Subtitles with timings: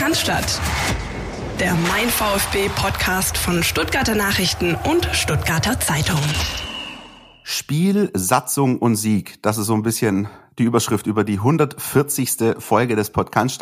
[0.00, 0.58] Kannstadt.
[1.58, 6.18] Der Mein VfB Podcast von Stuttgarter Nachrichten und Stuttgarter Zeitung.
[7.42, 9.42] Spiel, Satzung und Sieg.
[9.42, 12.54] Das ist so ein bisschen die Überschrift über die 140.
[12.60, 13.60] Folge des Podcast.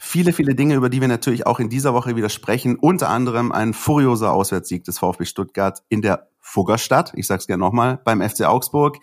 [0.00, 2.74] Viele, viele Dinge, über die wir natürlich auch in dieser Woche wieder sprechen.
[2.74, 7.12] Unter anderem ein furioser Auswärtssieg des VfB Stuttgart in der Fuggerstadt.
[7.14, 8.98] Ich sag's gerne nochmal, beim FC Augsburg.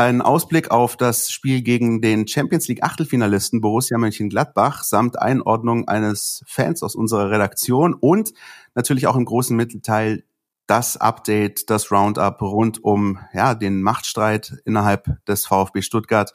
[0.00, 6.44] Ein Ausblick auf das Spiel gegen den Champions League Achtelfinalisten Borussia Mönchengladbach samt Einordnung eines
[6.46, 8.32] Fans aus unserer Redaktion und
[8.76, 10.22] natürlich auch im großen Mittelteil
[10.68, 16.32] das Update, das Roundup rund um ja, den Machtstreit innerhalb des VfB Stuttgart.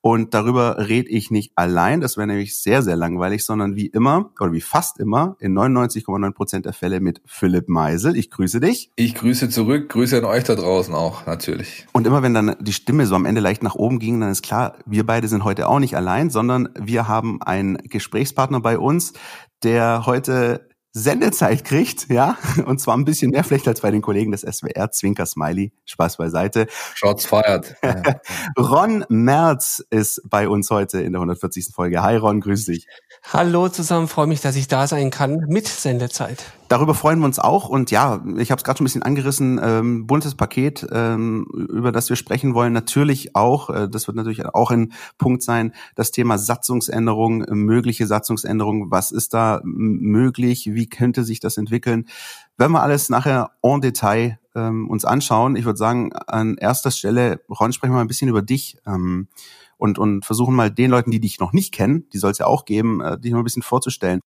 [0.00, 4.32] Und darüber rede ich nicht allein, das wäre nämlich sehr, sehr langweilig, sondern wie immer
[4.40, 8.16] oder wie fast immer in 99,9 Prozent der Fälle mit Philipp Meisel.
[8.16, 8.90] Ich grüße dich.
[8.96, 11.86] Ich grüße zurück, grüße an euch da draußen auch, natürlich.
[11.92, 14.42] Und immer wenn dann die Stimme so am Ende leicht nach oben ging, dann ist
[14.42, 19.12] klar, wir beide sind heute auch nicht allein, sondern wir haben einen Gesprächspartner bei uns,
[19.62, 24.30] der heute Sendezeit kriegt, ja, und zwar ein bisschen mehr vielleicht als bei den Kollegen
[24.30, 26.68] des SWR, Zwinker Smiley, Spaß beiseite.
[26.94, 27.74] Shots feiert.
[28.56, 31.74] Ron Merz ist bei uns heute in der 140.
[31.74, 32.00] Folge.
[32.00, 32.86] Hi Ron, grüß dich.
[33.32, 36.44] Hallo zusammen, freue mich, dass ich da sein kann mit Sendezeit.
[36.68, 39.60] Darüber freuen wir uns auch und ja, ich habe es gerade schon ein bisschen angerissen,
[39.62, 42.72] ähm, buntes Paket, ähm, über das wir sprechen wollen.
[42.72, 48.90] Natürlich auch, äh, das wird natürlich auch ein Punkt sein, das Thema Satzungsänderung, mögliche Satzungsänderung.
[48.90, 50.70] Was ist da möglich?
[50.72, 52.06] Wie könnte sich das entwickeln?
[52.56, 57.40] Wenn wir alles nachher en Detail ähm, uns anschauen, ich würde sagen, an erster Stelle,
[57.50, 58.78] Ron, sprechen wir mal ein bisschen über dich.
[58.86, 59.28] Ähm,
[59.76, 62.46] und, und versuchen mal den Leuten, die dich noch nicht kennen, die soll es ja
[62.46, 64.20] auch geben, äh, dich mal ein bisschen vorzustellen.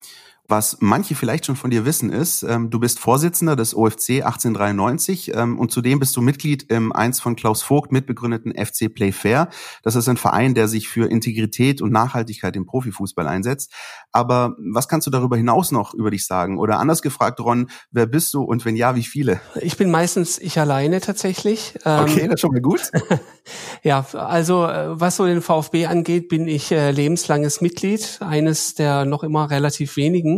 [0.51, 5.35] Was manche vielleicht schon von dir wissen ist, ähm, du bist Vorsitzender des OFC 1893
[5.35, 9.51] ähm, und zudem bist du Mitglied im eins von Klaus Vogt mitbegründeten FC Play Fair.
[9.83, 13.75] Das ist ein Verein, der sich für Integrität und Nachhaltigkeit im Profifußball einsetzt.
[14.11, 16.59] Aber was kannst du darüber hinaus noch über dich sagen?
[16.59, 19.43] Oder anders gefragt, Ron, wer bist du und wenn ja, wie viele?
[19.61, 21.75] Ich bin meistens ich alleine tatsächlich.
[21.85, 22.91] Ähm, okay, das ist schon mal gut.
[23.83, 29.05] ja, also äh, was so den VfB angeht, bin ich äh, lebenslanges Mitglied, eines der
[29.05, 30.38] noch immer relativ wenigen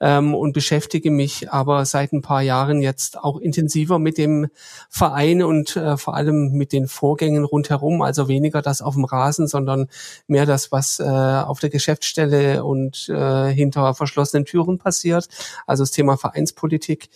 [0.00, 4.48] ähm, und beschäftige mich aber seit ein paar Jahren jetzt auch intensiver mit dem
[4.88, 8.02] Verein und äh, vor allem mit den Vorgängen rundherum.
[8.02, 9.88] Also weniger das auf dem Rasen, sondern
[10.26, 15.28] mehr das, was äh, auf der Geschäftsstelle und äh, hinter verschlossenen Türen passiert.
[15.66, 17.08] Also das Thema Vereinspolitik.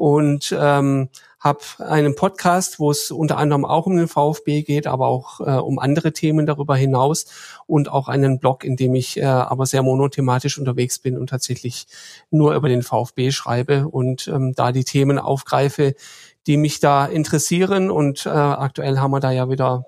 [0.00, 5.08] Und ähm, habe einen Podcast, wo es unter anderem auch um den VfB geht, aber
[5.08, 7.26] auch äh, um andere Themen darüber hinaus
[7.66, 11.86] und auch einen Blog, in dem ich äh, aber sehr monothematisch unterwegs bin und tatsächlich
[12.30, 15.94] nur über den VfB schreibe und ähm, da die Themen aufgreife,
[16.46, 17.90] die mich da interessieren.
[17.90, 19.84] Und äh, aktuell haben wir da ja wieder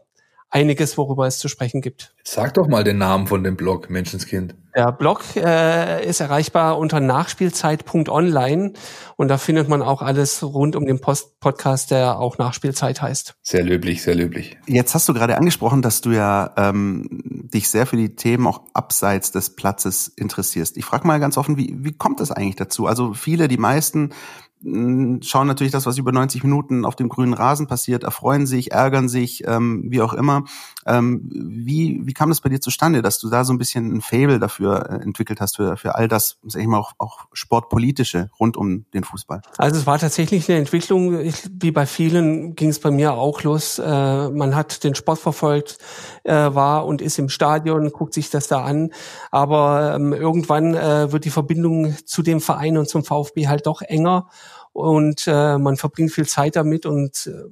[0.52, 2.14] einiges, worüber es zu sprechen gibt.
[2.22, 4.54] Sag doch mal den Namen von dem Blog, Menschenskind.
[4.74, 8.72] Der Blog äh, ist erreichbar unter nachspielzeit.online
[9.16, 13.34] und da findet man auch alles rund um den Post Podcast, der auch Nachspielzeit heißt.
[13.42, 14.56] Sehr löblich, sehr löblich.
[14.66, 17.06] Jetzt hast du gerade angesprochen, dass du ja ähm,
[17.52, 20.76] dich sehr für die Themen auch abseits des Platzes interessierst.
[20.76, 22.86] Ich frage mal ganz offen, wie, wie kommt das eigentlich dazu?
[22.86, 24.10] Also viele, die meisten
[24.65, 29.09] schauen natürlich das, was über 90 Minuten auf dem grünen Rasen passiert, erfreuen sich, ärgern
[29.09, 30.45] sich, ähm, wie auch immer.
[30.87, 34.00] Ähm, wie, wie kam das bei dir zustande, dass du da so ein bisschen ein
[34.00, 38.31] Fable dafür äh, entwickelt hast, für, für all das, sag ich mal, auch, auch Sportpolitische
[38.39, 39.43] rund um den Fußball?
[39.59, 43.43] Also es war tatsächlich eine Entwicklung, ich, wie bei vielen ging es bei mir auch
[43.43, 43.79] los.
[43.79, 45.79] Äh, man hat den Sport verfolgt,
[46.25, 48.91] äh, war und ist im Stadion, guckt sich das da an,
[49.31, 53.83] aber ähm, irgendwann äh, wird die Verbindung zu dem Verein und zum VfB halt doch
[53.83, 54.29] enger
[54.72, 57.44] und äh, man verbringt viel Zeit damit und äh,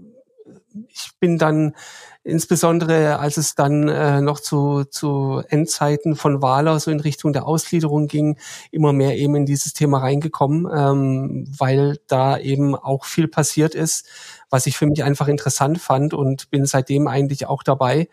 [0.88, 1.75] ich bin dann
[2.22, 7.47] insbesondere, als es dann äh, noch zu, zu Endzeiten von Wahler so in Richtung der
[7.47, 8.38] Ausgliederung ging,
[8.70, 14.06] immer mehr eben in dieses Thema reingekommen, ähm, weil da eben auch viel passiert ist,
[14.50, 18.09] was ich für mich einfach interessant fand und bin seitdem eigentlich auch dabei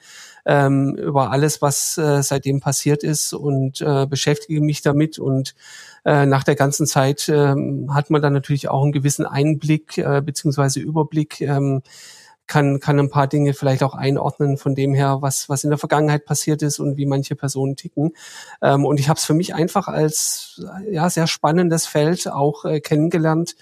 [0.46, 5.54] ähm, über alles, was äh, seitdem passiert ist und äh, beschäftige mich damit und
[6.08, 7.54] äh, nach der ganzen Zeit äh,
[7.90, 11.82] hat man dann natürlich auch einen gewissen Einblick äh, beziehungsweise Überblick, ähm,
[12.48, 15.78] kann, kann ein paar Dinge vielleicht auch einordnen von dem her, was, was in der
[15.78, 18.14] Vergangenheit passiert ist und wie manche Personen ticken.
[18.62, 22.80] Ähm, und ich habe es für mich einfach als ja, sehr spannendes Feld auch äh,
[22.80, 23.58] kennengelernt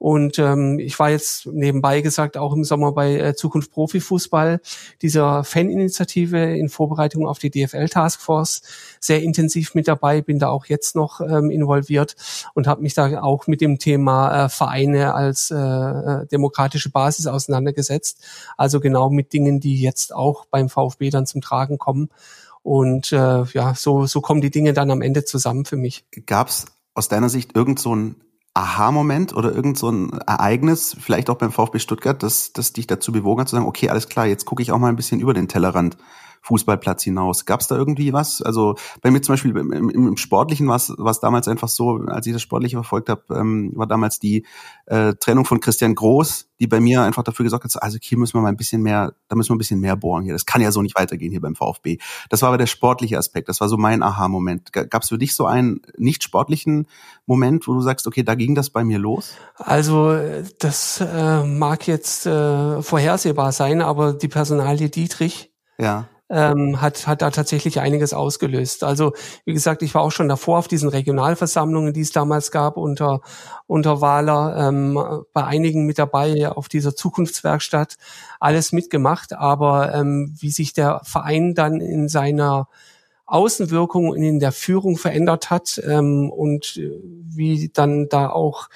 [0.00, 4.62] und ähm, ich war jetzt nebenbei gesagt auch im Sommer bei äh, Zukunft Profifußball,
[5.02, 8.62] dieser Faninitiative in Vorbereitung auf die DFL Taskforce,
[8.98, 12.16] sehr intensiv mit dabei, bin da auch jetzt noch ähm, involviert
[12.54, 17.26] und habe mich da auch mit dem Thema äh, Vereine als äh, äh demokratische Basis
[17.26, 18.24] auseinandergesetzt.
[18.56, 22.08] Also genau mit Dingen, die jetzt auch beim VfB dann zum Tragen kommen.
[22.62, 26.06] Und äh, ja, so, so kommen die Dinge dann am Ende zusammen für mich.
[26.24, 26.64] Gab es
[26.94, 28.16] aus deiner Sicht irgend so ein
[28.54, 33.12] Aha-Moment oder irgend so ein Ereignis, vielleicht auch beim VfB Stuttgart, das, das dich dazu
[33.12, 35.34] bewogen hat zu sagen, okay, alles klar, jetzt gucke ich auch mal ein bisschen über
[35.34, 35.96] den Tellerrand
[36.42, 37.44] Fußballplatz hinaus.
[37.44, 38.42] Gab es da irgendwie was?
[38.42, 42.32] Also bei mir zum Beispiel im, im, Sportlichen war es damals einfach so, als ich
[42.32, 44.46] das Sportliche verfolgt habe, ähm, war damals die
[44.86, 48.34] äh, Trennung von Christian Groß, die bei mir einfach dafür gesorgt hat, also hier müssen
[48.34, 50.32] wir mal ein bisschen mehr, da müssen wir ein bisschen mehr bohren hier.
[50.32, 51.98] Das kann ja so nicht weitergehen hier beim VfB.
[52.30, 53.48] Das war aber der sportliche Aspekt.
[53.48, 54.72] Das war so mein Aha-Moment.
[54.72, 56.86] Gab es für dich so einen nicht sportlichen
[57.26, 59.34] Moment, wo du sagst, okay, da ging das bei mir los?
[59.56, 60.16] Also
[60.58, 65.52] das äh, mag jetzt äh, vorhersehbar sein, aber die Personalie Dietrich.
[65.78, 68.84] Ja ähm, hat, hat da tatsächlich einiges ausgelöst.
[68.84, 69.12] Also
[69.44, 73.20] wie gesagt, ich war auch schon davor auf diesen Regionalversammlungen, die es damals gab unter,
[73.66, 74.98] unter Wahler, ähm,
[75.32, 77.96] bei einigen mit dabei auf dieser Zukunftswerkstatt,
[78.38, 79.32] alles mitgemacht.
[79.32, 82.68] Aber ähm, wie sich der Verein dann in seiner
[83.26, 88.68] Außenwirkung und in der Führung verändert hat ähm, und wie dann da auch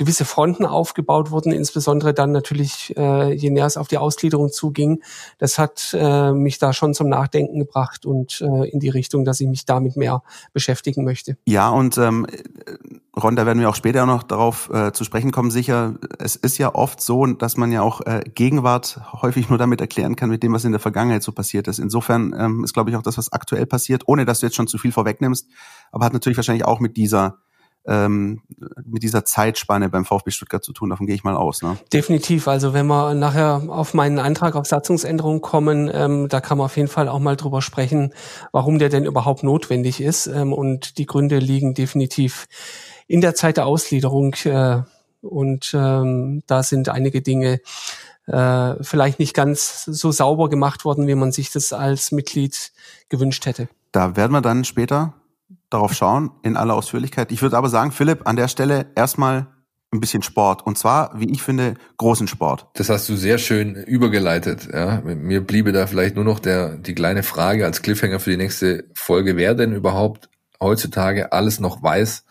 [0.00, 5.02] gewisse Fronten aufgebaut wurden, insbesondere dann natürlich, äh, je näher es auf die Ausgliederung zuging.
[5.36, 9.40] Das hat äh, mich da schon zum Nachdenken gebracht und äh, in die Richtung, dass
[9.40, 10.22] ich mich damit mehr
[10.54, 11.36] beschäftigen möchte.
[11.44, 12.26] Ja, und ähm,
[13.14, 15.50] Ron, da werden wir auch später noch darauf äh, zu sprechen kommen.
[15.50, 19.82] Sicher, es ist ja oft so, dass man ja auch äh, Gegenwart häufig nur damit
[19.82, 21.78] erklären kann, mit dem, was in der Vergangenheit so passiert ist.
[21.78, 24.66] Insofern ähm, ist, glaube ich, auch das, was aktuell passiert, ohne dass du jetzt schon
[24.66, 25.46] zu viel vorwegnimmst,
[25.92, 27.36] aber hat natürlich wahrscheinlich auch mit dieser
[27.86, 28.42] ähm,
[28.84, 30.90] mit dieser Zeitspanne beim VfB Stuttgart zu tun.
[30.90, 31.62] Davon gehe ich mal aus.
[31.62, 31.78] Ne?
[31.92, 32.46] Definitiv.
[32.48, 36.76] Also wenn wir nachher auf meinen Antrag auf Satzungsänderung kommen, ähm, da kann man auf
[36.76, 38.12] jeden Fall auch mal drüber sprechen,
[38.52, 40.26] warum der denn überhaupt notwendig ist.
[40.26, 42.46] Ähm, und die Gründe liegen definitiv
[43.06, 44.34] in der Zeit der Ausgliederung.
[44.44, 44.82] Äh,
[45.22, 47.60] und ähm, da sind einige Dinge
[48.26, 52.72] äh, vielleicht nicht ganz so sauber gemacht worden, wie man sich das als Mitglied
[53.08, 53.68] gewünscht hätte.
[53.92, 55.14] Da werden wir dann später
[55.70, 57.32] darauf schauen, in aller Ausführlichkeit.
[57.32, 59.46] Ich würde aber sagen, Philipp, an der Stelle erstmal
[59.92, 60.66] ein bisschen Sport.
[60.66, 62.68] Und zwar, wie ich finde, großen Sport.
[62.74, 64.68] Das hast du sehr schön übergeleitet.
[64.72, 65.00] Ja.
[65.00, 68.84] Mir bliebe da vielleicht nur noch der, die kleine Frage als Cliffhanger für die nächste
[68.94, 70.28] Folge, wer denn überhaupt
[70.60, 72.24] heutzutage alles noch weiß,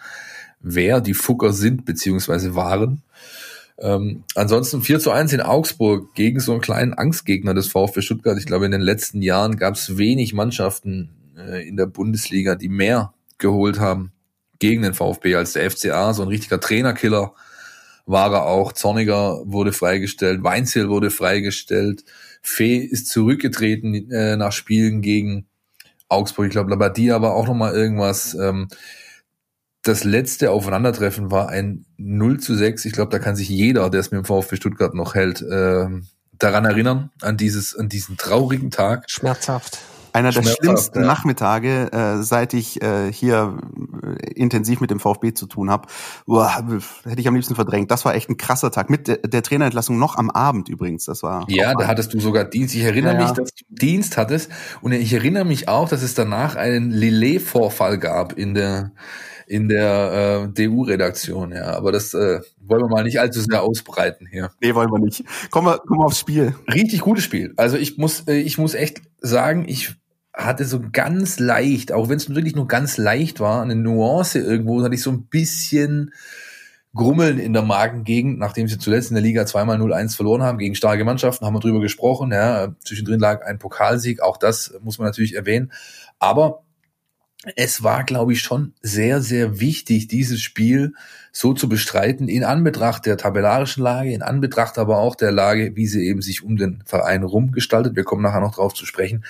[0.61, 3.03] wer die Fucker sind beziehungsweise waren.
[3.77, 8.37] Ähm, ansonsten 4 zu 1 in Augsburg gegen so einen kleinen Angstgegner des VfB Stuttgart.
[8.37, 12.69] Ich glaube, in den letzten Jahren gab es wenig Mannschaften äh, in der Bundesliga, die
[12.69, 14.11] mehr geholt haben
[14.59, 16.13] gegen den VfB als der FCA.
[16.13, 17.33] So ein richtiger Trainerkiller
[18.05, 18.73] war er auch.
[18.73, 22.03] Zorniger wurde freigestellt, Weinzel wurde freigestellt,
[22.41, 25.47] Fee ist zurückgetreten äh, nach Spielen gegen
[26.07, 26.47] Augsburg.
[26.47, 28.33] Ich glaube, Labadia war auch nochmal irgendwas.
[28.33, 28.67] Ähm,
[29.83, 32.85] das letzte Aufeinandertreffen war ein 0 zu 6.
[32.85, 35.87] Ich glaube, da kann sich jeder, der es mit dem VfB Stuttgart noch hält, äh,
[36.33, 39.09] daran erinnern, an dieses, an diesen traurigen Tag.
[39.09, 39.79] Schmerzhaft.
[40.13, 41.05] Einer der schlimmsten ja.
[41.05, 43.57] Nachmittage, äh, seit ich äh, hier
[44.03, 45.87] äh, intensiv mit dem VfB zu tun habe.
[46.27, 47.91] Hätte ich am liebsten verdrängt.
[47.91, 48.89] Das war echt ein krasser Tag.
[48.89, 51.05] Mit der, der Trainerentlassung noch am Abend übrigens.
[51.05, 51.45] Das war.
[51.49, 52.75] Ja, da hattest du sogar Dienst.
[52.75, 54.51] Ich erinnere ja, mich, dass du Dienst hattest.
[54.81, 58.91] Und ich erinnere mich auch, dass es danach einen Lillet-Vorfall gab in der
[59.49, 61.73] in der äh, DU-Redaktion, ja.
[61.73, 64.51] Aber das äh, wollen wir mal nicht allzu sehr ausbreiten hier.
[64.61, 65.23] Nee, wollen wir nicht.
[65.49, 66.53] Kommen wir, kommen wir aufs Spiel.
[66.71, 67.53] Richtig gutes Spiel.
[67.57, 69.95] Also ich muss, äh, ich muss echt sagen, ich
[70.35, 74.83] hatte so ganz leicht, auch wenn es wirklich nur ganz leicht war, eine Nuance irgendwo,
[74.83, 76.13] hatte ich so ein bisschen
[76.93, 80.75] Grummeln in der Magengegend, nachdem sie zuletzt in der Liga zweimal 0-1 verloren haben gegen
[80.75, 82.31] starke Mannschaften, haben wir drüber gesprochen.
[82.31, 85.71] Ja, zwischendrin lag ein Pokalsieg, auch das muss man natürlich erwähnen.
[86.19, 86.63] Aber
[87.55, 90.93] es war, glaube ich, schon sehr, sehr wichtig, dieses Spiel
[91.31, 95.87] so zu bestreiten, in Anbetracht der tabellarischen Lage, in Anbetracht aber auch der Lage, wie
[95.87, 97.95] sie eben sich um den Verein rumgestaltet.
[97.95, 99.23] Wir kommen nachher noch drauf zu sprechen.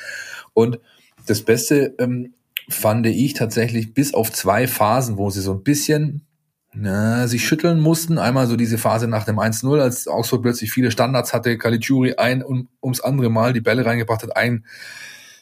[0.54, 0.80] Und
[1.28, 2.34] das Beste ähm,
[2.68, 6.26] fand ich tatsächlich bis auf zwei Phasen, wo sie so ein bisschen
[6.74, 8.18] na, sich schütteln mussten.
[8.18, 12.42] Einmal so diese Phase nach dem 1-0, als Augsburg plötzlich viele Standards hatte, Caligiuri ein
[12.44, 14.66] und ums andere Mal die Bälle reingebracht hat, ein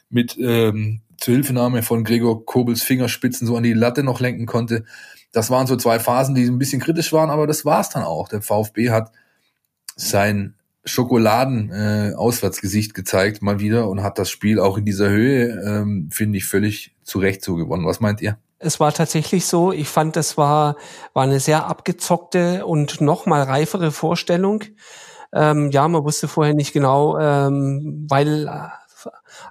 [0.09, 4.85] mit ähm, Zuhilfenahme von Gregor Kobels Fingerspitzen so an die Latte noch lenken konnte.
[5.31, 8.29] Das waren so zwei Phasen, die ein bisschen kritisch waren, aber das war's dann auch.
[8.29, 9.11] Der VfB hat
[9.95, 10.55] sein
[10.85, 16.37] Schokoladen-Auswärtsgesicht äh, gezeigt mal wieder und hat das Spiel auch in dieser Höhe, ähm, finde
[16.37, 17.85] ich, völlig zu Recht so gewonnen.
[17.85, 18.37] Was meint ihr?
[18.59, 19.71] Es war tatsächlich so.
[19.71, 20.77] Ich fand, das war,
[21.13, 24.63] war eine sehr abgezockte und noch mal reifere Vorstellung.
[25.33, 28.47] Ähm, ja, man wusste vorher nicht genau, ähm, weil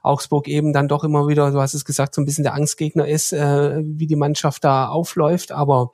[0.03, 3.07] Augsburg eben dann doch immer wieder, du hast es gesagt, so ein bisschen der Angstgegner
[3.07, 5.53] ist, äh, wie die Mannschaft da aufläuft.
[5.53, 5.93] Aber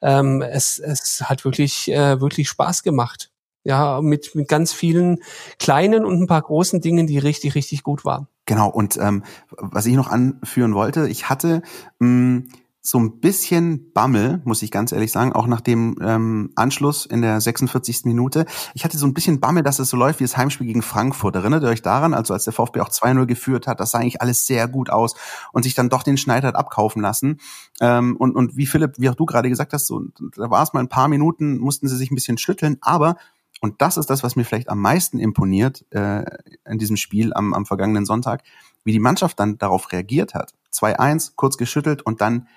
[0.00, 3.30] ähm, es, es hat wirklich, äh, wirklich Spaß gemacht.
[3.64, 5.20] Ja, mit, mit ganz vielen
[5.60, 8.26] kleinen und ein paar großen Dingen, die richtig, richtig gut waren.
[8.44, 9.22] Genau, und ähm,
[9.56, 11.62] was ich noch anführen wollte, ich hatte
[12.00, 12.42] mh,
[12.84, 17.22] so ein bisschen Bammel, muss ich ganz ehrlich sagen, auch nach dem ähm, Anschluss in
[17.22, 18.04] der 46.
[18.06, 18.44] Minute.
[18.74, 21.36] Ich hatte so ein bisschen Bammel, dass es so läuft wie das Heimspiel gegen Frankfurt.
[21.36, 24.20] Erinnert ihr euch daran, also als der VfB auch 2-0 geführt hat, das sah eigentlich
[24.20, 25.14] alles sehr gut aus
[25.52, 27.38] und sich dann doch den Schneider hat abkaufen lassen.
[27.80, 30.02] Ähm, und, und wie Philipp, wie auch du gerade gesagt hast, so,
[30.36, 33.16] da war es mal ein paar Minuten, mussten sie sich ein bisschen schütteln, aber
[33.60, 36.24] und das ist das, was mir vielleicht am meisten imponiert äh,
[36.68, 38.42] in diesem Spiel am, am vergangenen Sonntag,
[38.82, 40.52] wie die Mannschaft dann darauf reagiert hat.
[40.74, 42.48] 2-1, kurz geschüttelt und dann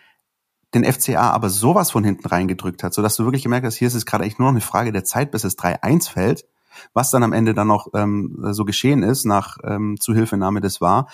[0.76, 3.96] den FCA aber sowas von hinten reingedrückt hat, sodass du wirklich gemerkt hast, hier ist
[3.96, 6.46] es gerade eigentlich nur noch eine Frage der Zeit, bis es 3-1 fällt.
[6.94, 11.08] Was dann am Ende dann noch ähm, so geschehen ist, nach ähm, Zuhilfenahme des war,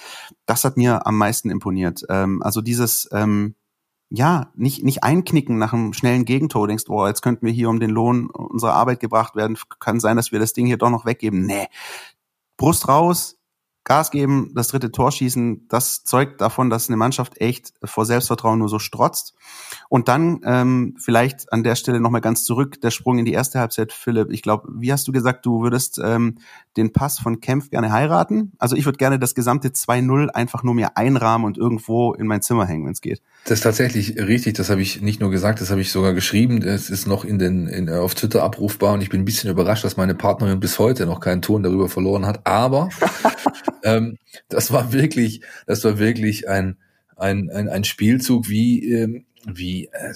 [0.48, 2.04] das hat mir am meisten imponiert.
[2.10, 3.54] Ähm, also dieses, ähm,
[4.10, 7.70] ja, nicht, nicht einknicken nach einem schnellen Gegentor, du denkst, boah, jetzt könnten wir hier
[7.70, 10.90] um den Lohn unserer Arbeit gebracht werden, kann sein, dass wir das Ding hier doch
[10.90, 11.46] noch weggeben.
[11.46, 11.68] Nee.
[12.58, 13.38] Brust raus,
[13.92, 18.58] Gas geben, das dritte Tor schießen, das zeugt davon, dass eine Mannschaft echt vor Selbstvertrauen
[18.58, 19.34] nur so strotzt.
[19.90, 23.60] Und dann ähm, vielleicht an der Stelle nochmal ganz zurück, der Sprung in die erste
[23.60, 24.32] Halbzeit, Philipp.
[24.32, 26.38] Ich glaube, wie hast du gesagt, du würdest ähm,
[26.78, 28.54] den Pass von Kempf gerne heiraten?
[28.60, 32.42] Also ich würde gerne das gesamte 2-0 einfach nur mir einrahmen und irgendwo in mein
[32.42, 33.22] Zimmer hängen, wenn es geht.
[33.44, 36.62] Das ist tatsächlich richtig, das habe ich nicht nur gesagt, das habe ich sogar geschrieben.
[36.62, 39.84] Es ist noch in den, in, auf Twitter abrufbar und ich bin ein bisschen überrascht,
[39.84, 42.48] dass meine Partnerin bis heute noch keinen Ton darüber verloren hat.
[42.48, 42.88] Aber
[43.84, 44.18] ähm,
[44.50, 46.78] das war wirklich, das war wirklich ein,
[47.16, 50.14] ein, ein, ein Spielzug wie, ähm, wie, äh,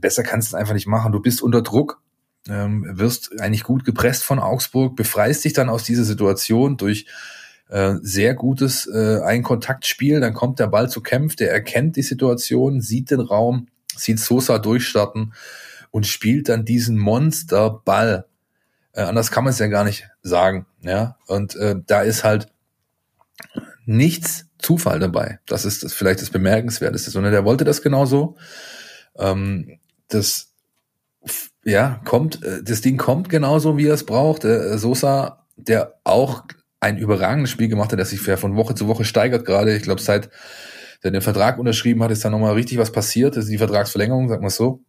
[0.00, 1.12] besser kannst du es einfach nicht machen.
[1.12, 2.00] Du bist unter Druck,
[2.48, 7.06] ähm, wirst eigentlich gut gepresst von Augsburg, befreist dich dann aus dieser Situation durch
[7.68, 10.20] äh, sehr gutes äh, Ein-Kontakt-Spiel.
[10.20, 14.58] Dann kommt der Ball zu Kämpf, der erkennt die Situation, sieht den Raum, sieht Sosa
[14.58, 15.34] durchstarten
[15.90, 18.26] und spielt dann diesen Monsterball.
[18.92, 20.66] Äh, anders kann man es ja gar nicht sagen.
[20.80, 22.48] Ja, und äh, da ist halt
[23.88, 25.40] nichts Zufall dabei.
[25.46, 28.36] Das ist das vielleicht das Bemerkenswerteste, sondern der wollte das genauso.
[29.16, 29.78] Ähm,
[30.08, 30.52] das
[31.64, 34.44] ja kommt, äh, das Ding kommt genauso, wie er es braucht.
[34.44, 36.44] Äh, Sosa, der auch
[36.80, 39.74] ein überragendes Spiel gemacht hat, der sich von Woche zu Woche steigert gerade.
[39.74, 40.28] Ich glaube, seit
[41.00, 43.36] er den Vertrag unterschrieben hat, ist da nochmal richtig was passiert.
[43.36, 44.82] Das ist die Vertragsverlängerung, sagen wir so.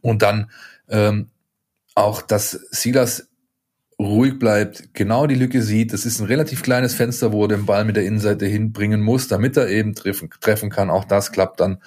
[0.00, 0.48] Und dann
[0.88, 1.30] ähm,
[1.96, 3.28] auch, dass Silas
[4.04, 5.92] ruhig bleibt, genau die Lücke sieht.
[5.92, 9.28] Das ist ein relativ kleines Fenster, wo er den Ball mit der Innenseite hinbringen muss,
[9.28, 10.90] damit er eben treffen, treffen kann.
[10.90, 11.78] Auch das klappt dann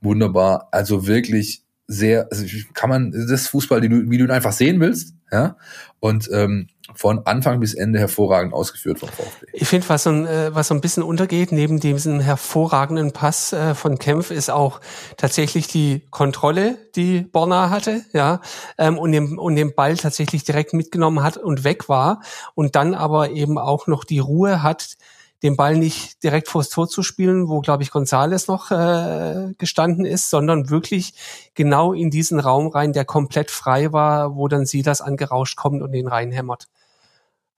[0.00, 0.68] wunderbar.
[0.72, 4.80] Also wirklich sehr, also kann man, das Fußball, wie du, wie du ihn einfach sehen
[4.80, 5.56] willst, ja.
[6.00, 9.46] Und ähm, von Anfang bis Ende hervorragend ausgeführt vom VfB.
[9.52, 13.52] Ich finde, was so, ein, äh, was so ein bisschen untergeht, neben diesem hervorragenden Pass
[13.52, 14.80] äh, von Kempf, ist auch
[15.16, 18.40] tatsächlich die Kontrolle, die Borna hatte, ja,
[18.78, 22.22] ähm, und, den, und den Ball tatsächlich direkt mitgenommen hat und weg war
[22.54, 24.96] und dann aber eben auch noch die Ruhe hat,
[25.42, 30.04] den Ball nicht direkt vors Tor zu spielen, wo, glaube ich, Gonzales noch äh, gestanden
[30.04, 31.14] ist, sondern wirklich
[31.54, 35.92] genau in diesen Raum rein, der komplett frei war, wo dann Silas angerauscht kommt und
[35.92, 36.68] den reinhämmert.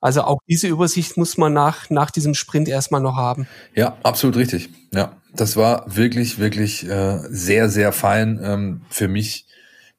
[0.00, 3.46] Also auch diese Übersicht muss man nach, nach diesem Sprint erstmal noch haben.
[3.74, 4.70] Ja, absolut richtig.
[4.92, 8.40] Ja, das war wirklich, wirklich äh, sehr, sehr fein.
[8.42, 9.46] Ähm, für mich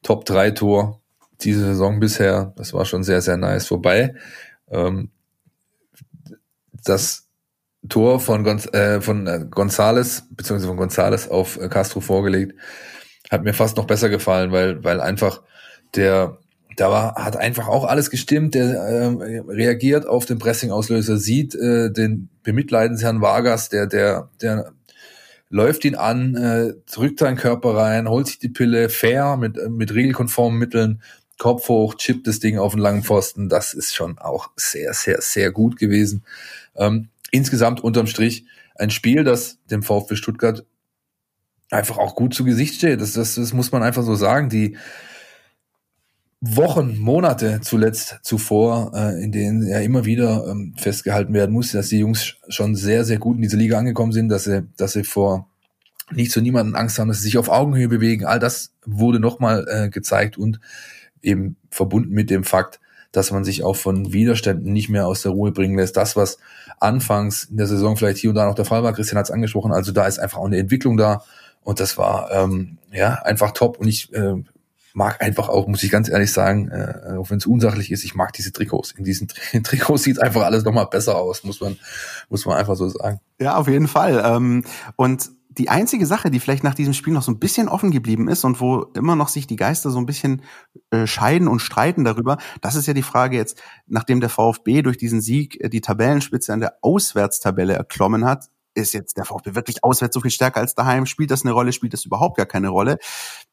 [0.02, 1.02] Top 3 Tor
[1.42, 2.54] diese Saison bisher.
[2.56, 3.70] Das war schon sehr, sehr nice.
[3.70, 4.16] Wobei
[4.70, 5.12] ähm,
[6.84, 7.21] das
[7.90, 12.56] Tor von, Gonz äh, von äh, Gonzales, beziehungsweise von Gonzales auf äh, Castro vorgelegt,
[13.30, 15.42] hat mir fast noch besser gefallen, weil, weil einfach
[15.96, 16.38] der
[16.78, 18.56] da war, hat einfach auch alles gestimmt.
[18.56, 24.72] Der äh, reagiert auf den Pressing-Auslöser, sieht äh, den Bemitleidensherrn Vargas, der, der, der
[25.50, 29.94] läuft ihn an, äh, drückt seinen Körper rein, holt sich die Pille fair mit, mit
[29.94, 31.02] regelkonformen Mitteln,
[31.38, 33.50] Kopf hoch, chippt das Ding auf den langen Pfosten.
[33.50, 36.24] Das ist schon auch sehr, sehr, sehr gut gewesen.
[36.76, 38.46] Ähm, insgesamt unterm Strich
[38.76, 40.66] ein Spiel, das dem VfB Stuttgart
[41.70, 43.02] einfach auch gut zu Gesicht steht.
[43.02, 44.50] Das, das, das muss man einfach so sagen.
[44.50, 44.78] Die,
[46.44, 51.90] Wochen, Monate zuletzt zuvor, äh, in denen ja immer wieder ähm, festgehalten werden muss, dass
[51.90, 55.04] die Jungs schon sehr, sehr gut in diese Liga angekommen sind, dass sie, dass sie
[55.04, 55.48] vor
[56.12, 58.26] nicht zu niemanden Angst haben, dass sie sich auf Augenhöhe bewegen.
[58.26, 60.60] All das wurde nochmal äh, gezeigt und
[61.22, 62.80] eben verbunden mit dem Fakt,
[63.12, 65.96] dass man sich auch von Widerständen nicht mehr aus der Ruhe bringen lässt.
[65.96, 66.40] Das, was
[66.82, 69.32] anfangs in der Saison vielleicht hier und da noch der Fall war, Christian hat es
[69.32, 71.24] angesprochen, also da ist einfach auch eine Entwicklung da
[71.62, 74.36] und das war ähm, ja einfach top und ich äh,
[74.94, 78.16] mag einfach auch, muss ich ganz ehrlich sagen, äh, auch wenn es unsachlich ist, ich
[78.16, 78.92] mag diese Trikots.
[78.92, 81.78] In diesen Tri Trikots sieht einfach alles nochmal besser aus, muss man,
[82.30, 83.20] muss man einfach so sagen.
[83.40, 84.22] Ja, auf jeden Fall.
[84.26, 87.91] Ähm, und die einzige Sache, die vielleicht nach diesem Spiel noch so ein bisschen offen
[87.91, 90.43] geblieben ist und wo immer noch sich die Geister so ein bisschen
[90.91, 94.98] äh, scheiden und streiten darüber, das ist ja die Frage jetzt, nachdem der VfB durch
[94.98, 99.84] diesen Sieg äh, die Tabellenspitze an der Auswärtstabelle erklommen hat, ist jetzt der VfB wirklich
[99.84, 101.05] auswärts so viel stärker als daheim?
[101.05, 101.74] Spielt das eine Rolle?
[101.74, 102.98] Spielt das überhaupt gar keine Rolle?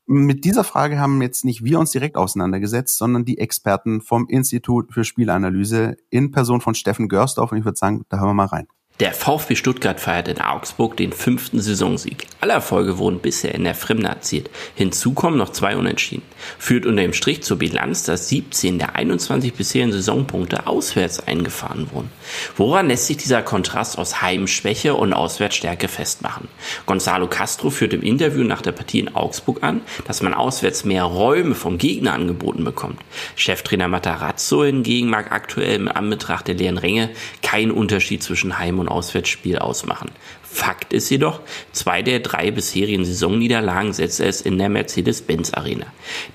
[0.07, 4.93] Mit dieser Frage haben jetzt nicht wir uns direkt auseinandergesetzt, sondern die Experten vom Institut
[4.93, 7.51] für Spielanalyse in Person von Steffen Görsdorf.
[7.51, 8.69] Und ich würde sagen, da hören wir mal rein.
[9.01, 12.27] Der VfB Stuttgart feiert in Augsburg den fünften Saisonsieg.
[12.41, 14.51] Alle Erfolge wurden bisher in der Fremde erzielt.
[14.75, 16.25] Hinzu kommen noch zwei Unentschieden.
[16.59, 22.11] Führt unter dem Strich zur Bilanz, dass 17 der 21 bisherigen Saisonpunkte auswärts eingefahren wurden.
[22.57, 26.49] Woran lässt sich dieser Kontrast aus Heimschwäche und Auswärtsstärke festmachen?
[26.87, 31.05] Gonzalo Castro führt im Interview nach der Partie in Augsburg an, dass man auswärts mehr
[31.05, 33.01] Räume vom Gegner angeboten bekommt.
[33.37, 37.11] Cheftrainer Matarazzo hingegen mag aktuell im Anbetracht der leeren Ränge
[37.43, 40.11] keinen Unterschied zwischen Heim und und Auswärtsspiel ausmachen.
[40.51, 41.41] Fakt ist jedoch,
[41.73, 45.87] zwei der drei bisherigen Saisonniederlagen setzte es in der Mercedes-Benz Arena.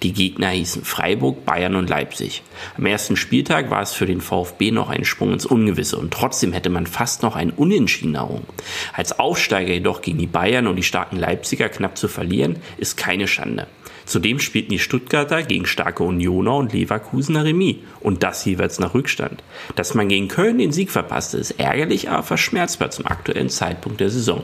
[0.03, 2.43] Die Gegner hießen Freiburg, Bayern und Leipzig.
[2.77, 6.53] Am ersten Spieltag war es für den VfB noch ein Sprung ins Ungewisse und trotzdem
[6.53, 8.45] hätte man fast noch ein Unentschieden errungen.
[8.93, 13.27] Als Aufsteiger jedoch gegen die Bayern und die starken Leipziger knapp zu verlieren, ist keine
[13.27, 13.67] Schande.
[14.13, 19.41] Zudem spielten die Stuttgarter gegen starke Unioner und Leverkusener Remis und das jeweils nach Rückstand.
[19.75, 24.11] Dass man gegen Köln den Sieg verpasste, ist ärgerlich, aber verschmerzbar zum aktuellen Zeitpunkt der
[24.11, 24.43] Saison.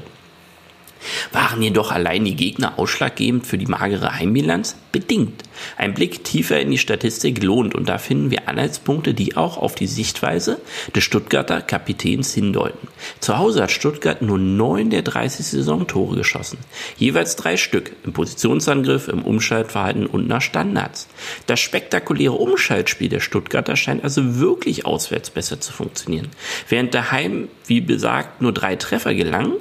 [1.31, 4.75] Waren jedoch allein die Gegner ausschlaggebend für die magere Heimbilanz?
[4.91, 5.43] Bedingt.
[5.77, 9.75] Ein Blick tiefer in die Statistik lohnt und da finden wir Anhaltspunkte, die auch auf
[9.75, 10.59] die Sichtweise
[10.95, 12.87] des Stuttgarter Kapitäns hindeuten.
[13.19, 16.57] Zu Hause hat Stuttgart nur neun der 30 Saisontore geschossen.
[16.97, 21.07] Jeweils drei Stück im Positionsangriff, im Umschaltverhalten und nach Standards.
[21.45, 26.29] Das spektakuläre Umschaltspiel der Stuttgarter scheint also wirklich auswärts besser zu funktionieren.
[26.67, 29.53] Während daheim, wie besagt, nur drei Treffer gelangen,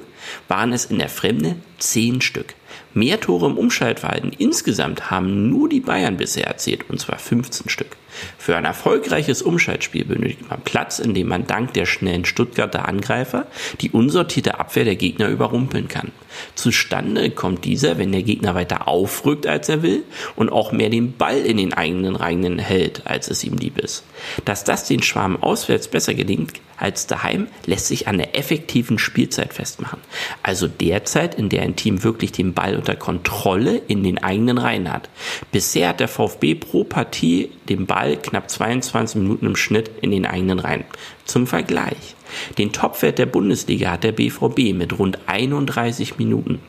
[0.47, 2.55] waren es in der Fremde zehn Stück.
[2.93, 7.97] Mehr Tore im Umschaltverhalten insgesamt haben nur die Bayern bisher erzielt, und zwar 15 Stück.
[8.37, 13.47] Für ein erfolgreiches Umschaltspiel benötigt man Platz, in dem man dank der schnellen Stuttgarter Angreifer
[13.81, 16.11] die unsortierte Abwehr der Gegner überrumpeln kann.
[16.55, 20.03] Zustande kommt dieser, wenn der Gegner weiter aufrückt, als er will
[20.35, 24.03] und auch mehr den Ball in den eigenen Reihen hält, als es ihm lieb ist.
[24.45, 29.53] Dass das den Schwarm auswärts besser gelingt als daheim, lässt sich an der effektiven Spielzeit
[29.53, 29.99] festmachen.
[30.43, 34.57] Also der Zeit, in der ein Team wirklich den Ball unter Kontrolle in den eigenen
[34.57, 35.09] Reihen hat.
[35.51, 40.25] Bisher hat der VfB pro Partie den Ball knapp 22 Minuten im Schnitt in den
[40.25, 40.85] eigenen Reihen.
[41.25, 42.15] Zum Vergleich.
[42.57, 46.59] Den Topwert der Bundesliga hat der BVB mit rund 31 Minuten.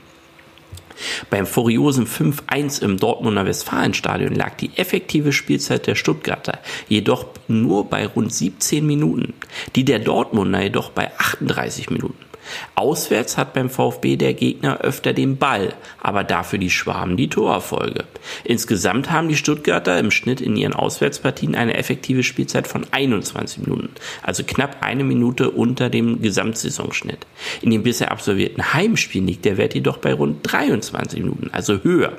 [1.31, 8.07] Beim furiosen 5-1 im Dortmunder Westfalenstadion lag die effektive Spielzeit der Stuttgarter jedoch nur bei
[8.07, 9.35] rund 17 Minuten,
[9.77, 12.30] die der Dortmunder jedoch bei 38 Minuten.
[12.75, 18.05] Auswärts hat beim VfB der Gegner öfter den Ball, aber dafür die Schwaben die Torerfolge.
[18.45, 23.91] Insgesamt haben die Stuttgarter im Schnitt in ihren Auswärtspartien eine effektive Spielzeit von 21 Minuten,
[24.23, 27.27] also knapp eine Minute unter dem Gesamtsaisonschnitt.
[27.63, 32.13] In den bisher absolvierten Heimspielen liegt der Wert jedoch bei rund 23 Minuten, also höher.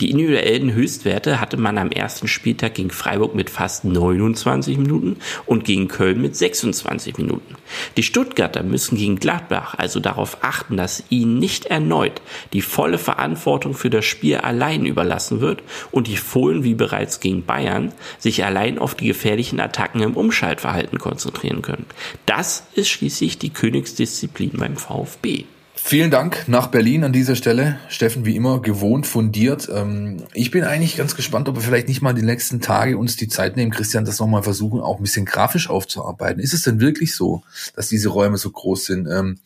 [0.00, 5.64] Die individuellen Höchstwerte hatte man am ersten Spieltag gegen Freiburg mit fast 29 Minuten und
[5.64, 7.56] gegen Köln mit 26 Minuten.
[7.96, 12.20] Die Stuttgarter müssen gegen Gladbach also darauf achten, dass ihnen nicht erneut
[12.52, 17.44] die volle Verantwortung für das Spiel allein überlassen wird und die Fohlen wie bereits gegen
[17.44, 21.86] Bayern sich allein auf die gefährlichen Attacken im Umschaltverhalten konzentrieren können.
[22.26, 25.44] Das ist schließlich die Königsdisziplin beim VfB.
[25.82, 27.80] Vielen Dank nach Berlin an dieser Stelle.
[27.88, 29.68] Steffen, wie immer, gewohnt fundiert.
[29.74, 33.16] Ähm, ich bin eigentlich ganz gespannt, ob wir vielleicht nicht mal die nächsten Tage uns
[33.16, 36.40] die Zeit nehmen, Christian, das nochmal versuchen, auch ein bisschen grafisch aufzuarbeiten.
[36.40, 37.42] Ist es denn wirklich so,
[37.74, 39.08] dass diese Räume so groß sind?
[39.08, 39.38] Ähm,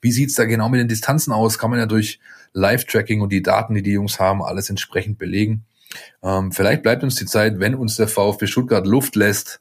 [0.00, 1.58] wie sieht's da genau mit den Distanzen aus?
[1.58, 2.18] Kann man ja durch
[2.52, 5.64] Live-Tracking und die Daten, die die Jungs haben, alles entsprechend belegen.
[6.22, 9.60] Ähm, vielleicht bleibt uns die Zeit, wenn uns der VfB Stuttgart Luft lässt,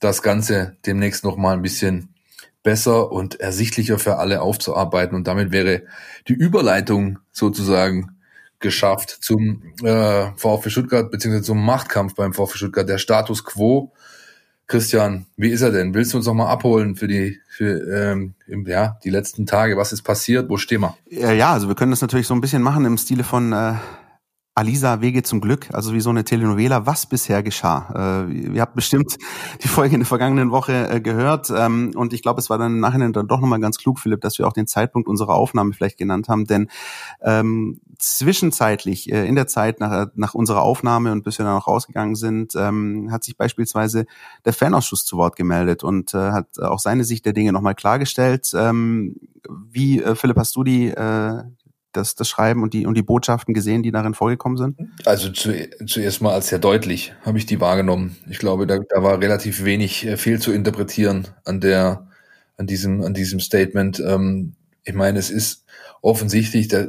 [0.00, 2.14] das Ganze demnächst nochmal ein bisschen
[2.68, 5.16] besser und ersichtlicher für alle aufzuarbeiten.
[5.16, 5.84] Und damit wäre
[6.28, 8.10] die Überleitung sozusagen
[8.58, 13.94] geschafft zum äh, VfB Stuttgart beziehungsweise zum Machtkampf beim VfB Stuttgart, der Status Quo.
[14.66, 15.94] Christian, wie ist er denn?
[15.94, 18.34] Willst du uns noch mal abholen für die für ähm,
[18.66, 19.78] ja die letzten Tage?
[19.78, 20.50] Was ist passiert?
[20.50, 20.94] Wo stehen wir?
[21.08, 23.76] Ja, ja, also wir können das natürlich so ein bisschen machen im Stile von äh,
[24.58, 28.24] Alisa Wege zum Glück, also wie so eine Telenovela, was bisher geschah.
[28.26, 29.16] Äh, ihr habt bestimmt
[29.62, 32.72] die Folge in der vergangenen Woche äh, gehört ähm, und ich glaube, es war dann
[32.72, 35.74] im Nachhinein dann doch nochmal ganz klug, Philipp, dass wir auch den Zeitpunkt unserer Aufnahme
[35.74, 36.68] vielleicht genannt haben, denn
[37.22, 41.68] ähm, zwischenzeitlich, äh, in der Zeit nach, nach unserer Aufnahme und bis wir dann auch
[41.68, 44.06] rausgegangen sind, ähm, hat sich beispielsweise
[44.44, 48.50] der Fanausschuss zu Wort gemeldet und äh, hat auch seine Sicht der Dinge nochmal klargestellt.
[48.56, 49.14] Ähm,
[49.48, 51.42] wie, äh, Philipp, hast du die, äh,
[51.92, 54.78] das, das Schreiben und die, und die Botschaften gesehen, die darin vorgekommen sind?
[55.04, 55.52] Also zu,
[55.86, 58.16] zuerst mal als sehr deutlich habe ich die wahrgenommen.
[58.28, 62.08] Ich glaube, da, da war relativ wenig äh, fehl zu interpretieren an der,
[62.56, 64.00] an diesem, an diesem Statement.
[64.00, 65.64] Ähm, ich meine, es ist
[66.02, 66.88] offensichtlich, da,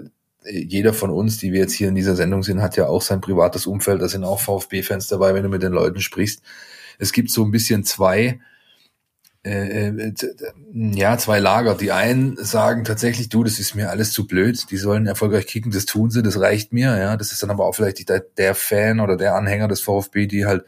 [0.49, 3.21] jeder von uns, die wir jetzt hier in dieser Sendung sind, hat ja auch sein
[3.21, 4.01] privates Umfeld.
[4.01, 6.41] Da sind auch VfB-Fans dabei, wenn du mit den Leuten sprichst.
[6.97, 8.39] Es gibt so ein bisschen zwei
[9.49, 10.13] äh, äh
[10.73, 11.75] ja, zwei Lager.
[11.75, 15.71] Die einen sagen tatsächlich, du, das ist mir alles zu blöd, die sollen erfolgreich kicken,
[15.71, 17.17] das tun sie, das reicht mir, ja.
[17.17, 20.45] Das ist dann aber auch vielleicht der, der Fan oder der Anhänger des VfB, die
[20.45, 20.63] halt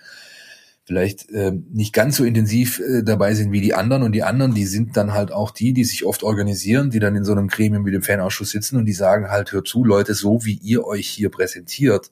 [0.84, 4.54] vielleicht äh, nicht ganz so intensiv äh, dabei sind wie die anderen und die anderen,
[4.54, 7.48] die sind dann halt auch die, die sich oft organisieren, die dann in so einem
[7.48, 10.86] Gremium wie dem Fanausschuss sitzen und die sagen halt, hört zu, Leute, so wie ihr
[10.86, 12.12] euch hier präsentiert,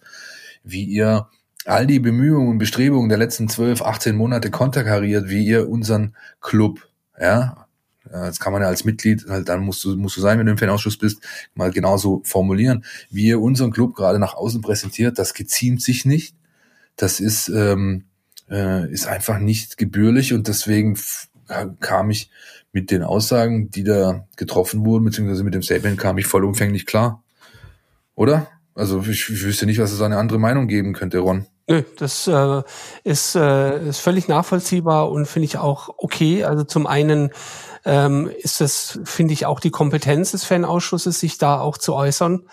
[0.64, 1.28] wie ihr
[1.66, 6.88] all die Bemühungen und Bestrebungen der letzten 12, 18 Monate konterkariert, wie ihr unseren Club,
[7.20, 7.68] ja,
[8.12, 10.54] das kann man ja als Mitglied, halt dann musst du, musst du sein, wenn du
[10.54, 11.22] im Fanausschuss bist,
[11.54, 16.36] mal genauso formulieren, wie ihr unseren Club gerade nach außen präsentiert, das geziemt sich nicht.
[16.96, 18.06] Das ist, ähm,
[18.50, 20.98] äh, ist einfach nicht gebührlich und deswegen
[21.80, 22.30] kam ich
[22.72, 27.24] mit den Aussagen, die da getroffen wurden, beziehungsweise mit dem Statement kam ich vollumfänglich klar.
[28.16, 28.48] Oder?
[28.76, 31.46] Also ich, ich wüsste nicht, was es eine andere Meinung geben könnte, Ron.
[31.68, 32.64] Nö, das äh,
[33.04, 36.44] ist, äh, ist völlig nachvollziehbar und finde ich auch okay.
[36.44, 37.30] Also zum einen
[37.86, 42.48] ähm, ist das, finde ich, auch die Kompetenz des Fanausschusses, sich da auch zu äußern.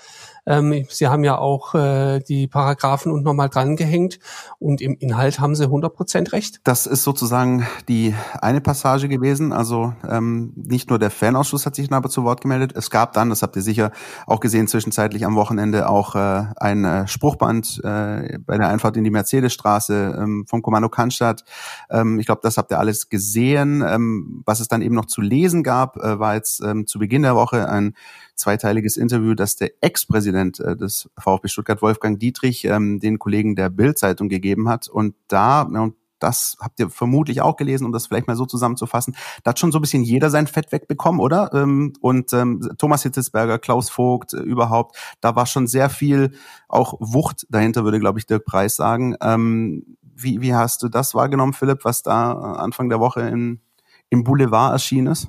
[0.46, 4.18] Ähm, Sie haben ja auch äh, die Paragraphen und nochmal dran gehängt
[4.58, 6.60] und im Inhalt haben Sie 100 Prozent recht.
[6.64, 9.52] Das ist sozusagen die eine Passage gewesen.
[9.52, 12.72] Also ähm, nicht nur der Fanausschuss hat sich aber zu Wort gemeldet.
[12.76, 13.90] Es gab dann, das habt ihr sicher
[14.26, 19.04] auch gesehen, zwischenzeitlich am Wochenende auch äh, ein äh, Spruchband äh, bei der Einfahrt in
[19.04, 21.44] die Mercedesstraße ähm, vom Kommando Cannstatt.
[21.90, 23.82] Ähm, ich glaube, das habt ihr alles gesehen.
[23.86, 27.22] Ähm, was es dann eben noch zu lesen gab, äh, war jetzt ähm, zu Beginn
[27.22, 27.94] der Woche ein
[28.36, 33.70] zweiteiliges Interview, das der Ex-Präsident äh, des VfB Stuttgart, Wolfgang Dietrich, ähm, den Kollegen der
[33.70, 34.88] Bild-Zeitung gegeben hat.
[34.88, 39.16] Und da, und das habt ihr vermutlich auch gelesen, um das vielleicht mal so zusammenzufassen.
[39.42, 41.50] Da hat schon so ein bisschen jeder sein Fett wegbekommen, oder?
[41.52, 46.32] Ähm, und ähm, Thomas Hitzelsberger, Klaus Vogt, äh, überhaupt, da war schon sehr viel
[46.68, 49.16] auch Wucht dahinter, würde, glaube ich, Dirk Preis sagen.
[49.20, 53.60] Ähm, wie, wie hast du das wahrgenommen, Philipp, was da Anfang der Woche in,
[54.08, 55.28] im Boulevard erschienen ist?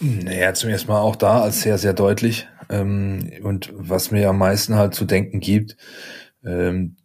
[0.00, 2.48] Naja, zum ersten Mal auch da als sehr, sehr deutlich.
[2.72, 5.76] Ähm, und was mir am meisten halt zu denken gibt,
[6.44, 6.96] ähm,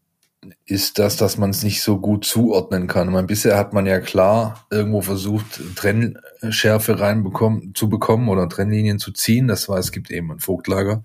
[0.66, 3.12] ist das, dass man es nicht so gut zuordnen kann.
[3.12, 9.12] meine, bisher hat man ja klar irgendwo versucht, Trennschärfe reinbekommen, zu bekommen oder Trennlinien zu
[9.12, 9.48] ziehen.
[9.48, 11.04] Das war, es gibt eben ein Vogtlager,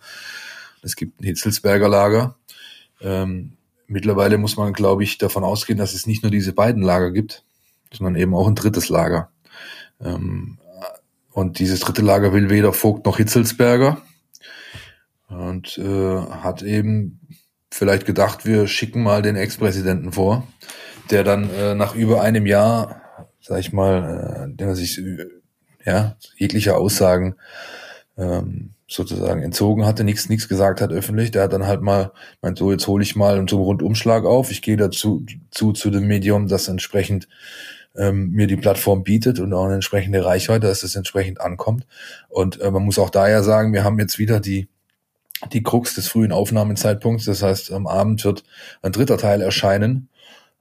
[0.83, 2.37] es gibt ein Hitzelsberger Lager.
[3.01, 3.55] Ähm,
[3.89, 7.45] mittlerweile muss man, glaube ich, davon ausgehen, dass es nicht nur diese beiden Lager gibt,
[7.93, 9.31] sondern eben auch ein drittes Lager.
[10.01, 10.59] Ähm,
[11.33, 14.03] und dieses dritte Lager will weder Vogt noch Hitzelsberger.
[15.33, 17.21] Und äh, hat eben
[17.71, 20.47] vielleicht gedacht, wir schicken mal den Ex-Präsidenten vor,
[21.11, 23.03] der dann äh, nach über einem Jahr,
[23.41, 25.27] sag ich mal, äh, der sich äh,
[25.85, 27.37] ja jeglicher Aussagen
[28.17, 31.31] ähm, sozusagen entzogen hatte, nichts nichts gesagt hat öffentlich.
[31.31, 34.51] Der hat dann halt mal meint so, jetzt hole ich mal so einen Rundumschlag auf.
[34.51, 37.27] Ich gehe dazu zu zu dem Medium, das entsprechend
[37.97, 41.87] ähm, mir die Plattform bietet und auch eine entsprechende Reichweite, dass es entsprechend ankommt.
[42.29, 44.69] Und äh, man muss auch daher sagen, wir haben jetzt wieder die
[45.53, 47.25] die Krux des frühen Aufnahmezeitpunkts.
[47.25, 48.45] Das heißt, am Abend wird
[48.83, 50.09] ein dritter Teil erscheinen,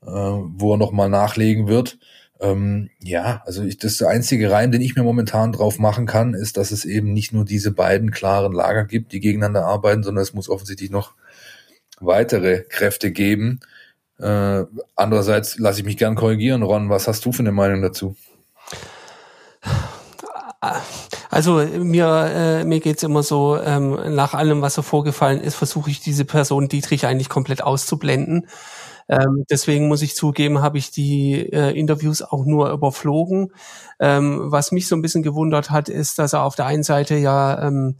[0.04, 2.00] äh, wo er nochmal nachlegen wird.
[2.39, 6.58] Ähm, ja, also ich, das einzige Reim, den ich mir momentan drauf machen kann, ist,
[6.58, 10.34] dass es eben nicht nur diese beiden klaren Lager gibt, die gegeneinander arbeiten, sondern es
[10.34, 11.13] muss offensichtlich noch
[12.00, 13.60] weitere Kräfte geben,
[14.22, 14.65] äh,
[14.96, 16.62] andererseits lasse ich mich gern korrigieren.
[16.62, 18.15] Ron, was hast du für eine Meinung dazu?
[21.32, 22.08] Also mir,
[22.62, 26.26] äh, mir geht's immer so, ähm, nach allem, was so vorgefallen ist, versuche ich diese
[26.26, 28.48] Person Dietrich eigentlich komplett auszublenden.
[29.08, 33.54] Ähm, deswegen muss ich zugeben, habe ich die äh, Interviews auch nur überflogen.
[34.00, 37.15] Ähm, was mich so ein bisschen gewundert hat, ist, dass er auf der einen Seite
[37.15, 37.98] ja ähm,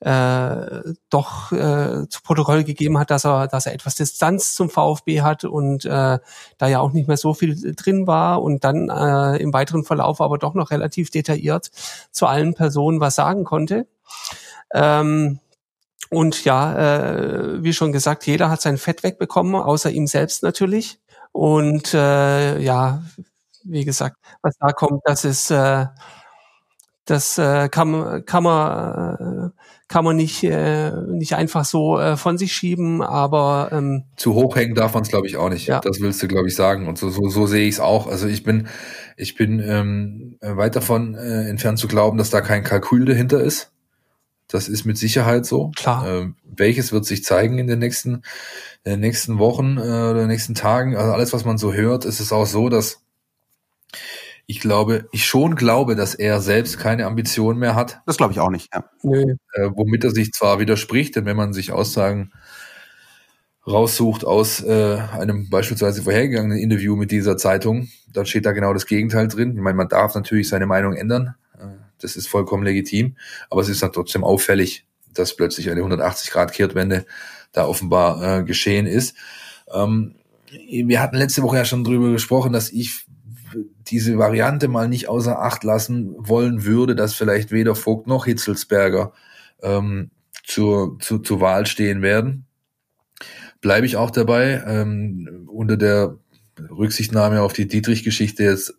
[0.00, 5.22] äh, doch äh, zu Protokoll gegeben hat, dass er, dass er etwas Distanz zum VfB
[5.22, 6.18] hat und äh,
[6.58, 10.20] da ja auch nicht mehr so viel drin war und dann äh, im weiteren Verlauf
[10.20, 11.70] aber doch noch relativ detailliert
[12.12, 13.86] zu allen Personen was sagen konnte.
[14.74, 15.40] Ähm,
[16.10, 21.00] Und ja, äh, wie schon gesagt, jeder hat sein Fett wegbekommen, außer ihm selbst natürlich.
[21.32, 23.02] Und äh, ja,
[23.64, 25.86] wie gesagt, was da kommt, das ist äh,
[27.06, 32.36] das äh, kann, kann man äh, kann man nicht äh, nicht einfach so äh, von
[32.36, 35.66] sich schieben, aber ähm, zu hoch hängen darf man es glaube ich auch nicht.
[35.66, 35.80] Ja.
[35.80, 38.06] Das willst du glaube ich sagen und so so, so sehe ich es auch.
[38.08, 38.68] Also ich bin
[39.16, 43.72] ich bin ähm, weit davon äh, entfernt zu glauben, dass da kein Kalkül dahinter ist.
[44.48, 45.72] Das ist mit Sicherheit so.
[45.74, 46.06] Klar.
[46.08, 48.22] Ähm, welches wird sich zeigen in den nächsten,
[48.84, 50.96] in den nächsten Wochen äh, oder nächsten Tagen?
[50.96, 53.02] Also alles, was man so hört, ist es auch so, dass
[54.46, 58.00] ich glaube, ich schon glaube, dass er selbst keine Ambition mehr hat.
[58.06, 58.72] Das glaube ich auch nicht.
[58.72, 58.84] Ja.
[59.02, 59.34] nö.
[59.52, 62.30] Äh, womit er sich zwar widerspricht, denn wenn man sich Aussagen
[63.66, 68.86] raussucht aus äh, einem beispielsweise vorhergegangenen Interview mit dieser Zeitung, dann steht da genau das
[68.86, 69.56] Gegenteil drin.
[69.56, 71.34] Ich meine, man darf natürlich seine Meinung ändern.
[71.58, 71.66] Äh,
[72.00, 73.16] das ist vollkommen legitim,
[73.50, 77.06] aber es ist dann trotzdem auffällig, dass plötzlich eine 180-Grad-Kehrtwende
[77.50, 79.16] da offenbar äh, geschehen ist.
[79.72, 80.14] Ähm,
[80.68, 83.05] wir hatten letzte Woche ja schon drüber gesprochen, dass ich
[83.86, 89.12] diese Variante mal nicht außer Acht lassen wollen würde, dass vielleicht weder Vogt noch Hitzelsberger
[89.62, 90.10] ähm,
[90.44, 92.46] zur, zu, zur Wahl stehen werden.
[93.60, 94.62] Bleibe ich auch dabei.
[94.66, 96.16] Ähm, unter der
[96.58, 98.74] Rücksichtnahme auf die Dietrich-Geschichte jetzt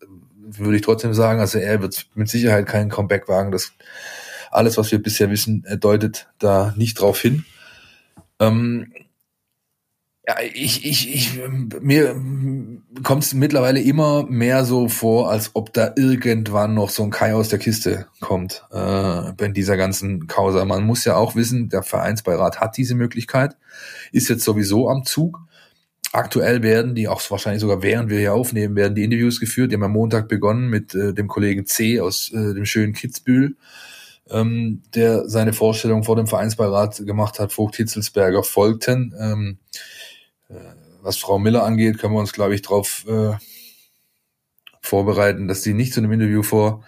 [0.50, 3.52] würde ich trotzdem sagen, also er wird mit Sicherheit keinen Comeback wagen.
[3.52, 3.72] Das
[4.50, 7.44] alles, was wir bisher wissen, deutet da nicht drauf hin.
[8.40, 8.92] Ähm,
[10.28, 11.40] ja, ich, ich, ich,
[11.80, 12.14] mir
[13.02, 17.32] kommt es mittlerweile immer mehr so vor, als ob da irgendwann noch so ein Kai
[17.34, 20.66] aus der Kiste kommt äh, in dieser ganzen Causa.
[20.66, 23.56] Man muss ja auch wissen, der Vereinsbeirat hat diese Möglichkeit,
[24.12, 25.40] ist jetzt sowieso am Zug.
[26.12, 29.70] Aktuell werden die, auch wahrscheinlich sogar während wir hier aufnehmen, werden die Interviews geführt.
[29.72, 33.56] Die haben am Montag begonnen mit äh, dem Kollegen C aus äh, dem schönen Kitzbühel,
[34.28, 37.54] ähm, der seine Vorstellung vor dem Vereinsbeirat gemacht hat.
[37.54, 39.14] Vogt Hitzelsberger folgten.
[39.18, 39.58] Ähm,
[41.02, 43.36] was Frau Miller angeht, können wir uns, glaube ich, darauf äh,
[44.80, 46.84] vorbereiten, dass sie nicht zu einem Interview vor,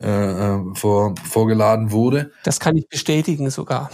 [0.00, 2.32] äh, äh, vor, vorgeladen wurde.
[2.44, 3.90] Das kann ich bestätigen sogar.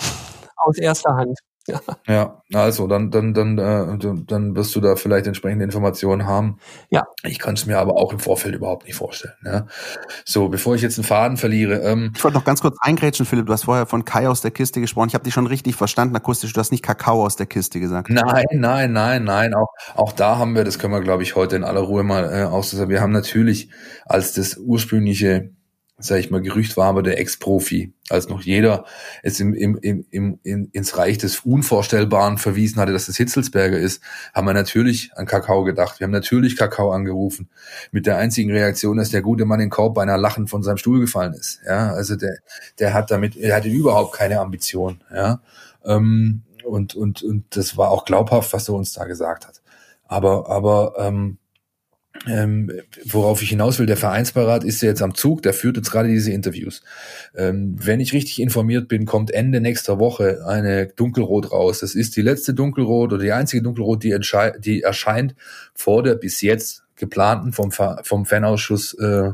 [0.57, 1.39] Aus erster Hand.
[1.67, 1.81] Ja.
[2.07, 6.59] ja, also dann, dann, dann, äh, dann wirst du da vielleicht entsprechende Informationen haben.
[6.91, 7.05] Ja.
[7.25, 9.35] Ich kann es mir aber auch im Vorfeld überhaupt nicht vorstellen.
[9.45, 9.67] Ja.
[10.25, 11.81] So, bevor ich jetzt einen Faden verliere.
[11.81, 13.47] Ähm, ich wollte noch ganz kurz eingrätschen, Philipp.
[13.47, 15.09] Du hast vorher von Kai aus der Kiste gesprochen.
[15.09, 16.53] Ich habe dich schon richtig verstanden, akustisch.
[16.53, 18.11] Du hast nicht Kakao aus der Kiste gesagt.
[18.11, 19.55] Nein, nein, nein, nein.
[19.55, 22.33] Auch, auch da haben wir, das können wir, glaube ich, heute in aller Ruhe mal
[22.33, 22.91] äh, auszusagen.
[22.91, 23.71] Wir haben natürlich
[24.05, 25.56] als das ursprüngliche
[25.99, 28.85] sag ich mal, Gerücht war aber der Ex-Profi, als noch jeder
[29.23, 33.79] es im, im, im, im, in, ins Reich des Unvorstellbaren verwiesen hatte, dass es Hitzelsberger
[33.79, 34.03] ist,
[34.35, 35.99] haben wir natürlich an Kakao gedacht.
[35.99, 37.49] Wir haben natürlich Kakao angerufen.
[37.93, 41.01] Mit der einzigen Reaktion, dass der gute Mann in Korb beinahe lachend von seinem Stuhl
[41.01, 41.61] gefallen ist.
[41.67, 42.37] Ja, also der,
[42.79, 45.01] der hat damit, er hatte überhaupt keine Ambition.
[45.15, 45.41] Ja,
[45.85, 49.63] ähm, und, und, und das war auch glaubhaft, was er uns da gesagt hat.
[50.05, 51.39] Aber, aber, ähm,
[52.27, 52.71] ähm,
[53.05, 56.09] worauf ich hinaus will, der Vereinsbeirat ist ja jetzt am Zug, der führt jetzt gerade
[56.09, 56.83] diese Interviews.
[57.35, 61.81] Ähm, wenn ich richtig informiert bin, kommt Ende nächster Woche eine Dunkelrot raus.
[61.81, 64.17] Das ist die letzte Dunkelrot oder die einzige Dunkelrot, die,
[64.59, 65.35] die erscheint
[65.75, 69.31] vor der bis jetzt geplanten vom, vom Fanausschuss äh,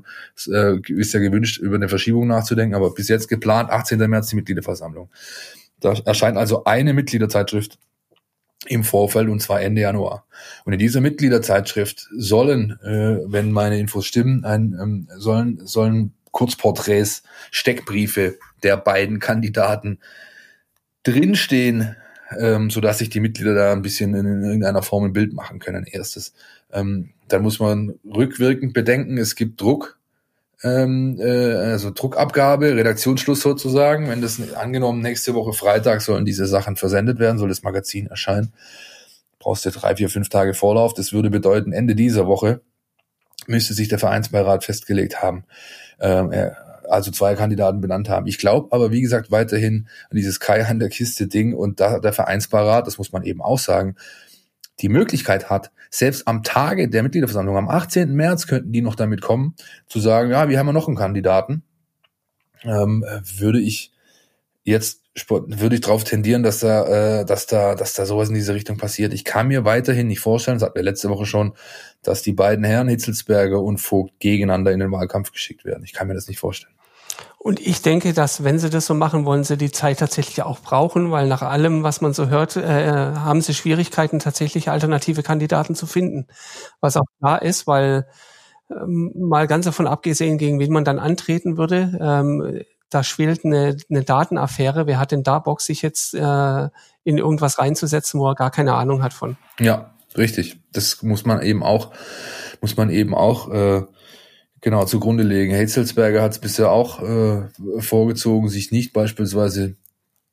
[0.50, 3.98] äh, ist ja gewünscht, über eine Verschiebung nachzudenken, aber bis jetzt geplant 18.
[3.98, 5.08] März die Mitgliederversammlung.
[5.80, 7.78] Da erscheint also eine Mitgliederzeitschrift
[8.66, 10.26] im Vorfeld und zwar Ende Januar.
[10.64, 17.22] Und in dieser Mitgliederzeitschrift sollen, äh, wenn meine Infos stimmen, ein, ähm, sollen, sollen Kurzporträts,
[17.50, 19.98] Steckbriefe der beiden Kandidaten
[21.02, 21.96] drinstehen,
[22.38, 25.32] ähm, so dass sich die Mitglieder da ein bisschen in, in irgendeiner Form ein Bild
[25.34, 25.84] machen können.
[25.84, 26.32] Erstes.
[26.72, 29.98] Ähm, dann muss man rückwirkend bedenken, es gibt Druck
[30.62, 34.08] ähm, äh, also Druckabgabe, Redaktionsschluss sozusagen.
[34.08, 38.52] Wenn das angenommen nächste Woche Freitag sollen diese Sachen versendet werden, soll das Magazin erscheinen.
[39.38, 40.94] Brauchst du drei, vier, fünf Tage Vorlauf.
[40.94, 42.60] Das würde bedeuten, Ende dieser Woche
[43.46, 45.44] müsste sich der Vereinsbeirat festgelegt haben,
[46.00, 46.32] ähm,
[46.88, 48.26] also zwei Kandidaten benannt haben.
[48.26, 51.98] Ich glaube aber, wie gesagt, weiterhin an dieses Kai an der Kiste Ding und da
[51.98, 53.96] der Vereinsbeirat, das muss man eben auch sagen,
[54.80, 58.14] die Möglichkeit hat, selbst am Tage der Mitgliederversammlung, am 18.
[58.14, 59.54] März könnten die noch damit kommen,
[59.86, 61.62] zu sagen, ja, wir haben ja noch einen Kandidaten,
[62.64, 63.04] ähm,
[63.36, 63.92] würde ich
[64.64, 68.54] jetzt würde ich darauf tendieren, dass da, äh, dass da, dass da sowas in diese
[68.54, 69.12] Richtung passiert.
[69.12, 71.52] Ich kann mir weiterhin nicht vorstellen, das hatten wir letzte Woche schon,
[72.02, 75.84] dass die beiden Herren Hitzelsberger und Vogt gegeneinander in den Wahlkampf geschickt werden.
[75.84, 76.74] Ich kann mir das nicht vorstellen.
[77.44, 80.60] Und ich denke, dass wenn sie das so machen, wollen sie die Zeit tatsächlich auch
[80.60, 85.74] brauchen, weil nach allem, was man so hört, äh, haben sie Schwierigkeiten, tatsächlich alternative Kandidaten
[85.74, 86.28] zu finden.
[86.80, 88.06] Was auch klar ist, weil
[88.70, 93.76] ähm, mal ganz davon abgesehen, gegen wen man dann antreten würde, ähm, da schwelt eine,
[93.90, 94.86] eine Datenaffäre.
[94.86, 96.68] Wer hat denn da Bock, sich jetzt äh,
[97.02, 99.36] in irgendwas reinzusetzen, wo er gar keine Ahnung hat von?
[99.58, 100.60] Ja, richtig.
[100.70, 101.90] Das muss man eben auch,
[102.60, 103.82] muss man eben auch äh,
[104.62, 105.52] genau zugrunde legen.
[105.52, 107.48] Hetzelsberger hat es bisher auch äh,
[107.80, 109.76] vorgezogen, sich nicht beispielsweise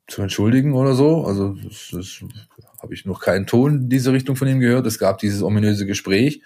[0.08, 1.26] zu entschuldigen oder so.
[1.26, 2.24] Also das, das
[2.82, 4.86] habe ich noch keinen Ton in diese Richtung von ihm gehört.
[4.86, 6.42] Es gab dieses ominöse Gespräch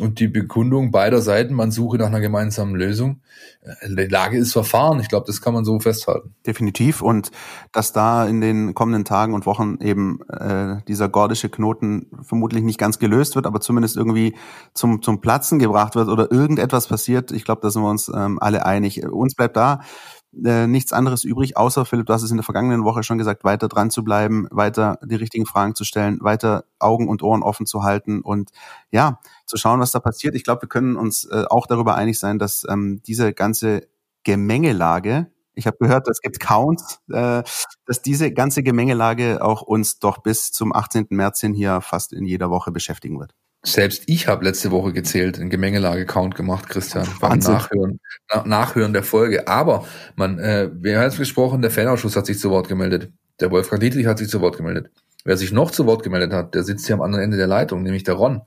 [0.00, 3.20] und die Bekundung beider Seiten, man suche nach einer gemeinsamen Lösung.
[3.62, 5.00] Äh, die Lage ist verfahren.
[5.00, 6.34] Ich glaube, das kann man so festhalten.
[6.46, 7.02] Definitiv.
[7.02, 7.30] Und
[7.72, 12.78] dass da in den kommenden Tagen und Wochen eben äh, dieser gordische Knoten vermutlich nicht
[12.78, 14.34] ganz gelöst wird, aber zumindest irgendwie
[14.74, 18.38] zum, zum Platzen gebracht wird oder irgendetwas passiert, ich glaube, da sind wir uns ähm,
[18.40, 19.04] alle einig.
[19.06, 19.80] Uns bleibt da
[20.32, 23.44] äh, nichts anderes übrig, außer Philipp, du hast es in der vergangenen Woche schon gesagt,
[23.44, 27.66] weiter dran zu bleiben, weiter die richtigen Fragen zu stellen, weiter Augen und Ohren offen
[27.66, 28.50] zu halten und
[28.90, 30.34] ja, zu schauen, was da passiert.
[30.34, 33.88] Ich glaube, wir können uns äh, auch darüber einig sein, dass ähm, diese ganze
[34.22, 37.42] Gemengelage, ich habe gehört, es gibt Counts, äh,
[37.86, 41.06] dass diese ganze Gemengelage auch uns doch bis zum 18.
[41.10, 43.34] März hin hier fast in jeder Woche beschäftigen wird.
[43.62, 48.00] Selbst ich habe letzte Woche gezählt, einen Gemengelage-Count gemacht, Christian, beim Nachhören,
[48.32, 49.48] na, Nachhören der Folge.
[49.48, 51.60] Aber man, äh, wer hat gesprochen?
[51.60, 53.12] Der Fanausschuss hat sich zu Wort gemeldet.
[53.38, 54.90] Der Wolfgang Dietrich hat sich zu Wort gemeldet.
[55.24, 57.82] Wer sich noch zu Wort gemeldet hat, der sitzt hier am anderen Ende der Leitung,
[57.82, 58.42] nämlich der Ron.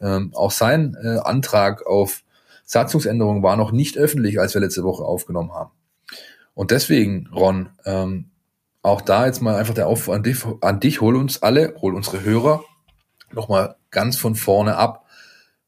[0.00, 2.22] Ähm, auch sein äh, Antrag auf
[2.64, 5.70] Satzungsänderung war noch nicht öffentlich, als wir letzte Woche aufgenommen haben.
[6.54, 8.30] Und deswegen, Ron, ähm,
[8.82, 11.94] auch da jetzt mal einfach der Aufruf an dich, an dich, hol uns alle, hol
[11.94, 12.64] unsere Hörer
[13.32, 15.04] nochmal ganz von vorne ab.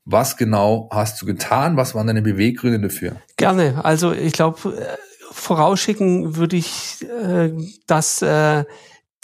[0.05, 1.77] Was genau hast du getan?
[1.77, 3.17] Was waren deine Beweggründe dafür?
[3.37, 3.85] Gerne.
[3.85, 4.97] Also ich glaube, äh,
[5.31, 7.53] vorausschicken würde ich, äh,
[7.87, 8.65] dass äh,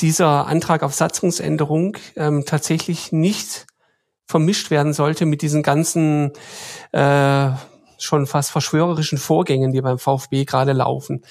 [0.01, 3.67] dieser Antrag auf Satzungsänderung ähm, tatsächlich nicht
[4.27, 6.33] vermischt werden sollte mit diesen ganzen
[7.99, 11.25] schon fast verschwörerischen Vorgängen, die beim VfB gerade laufen.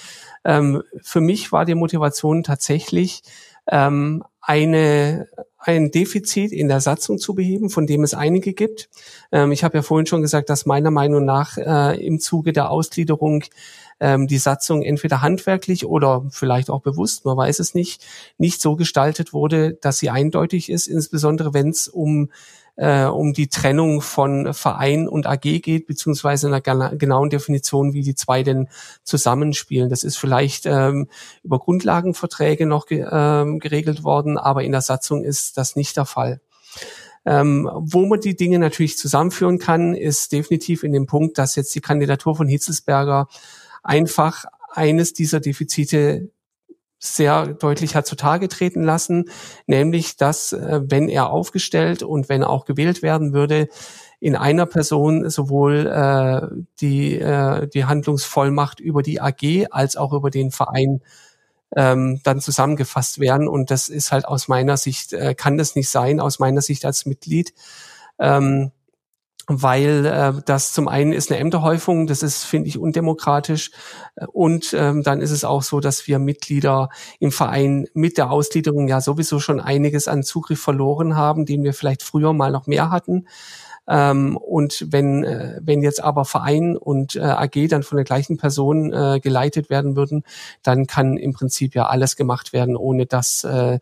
[0.43, 3.21] Ähm, für mich war die Motivation tatsächlich
[3.67, 5.27] ähm, eine
[5.65, 8.87] ein Defizit in der Satzung zu beheben, von dem es einige gibt.
[9.31, 12.69] Ähm, ich habe ja vorhin schon gesagt, dass meiner Meinung nach äh, im Zuge der
[12.69, 13.43] Ausgliederung
[13.99, 18.05] ähm, die Satzung entweder handwerklich oder vielleicht auch bewusst, man weiß es nicht,
[18.37, 22.29] nicht so gestaltet wurde, dass sie eindeutig ist, insbesondere wenn es um
[22.75, 28.15] äh, um die Trennung von Verein und AG geht, beziehungsweise einer genauen Definition, wie die
[28.15, 28.67] zwei denn
[29.03, 29.89] zusammenspielen.
[29.89, 31.07] Das ist vielleicht ähm,
[31.43, 36.05] über Grundlagenverträge noch ge ähm, geregelt worden, aber in der Satzung ist das nicht der
[36.05, 36.41] Fall.
[37.25, 41.73] Ähm, wo man die Dinge natürlich zusammenführen kann, ist definitiv in dem Punkt, dass jetzt
[41.73, 43.27] die Kandidatur von Hitzelsberger
[43.81, 46.29] einfach eines dieser Defizite
[47.05, 49.29] sehr deutlich hat zutage treten lassen,
[49.67, 53.67] nämlich dass, äh, wenn er aufgestellt und wenn auch gewählt werden würde,
[54.19, 56.47] in einer Person sowohl äh,
[56.79, 61.01] die, äh, die Handlungsvollmacht über die AG als auch über den Verein
[61.75, 63.47] ähm, dann zusammengefasst werden.
[63.47, 66.85] Und das ist halt aus meiner Sicht, äh, kann das nicht sein, aus meiner Sicht
[66.85, 67.53] als Mitglied.
[68.19, 68.71] Ähm,
[69.47, 73.71] weil äh, das zum einen ist eine Ämterhäufung, das ist, finde ich, undemokratisch.
[74.31, 78.87] Und ähm, dann ist es auch so, dass wir Mitglieder im Verein mit der Ausgliederung
[78.87, 82.89] ja sowieso schon einiges an Zugriff verloren haben, den wir vielleicht früher mal noch mehr
[82.89, 83.25] hatten.
[83.87, 88.37] Ähm, und wenn, äh, wenn jetzt aber Verein und äh, AG dann von der gleichen
[88.37, 90.23] Person äh, geleitet werden würden,
[90.63, 93.79] dann kann im Prinzip ja alles gemacht werden, ohne dass äh,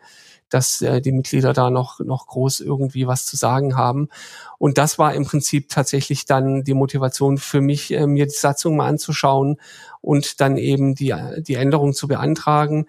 [0.53, 4.09] dass äh, die Mitglieder da noch, noch groß irgendwie was zu sagen haben.
[4.57, 8.75] Und das war im Prinzip tatsächlich dann die Motivation für mich, äh, mir die Satzung
[8.75, 9.57] mal anzuschauen
[10.01, 12.87] und dann eben die, die Änderung zu beantragen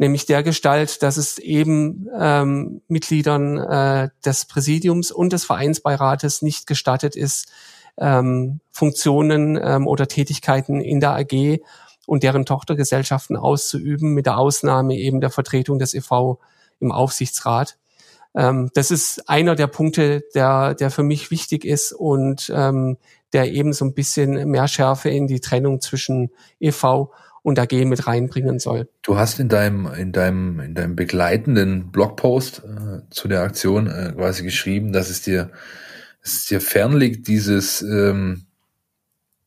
[0.00, 6.68] nämlich der Gestalt, dass es eben ähm, Mitgliedern äh, des Präsidiums und des Vereinsbeirates nicht
[6.68, 7.50] gestattet ist,
[7.98, 11.60] ähm, Funktionen ähm, oder Tätigkeiten in der AG
[12.06, 16.38] und deren Tochtergesellschaften auszuüben, mit der Ausnahme eben der Vertretung des EV
[16.80, 17.78] im Aufsichtsrat.
[18.34, 22.98] Ähm, das ist einer der Punkte, der, der für mich wichtig ist und ähm,
[23.32, 27.10] der eben so ein bisschen mehr Schärfe in die Trennung zwischen EV
[27.42, 28.88] und AG mit reinbringen soll.
[29.02, 34.12] Du hast in deinem, in deinem, in deinem begleitenden Blogpost äh, zu der Aktion äh,
[34.14, 35.50] quasi geschrieben, dass es dir,
[36.22, 38.46] dass es dir fernliegt, dieses, ähm,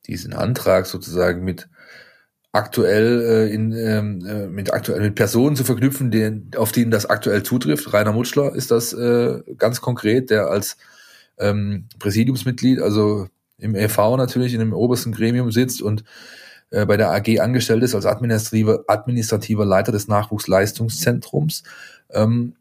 [0.08, 1.70] diesen Antrag sozusagen mit
[2.54, 7.06] aktuell äh, in, ähm, äh, mit aktuell mit Personen zu verknüpfen, die, auf denen das
[7.06, 7.94] aktuell zutrifft.
[7.94, 10.78] Rainer Mutschler ist das äh, ganz konkret, der als
[11.38, 16.04] ähm, Präsidiumsmitglied, also im EV natürlich in dem obersten Gremium sitzt und
[16.72, 21.64] äh, bei der AG angestellt ist als administrativer, administrativer Leiter des Nachwuchsleistungszentrums.
[22.10, 22.56] Ähm,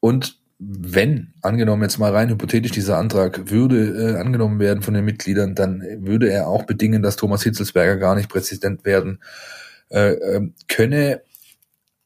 [0.00, 5.06] und wenn, angenommen jetzt mal rein hypothetisch, dieser Antrag würde äh, angenommen werden von den
[5.06, 9.20] Mitgliedern, dann würde er auch bedingen, dass Thomas Hitzelsberger gar nicht Präsident werden
[9.88, 11.22] äh, äh, könne.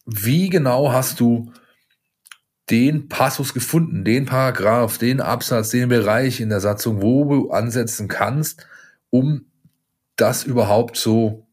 [0.07, 1.53] Wie genau hast du
[2.71, 8.07] den Passus gefunden, den Paragraph, den Absatz, den Bereich in der Satzung, wo du ansetzen
[8.07, 8.67] kannst,
[9.11, 9.47] um
[10.17, 11.44] das überhaupt so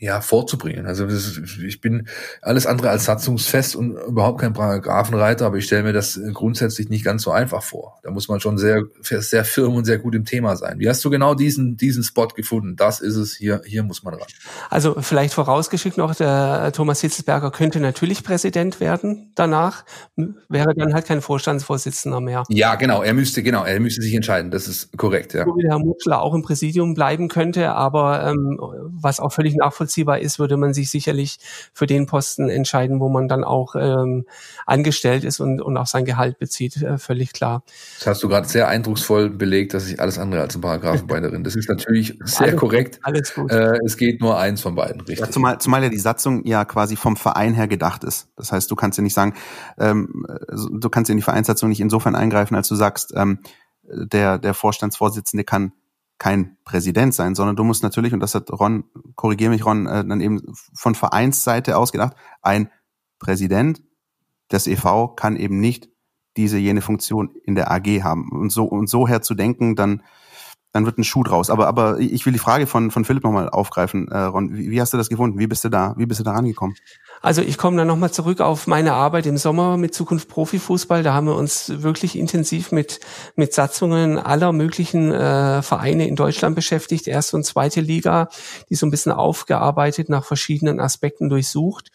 [0.00, 0.86] ja, vorzubringen.
[0.86, 2.06] Also das, ich bin
[2.40, 7.04] alles andere als satzungsfest und überhaupt kein Paragraphenreiter, aber ich stelle mir das grundsätzlich nicht
[7.04, 7.98] ganz so einfach vor.
[8.04, 10.78] Da muss man schon sehr, sehr firm und sehr gut im Thema sein.
[10.78, 12.76] Wie hast du genau diesen, diesen Spot gefunden?
[12.76, 14.28] Das ist es, hier, hier muss man ran.
[14.70, 19.84] Also vielleicht vorausgeschickt noch, der Thomas Hitzelsberger könnte natürlich Präsident werden danach,
[20.48, 22.44] wäre dann halt kein Vorstandsvorsitzender mehr.
[22.50, 25.44] Ja, genau, er müsste, genau, er müsste sich entscheiden, das ist korrekt, ja.
[25.44, 28.60] Der Herr Mutschler auch im Präsidium bleiben könnte, aber ähm,
[29.00, 31.38] was auch völlig nachvollziehbar nachvollziehbar ist, würde man sich sicherlich
[31.72, 34.26] für den Posten entscheiden, wo man dann auch ähm,
[34.66, 37.62] angestellt ist und, und auch sein Gehalt bezieht, äh, völlig klar.
[37.98, 41.44] Das hast du gerade sehr eindrucksvoll belegt, dass ich alles andere als ein Paragraphenbeinerin.
[41.44, 43.00] Das ist natürlich sehr alles, korrekt.
[43.02, 43.50] Alles gut.
[43.50, 45.20] Äh, es geht nur eins von beiden, richtig.
[45.20, 48.28] Ja, zumal, zumal ja die Satzung ja quasi vom Verein her gedacht ist.
[48.36, 49.34] Das heißt, du kannst ja nicht sagen,
[49.78, 53.40] ähm, du kannst in die Vereinssatzung nicht insofern eingreifen, als du sagst, ähm,
[53.90, 55.72] der, der Vorstandsvorsitzende kann
[56.18, 60.04] kein Präsident sein, sondern du musst natürlich, und das hat Ron, korrigiere mich Ron, äh,
[60.04, 60.42] dann eben
[60.74, 62.70] von Vereinsseite aus gedacht, ein
[63.18, 63.82] Präsident
[64.50, 65.88] des EV kann eben nicht
[66.36, 68.30] diese jene Funktion in der AG haben.
[68.32, 70.02] Und so, und so her zu denken, dann,
[70.72, 71.50] dann wird ein Schuh draus.
[71.50, 74.54] Aber, aber ich will die Frage von, von Philipp nochmal aufgreifen, äh, Ron.
[74.54, 75.38] Wie, wie hast du das gefunden?
[75.38, 76.76] Wie bist du da, wie bist du da rangekommen?
[77.20, 81.02] Also ich komme dann nochmal zurück auf meine Arbeit im Sommer mit Zukunft Profifußball.
[81.02, 83.00] Da haben wir uns wirklich intensiv mit,
[83.34, 88.28] mit Satzungen aller möglichen äh, Vereine in Deutschland beschäftigt, erste und zweite Liga,
[88.70, 91.90] die so ein bisschen aufgearbeitet, nach verschiedenen Aspekten durchsucht.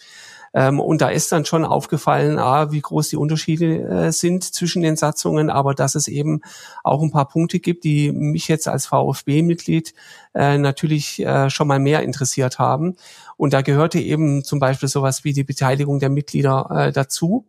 [0.53, 4.83] Ähm, und da ist dann schon aufgefallen, ah, wie groß die Unterschiede äh, sind zwischen
[4.83, 6.41] den Satzungen, aber dass es eben
[6.83, 9.93] auch ein paar Punkte gibt, die mich jetzt als VfB-Mitglied
[10.35, 12.95] äh, natürlich äh, schon mal mehr interessiert haben.
[13.35, 17.45] Und da gehörte eben zum Beispiel sowas wie die Beteiligung der Mitglieder äh, dazu.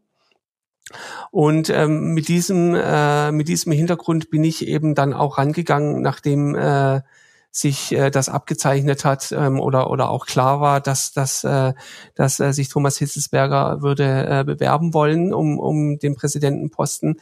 [1.30, 6.54] Und ähm, mit diesem äh, mit diesem Hintergrund bin ich eben dann auch rangegangen, nachdem
[6.54, 7.00] äh,
[7.56, 11.72] sich äh, das abgezeichnet hat ähm, oder oder auch klar war, dass dass äh,
[12.16, 17.20] dass äh, sich Thomas Hitzelsberger würde äh, bewerben wollen um um den Präsidentenposten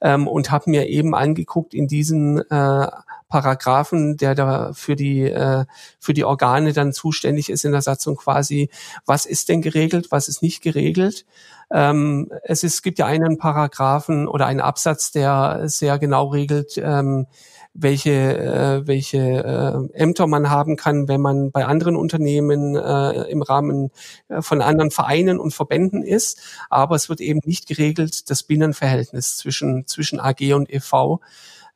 [0.00, 2.88] ähm, und habe mir eben angeguckt in diesen äh,
[3.28, 5.66] Paragraphen, der da für die äh,
[6.00, 8.70] für die Organe dann zuständig ist in der Satzung quasi,
[9.04, 11.26] was ist denn geregelt, was ist nicht geregelt.
[11.70, 17.26] Ähm, es ist, gibt ja einen Paragraphen oder einen Absatz, der sehr genau regelt, ähm,
[17.74, 23.42] welche, äh, welche äh, Ämter man haben kann, wenn man bei anderen Unternehmen äh, im
[23.42, 23.90] Rahmen
[24.28, 26.40] äh, von anderen Vereinen und Verbänden ist.
[26.70, 31.18] Aber es wird eben nicht geregelt, das Binnenverhältnis zwischen, zwischen AG und EV.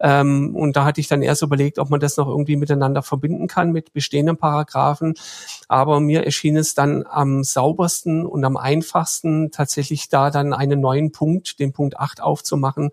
[0.00, 3.48] Ähm, und da hatte ich dann erst überlegt, ob man das noch irgendwie miteinander verbinden
[3.48, 5.14] kann mit bestehenden Paragraphen.
[5.68, 11.12] Aber mir erschien es dann am saubersten und am einfachsten, tatsächlich da dann einen neuen
[11.12, 12.90] Punkt, den Punkt 8 aufzumachen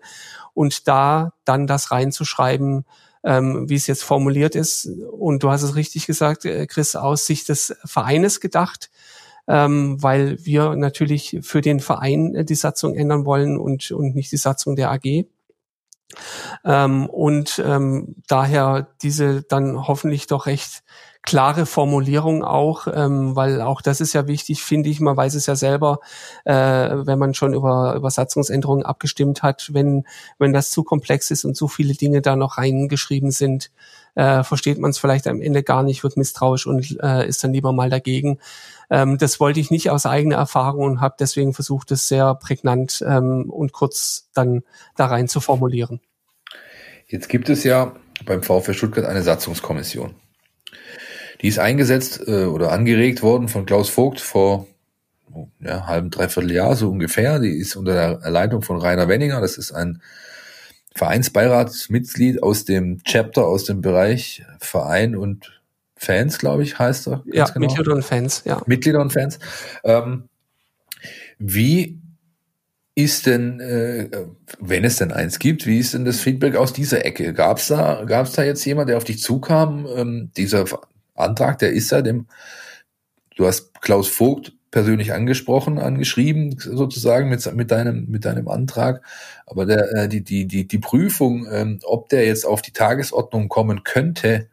[0.54, 2.84] und da dann das reinzuschreiben,
[3.22, 4.88] ähm, wie es jetzt formuliert ist.
[5.12, 8.90] Und du hast es richtig gesagt, äh, Chris, aus Sicht des Vereines gedacht.
[9.48, 14.32] Ähm, weil wir natürlich für den Verein äh, die Satzung ändern wollen und, und nicht
[14.32, 15.26] die Satzung der AG.
[16.64, 20.82] Ähm, und ähm, daher diese dann hoffentlich doch recht
[21.26, 25.00] klare Formulierung auch, ähm, weil auch das ist ja wichtig, finde ich.
[25.00, 25.98] Man weiß es ja selber,
[26.44, 30.04] äh, wenn man schon über, über Satzungsänderungen abgestimmt hat, wenn,
[30.38, 33.72] wenn das zu komplex ist und so viele Dinge da noch reingeschrieben sind,
[34.14, 37.52] äh, versteht man es vielleicht am Ende gar nicht, wird misstrauisch und äh, ist dann
[37.52, 38.38] lieber mal dagegen.
[38.90, 43.04] Ähm, das wollte ich nicht aus eigener Erfahrung und habe deswegen versucht, es sehr prägnant
[43.06, 44.62] ähm, und kurz dann
[44.96, 46.00] da rein zu formulieren.
[47.06, 50.14] Jetzt gibt es ja beim VfL Stuttgart eine Satzungskommission.
[51.42, 54.66] Die ist eingesetzt äh, oder angeregt worden von Klaus Vogt vor
[55.60, 57.38] ja, halben, dreiviertel Jahr so ungefähr.
[57.38, 59.40] Die ist unter der Leitung von Rainer Wenninger.
[59.40, 60.00] Das ist ein
[60.94, 65.55] Vereinsbeiratsmitglied aus dem Chapter, aus dem Bereich Verein und
[65.96, 67.22] Fans, glaube ich, heißt er.
[67.26, 67.66] Ja, genau.
[67.66, 68.62] Mitglieder und Fans, ja.
[68.66, 69.38] Mitglieder und Fans.
[69.82, 70.28] Ähm,
[71.38, 71.98] wie
[72.94, 74.08] ist denn, äh,
[74.58, 77.34] wenn es denn eins gibt, wie ist denn das Feedback aus dieser Ecke?
[77.34, 79.86] Gab es da, gab's da jetzt jemand, der auf dich zukam?
[79.94, 80.64] Ähm, dieser
[81.14, 82.26] Antrag, der ist ja dem,
[83.36, 89.02] du hast Klaus Vogt persönlich angesprochen, angeschrieben, sozusagen mit, mit deinem, mit deinem Antrag.
[89.46, 93.48] Aber der, äh, die, die, die, die Prüfung, ähm, ob der jetzt auf die Tagesordnung
[93.48, 94.48] kommen könnte,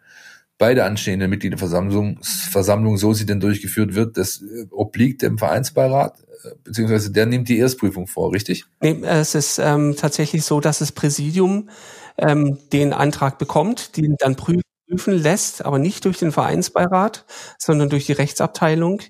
[0.58, 6.20] bei der anstehenden Mitgliederversammlung Versammlung, so sie denn durchgeführt wird, das äh, obliegt dem Vereinsbeirat,
[6.20, 8.66] äh, beziehungsweise der nimmt die Erstprüfung vor, richtig?
[8.82, 11.70] Nee, es ist ähm, tatsächlich so, dass das Präsidium
[12.18, 14.62] ähm, den Antrag bekommt, den dann prüfen
[14.94, 17.26] prüfen lässt, aber nicht durch den Vereinsbeirat,
[17.58, 19.02] sondern durch die Rechtsabteilung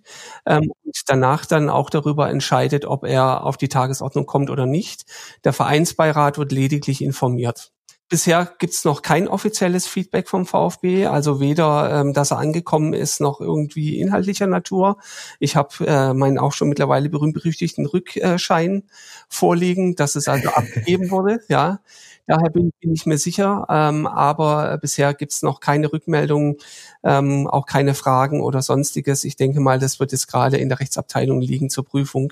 [0.45, 5.05] ähm, und danach dann auch darüber entscheidet, ob er auf die Tagesordnung kommt oder nicht.
[5.43, 7.72] Der Vereinsbeirat wird lediglich informiert.
[8.13, 13.19] Bisher gibt's noch kein offizielles Feedback vom VfB, also weder, ähm, dass er angekommen ist,
[13.19, 14.99] noch irgendwie inhaltlicher Natur.
[15.39, 18.83] Ich habe äh, meinen auch schon mittlerweile berühmt-berüchtigten Rückschein
[19.29, 21.41] vorliegen, dass es also abgegeben wurde.
[21.47, 21.79] Ja,
[22.27, 23.65] daher bin, bin ich mir sicher.
[23.67, 26.57] Ähm, aber bisher gibt's noch keine Rückmeldungen,
[27.03, 29.23] ähm, auch keine Fragen oder sonstiges.
[29.23, 32.31] Ich denke mal, das wird jetzt gerade in der Rechtsabteilung liegen zur Prüfung.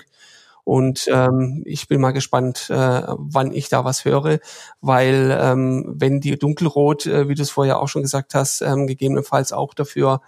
[0.64, 4.38] Und ähm, ich bin mal gespannt, äh, wann ich da was höre,
[4.80, 8.86] weil ähm, wenn die Dunkelrot, äh, wie du es vorher auch schon gesagt hast, ähm,
[8.86, 10.20] gegebenenfalls auch dafür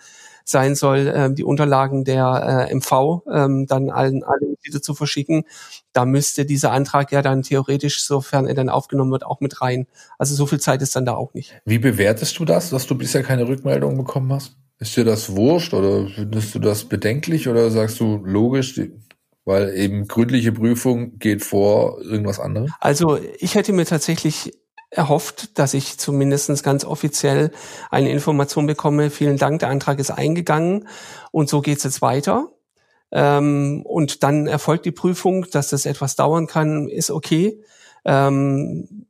[0.45, 5.45] sein soll, ähm, die Unterlagen der äh, MV ähm, dann allen alle Mitglieder zu verschicken,
[5.93, 9.87] da müsste dieser Antrag ja dann theoretisch, sofern er dann aufgenommen wird, auch mit rein.
[10.19, 11.55] Also so viel Zeit ist dann da auch nicht.
[11.65, 14.57] Wie bewertest du das, dass du bisher keine Rückmeldung bekommen hast?
[14.79, 18.79] Ist dir das wurscht oder findest du das bedenklich oder sagst du logisch,
[19.45, 22.73] weil eben gründliche Prüfung geht vor irgendwas anderem?
[22.81, 24.53] Also ich hätte mir tatsächlich
[24.91, 27.51] erhofft, dass ich zumindestens ganz offiziell
[27.91, 29.11] eine Information bekomme.
[29.11, 30.89] Vielen Dank, der Antrag ist eingegangen
[31.33, 32.49] und so geht's jetzt weiter.
[33.13, 37.63] Ähm, und dann erfolgt die Prüfung, dass das etwas dauern kann, ist okay.
[38.05, 39.07] Ähm,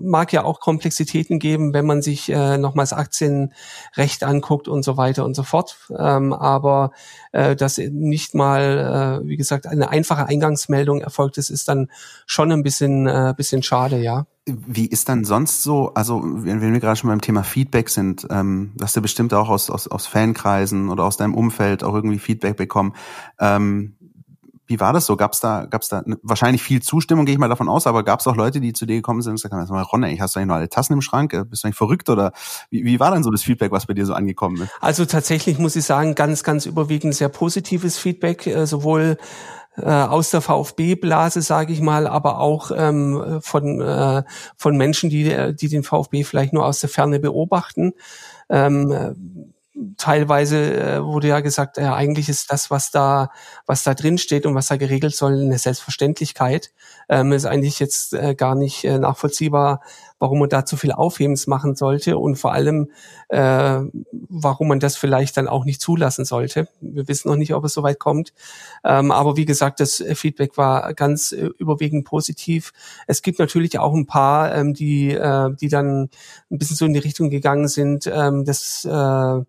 [0.00, 5.24] mag ja auch Komplexitäten geben, wenn man sich äh, nochmals Aktienrecht anguckt und so weiter
[5.24, 5.76] und so fort.
[5.96, 6.92] Ähm, aber
[7.32, 11.90] äh, dass nicht mal, äh, wie gesagt, eine einfache Eingangsmeldung erfolgt ist, ist dann
[12.26, 14.26] schon ein bisschen, äh, bisschen schade, ja.
[14.44, 18.72] Wie ist dann sonst so, also wenn, wir gerade schon beim Thema Feedback sind, ähm,
[18.80, 22.56] hast du bestimmt auch aus, aus, aus Fankreisen oder aus deinem Umfeld auch irgendwie Feedback
[22.56, 22.94] bekommen.
[23.38, 23.94] Ähm,
[24.66, 25.16] wie war das so?
[25.16, 28.20] Gab es da, gab's da wahrscheinlich viel Zustimmung, gehe ich mal davon aus, aber gab
[28.20, 30.34] es auch Leute, die zu dir gekommen sind und gesagt haben, mal, Ronne, ich hast
[30.34, 31.32] du eigentlich noch alle Tassen im Schrank?
[31.32, 32.08] Äh, bist du eigentlich verrückt?
[32.08, 32.32] Oder
[32.70, 34.70] wie, wie war dann so das Feedback, was bei dir so angekommen ist?
[34.80, 39.18] Also tatsächlich muss ich sagen, ganz, ganz überwiegend sehr positives Feedback, äh, sowohl
[39.76, 44.22] äh, aus der VfB-Blase, sage ich mal, aber auch ähm, von, äh,
[44.56, 47.92] von Menschen, die, die den VfB vielleicht nur aus der Ferne beobachten.
[48.48, 49.51] Ähm,
[49.96, 53.30] teilweise äh, wurde ja gesagt, ja, eigentlich ist das, was da,
[53.66, 56.72] was da drin steht und was da geregelt soll, eine Selbstverständlichkeit.
[57.12, 59.82] Ähm, ist eigentlich jetzt äh, gar nicht äh, nachvollziehbar,
[60.18, 62.90] warum man da zu viel Aufhebens machen sollte und vor allem,
[63.28, 63.80] äh,
[64.30, 66.68] warum man das vielleicht dann auch nicht zulassen sollte.
[66.80, 68.32] Wir wissen noch nicht, ob es soweit kommt.
[68.82, 72.72] Ähm, aber wie gesagt, das Feedback war ganz äh, überwiegend positiv.
[73.06, 76.08] Es gibt natürlich auch ein paar, ähm, die, äh, die dann
[76.50, 79.44] ein bisschen so in die Richtung gegangen sind, ähm, das äh,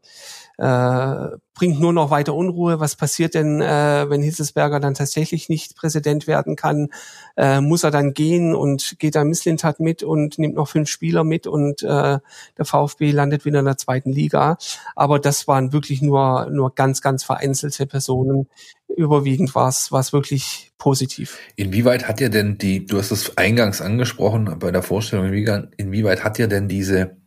[0.58, 2.80] äh, bringt nur noch weiter Unruhe.
[2.80, 6.90] Was passiert denn, äh, wenn Hitzesberger dann tatsächlich nicht Präsident werden kann?
[7.38, 11.24] Äh, muss er dann gehen und geht dann Misslintat mit und nimmt noch fünf Spieler
[11.24, 12.20] mit und äh,
[12.58, 14.58] der VfB landet wieder in der zweiten Liga.
[14.96, 18.48] Aber das waren wirklich nur, nur ganz, ganz vereinzelte Personen.
[18.96, 21.40] Überwiegend war es, wirklich positiv.
[21.56, 25.28] Inwieweit hat ja denn die, du hast es eingangs angesprochen bei der Vorstellung,
[25.78, 27.18] inwieweit hat ja denn diese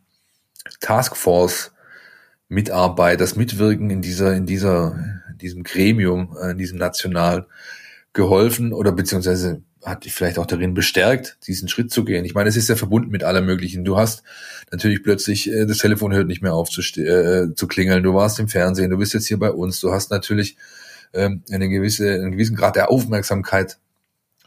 [0.79, 1.71] Taskforce
[2.49, 4.95] Mitarbeit, das Mitwirken in dieser, in dieser,
[5.31, 7.47] in diesem Gremium, äh, in diesem National
[8.13, 12.25] geholfen oder beziehungsweise hat dich vielleicht auch darin bestärkt, diesen Schritt zu gehen.
[12.25, 13.85] Ich meine, es ist ja verbunden mit allem Möglichen.
[13.85, 14.23] Du hast
[14.71, 18.03] natürlich plötzlich, äh, das Telefon hört nicht mehr auf zu, äh, zu klingeln.
[18.03, 19.79] Du warst im Fernsehen, du bist jetzt hier bei uns.
[19.79, 20.57] Du hast natürlich
[21.13, 23.77] ähm, eine gewisse, einen gewissen Grad der Aufmerksamkeit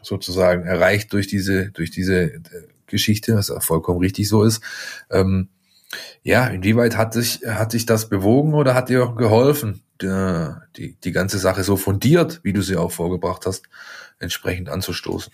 [0.01, 2.41] sozusagen erreicht durch diese, durch diese äh,
[2.87, 4.61] Geschichte, was auch vollkommen richtig so ist.
[5.09, 5.49] Ähm,
[6.23, 10.95] ja, inwieweit hat sich, hat sich das bewogen oder hat dir auch geholfen, die, die,
[10.99, 13.63] die ganze Sache so fundiert, wie du sie auch vorgebracht hast,
[14.21, 15.33] entsprechend anzustoßen?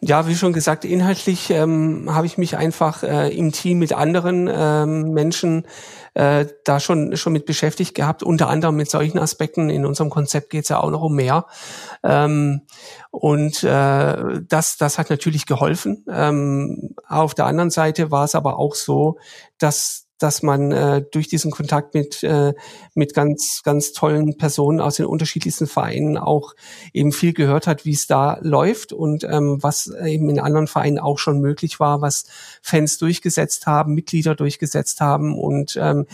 [0.00, 4.50] Ja, wie schon gesagt, inhaltlich ähm, habe ich mich einfach äh, im Team mit anderen
[4.52, 5.66] ähm, Menschen
[6.14, 9.70] äh, da schon schon mit beschäftigt gehabt, unter anderem mit solchen Aspekten.
[9.70, 11.46] In unserem Konzept geht es ja auch noch um mehr.
[12.02, 12.62] Ähm,
[13.10, 16.04] und äh, das, das hat natürlich geholfen.
[16.10, 19.18] Ähm, auf der anderen Seite war es aber auch so,
[19.58, 22.54] dass dass man äh, durch diesen Kontakt mit äh,
[22.94, 26.54] mit ganz ganz tollen Personen aus den unterschiedlichsten Vereinen auch
[26.92, 30.98] eben viel gehört hat, wie es da läuft und ähm, was eben in anderen Vereinen
[30.98, 32.24] auch schon möglich war, was
[32.62, 36.06] Fans durchgesetzt haben, Mitglieder durchgesetzt haben und ähm,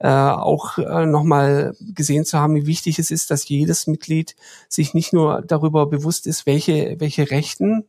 [0.00, 4.34] äh, auch äh, nochmal gesehen zu haben, wie wichtig es ist, dass jedes Mitglied
[4.68, 7.84] sich nicht nur darüber bewusst ist, welche welche Rechten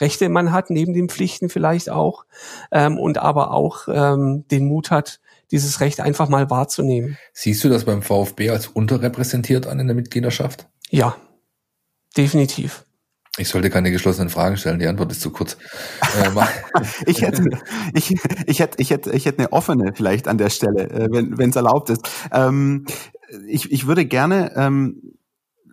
[0.00, 2.24] Rechte man hat, neben den Pflichten vielleicht auch,
[2.70, 5.20] ähm, und aber auch ähm, den Mut hat,
[5.50, 7.16] dieses Recht einfach mal wahrzunehmen.
[7.32, 10.68] Siehst du das beim VfB als unterrepräsentiert an in der Mitgliederschaft?
[10.90, 11.16] Ja,
[12.16, 12.84] definitiv.
[13.38, 15.56] Ich sollte keine geschlossenen Fragen stellen, die Antwort ist zu kurz.
[16.16, 16.30] Äh,
[17.06, 17.44] ich, hätte,
[17.92, 18.14] ich,
[18.46, 21.56] ich, hätte, ich, hätte, ich hätte eine offene vielleicht an der Stelle, äh, wenn es
[21.56, 22.08] erlaubt ist.
[22.32, 22.86] Ähm,
[23.46, 25.16] ich, ich würde gerne, ähm,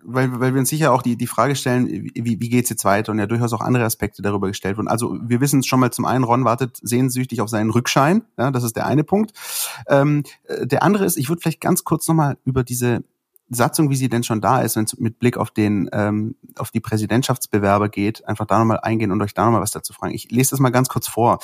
[0.04, 3.12] weil, weil wir uns sicher auch die, die Frage stellen, wie, wie geht's jetzt weiter
[3.12, 4.88] und ja durchaus auch andere Aspekte darüber gestellt wurden.
[4.88, 8.50] Also wir wissen es schon mal zum einen, Ron wartet sehnsüchtig auf seinen Rückschein, ja,
[8.50, 9.32] das ist der eine Punkt.
[9.88, 13.02] Ähm, äh, der andere ist, ich würde vielleicht ganz kurz nochmal über diese
[13.50, 16.70] Satzung, wie sie denn schon da ist, wenn es mit Blick auf den ähm, auf
[16.70, 20.14] die Präsidentschaftsbewerber geht, einfach da nochmal eingehen und euch da nochmal was dazu fragen.
[20.14, 21.38] Ich lese das mal ganz kurz vor.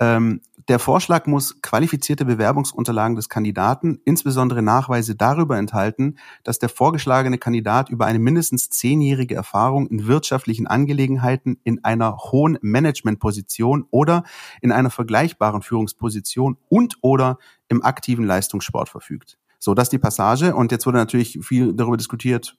[0.00, 7.38] Ähm, der Vorschlag muss qualifizierte Bewerbungsunterlagen des Kandidaten, insbesondere Nachweise darüber enthalten, dass der vorgeschlagene
[7.38, 14.24] Kandidat über eine mindestens zehnjährige Erfahrung in wirtschaftlichen Angelegenheiten in einer hohen Managementposition oder
[14.60, 17.38] in einer vergleichbaren Führungsposition und oder
[17.68, 19.38] im aktiven Leistungssport verfügt.
[19.58, 20.54] So, das ist die Passage.
[20.54, 22.56] Und jetzt wurde natürlich viel darüber diskutiert,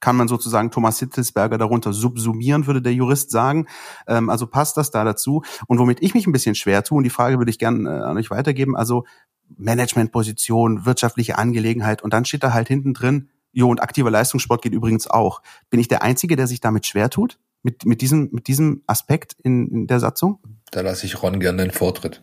[0.00, 3.66] kann man sozusagen Thomas Hitzelsberger darunter subsumieren, würde der Jurist sagen.
[4.06, 5.42] Ähm, also passt das da dazu.
[5.66, 8.02] Und womit ich mich ein bisschen schwer tue, und die Frage würde ich gerne äh,
[8.02, 9.04] an euch weitergeben, also
[9.56, 14.74] Managementposition, wirtschaftliche Angelegenheit, und dann steht da halt hinten drin, jo, und aktiver Leistungssport geht
[14.74, 15.40] übrigens auch.
[15.70, 17.38] Bin ich der Einzige, der sich damit schwer tut?
[17.62, 20.38] Mit, mit, diesem, mit diesem Aspekt in, in der Satzung?
[20.70, 22.22] Da lasse ich Ron gerne den Vortritt.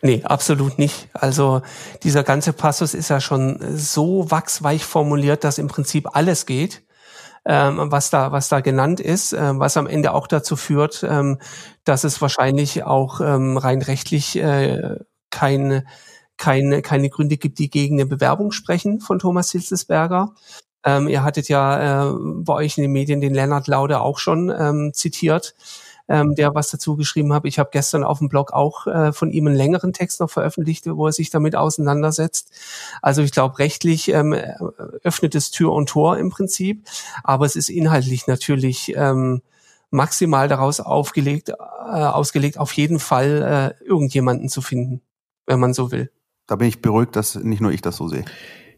[0.00, 1.08] Nee, absolut nicht.
[1.12, 1.60] Also
[2.02, 6.82] dieser ganze Passus ist ja schon so wachsweich formuliert, dass im Prinzip alles geht,
[7.44, 11.38] ähm, was da was da genannt ist, äh, was am Ende auch dazu führt, ähm,
[11.84, 14.96] dass es wahrscheinlich auch ähm, rein rechtlich äh,
[15.30, 15.84] keine
[16.36, 20.34] keine keine Gründe gibt, die gegen eine Bewerbung sprechen von Thomas Hitzelsberger.
[20.84, 24.50] Ähm, ihr hattet ja äh, bei euch in den Medien den Lennart Laude auch schon
[24.56, 25.54] ähm, zitiert
[26.10, 27.44] ähm, der was dazu geschrieben hat.
[27.44, 30.86] Ich habe gestern auf dem Blog auch äh, von ihm einen längeren Text noch veröffentlicht,
[30.86, 32.50] wo er sich damit auseinandersetzt.
[33.00, 34.34] Also ich glaube, rechtlich ähm,
[35.04, 36.84] öffnet es Tür und Tor im Prinzip,
[37.22, 39.40] aber es ist inhaltlich natürlich ähm,
[39.90, 45.00] maximal daraus aufgelegt, äh, ausgelegt, auf jeden Fall äh, irgendjemanden zu finden,
[45.46, 46.10] wenn man so will.
[46.48, 48.24] Da bin ich beruhigt, dass nicht nur ich das so sehe.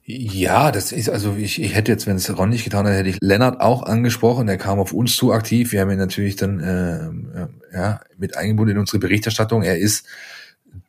[0.05, 3.09] Ja, das ist also ich, ich hätte jetzt, wenn es Ron nicht getan hätte, hätte
[3.11, 4.49] ich Lennart auch angesprochen.
[4.49, 5.71] Der kam auf uns zu aktiv.
[5.71, 9.63] Wir haben ihn natürlich dann äh, äh, ja mit eingebunden in unsere Berichterstattung.
[9.63, 10.07] Er ist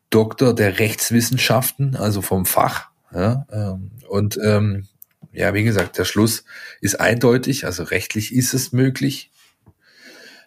[0.09, 2.89] Doktor der Rechtswissenschaften, also vom Fach.
[3.13, 4.87] Ja, ähm, und ähm,
[5.31, 6.43] ja, wie gesagt, der Schluss
[6.81, 7.65] ist eindeutig.
[7.65, 9.29] Also rechtlich ist es möglich.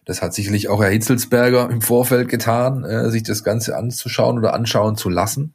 [0.05, 4.55] Das hat sicherlich auch Herr Hitzelsberger im Vorfeld getan, äh, sich das Ganze anzuschauen oder
[4.55, 5.55] anschauen zu lassen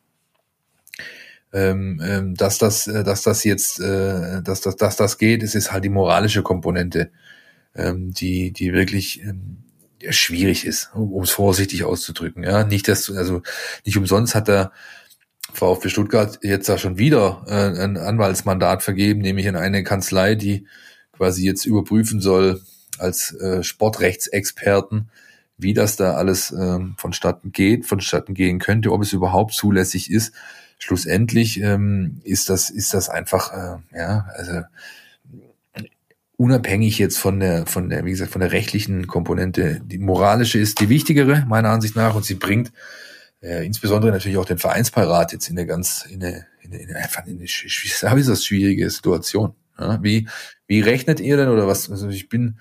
[1.54, 5.56] ähm, ähm, dass das, äh, dass das jetzt, äh, dass das, dass das geht, es
[5.56, 7.12] ist halt die moralische Komponente,
[7.76, 9.58] ähm, die, die wirklich ähm,
[10.10, 12.44] schwierig ist, um es vorsichtig auszudrücken.
[12.44, 13.42] Ja, nicht dass, also
[13.86, 14.72] nicht umsonst hat der
[15.54, 20.66] VfB Stuttgart jetzt da schon wieder äh, ein Anwaltsmandat vergeben, nämlich in eine Kanzlei, die
[21.12, 22.62] quasi jetzt überprüfen soll
[22.98, 25.10] als äh, Sportrechtsexperten,
[25.58, 30.34] wie das da alles ähm, vonstatten geht, vonstatten gehen könnte, ob es überhaupt zulässig ist
[30.84, 34.62] schlussendlich ähm, ist das ist das einfach äh, ja also
[36.38, 40.80] unabhängig jetzt von der von der wie gesagt von der rechtlichen Komponente die moralische ist
[40.80, 42.72] die wichtigere meiner Ansicht nach und sie bringt
[43.44, 46.90] äh, insbesondere natürlich auch den Vereinsbeirat jetzt in eine ganz in eine, in eine, in
[46.90, 50.02] eine einfach in eine, ist das schwierige Situation ja?
[50.02, 50.28] wie
[50.66, 52.60] wie rechnet ihr denn oder was also ich bin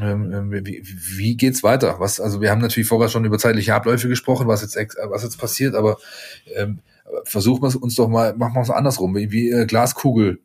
[0.00, 2.00] ähm, ähm, wie, wie geht's weiter?
[2.00, 5.38] Was, also wir haben natürlich vorher schon über zeitliche Abläufe gesprochen, was jetzt, was jetzt
[5.38, 5.98] passiert, aber
[6.56, 6.80] ähm,
[7.24, 10.40] versuchen wir es uns doch mal, machen wir es andersrum, wie, wie äh, Glaskugel,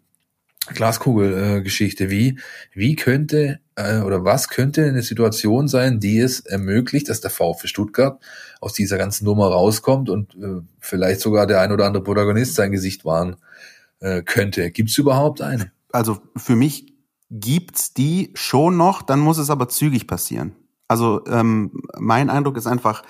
[0.73, 2.05] Glaskugel-Geschichte.
[2.05, 2.39] Äh, wie,
[2.73, 7.67] wie könnte äh, oder was könnte eine Situation sein, die es ermöglicht, dass der VfB
[7.67, 8.19] Stuttgart
[8.59, 12.71] aus dieser ganzen Nummer rauskommt und äh, vielleicht sogar der ein oder andere Protagonist sein
[12.71, 13.37] Gesicht wahren
[13.99, 14.71] äh, könnte?
[14.71, 15.71] Gibt es überhaupt eine?
[15.91, 16.93] Also für mich
[17.29, 20.55] gibt's die schon noch, dann muss es aber zügig passieren.
[20.87, 23.03] Also ähm, mein Eindruck ist einfach,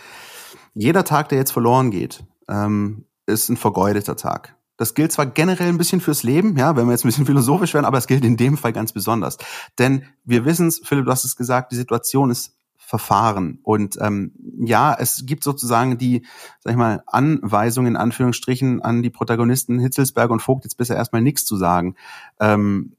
[0.74, 4.56] jeder Tag, der jetzt verloren geht, ähm, ist ein vergeudeter Tag.
[4.78, 7.74] Das gilt zwar generell ein bisschen fürs Leben, ja, wenn wir jetzt ein bisschen philosophisch
[7.74, 9.38] werden, aber es gilt in dem Fall ganz besonders.
[9.78, 12.56] Denn wir wissen es, Philipp, du hast es gesagt, die Situation ist
[12.92, 13.60] verfahren.
[13.64, 14.34] Und ähm,
[14.66, 16.26] ja, es gibt sozusagen die,
[16.60, 21.22] sag ich mal, Anweisungen in Anführungsstrichen an die Protagonisten Hitzelsberg und Vogt jetzt bisher erstmal
[21.22, 21.96] nichts zu sagen.
[22.42, 22.98] Ähm,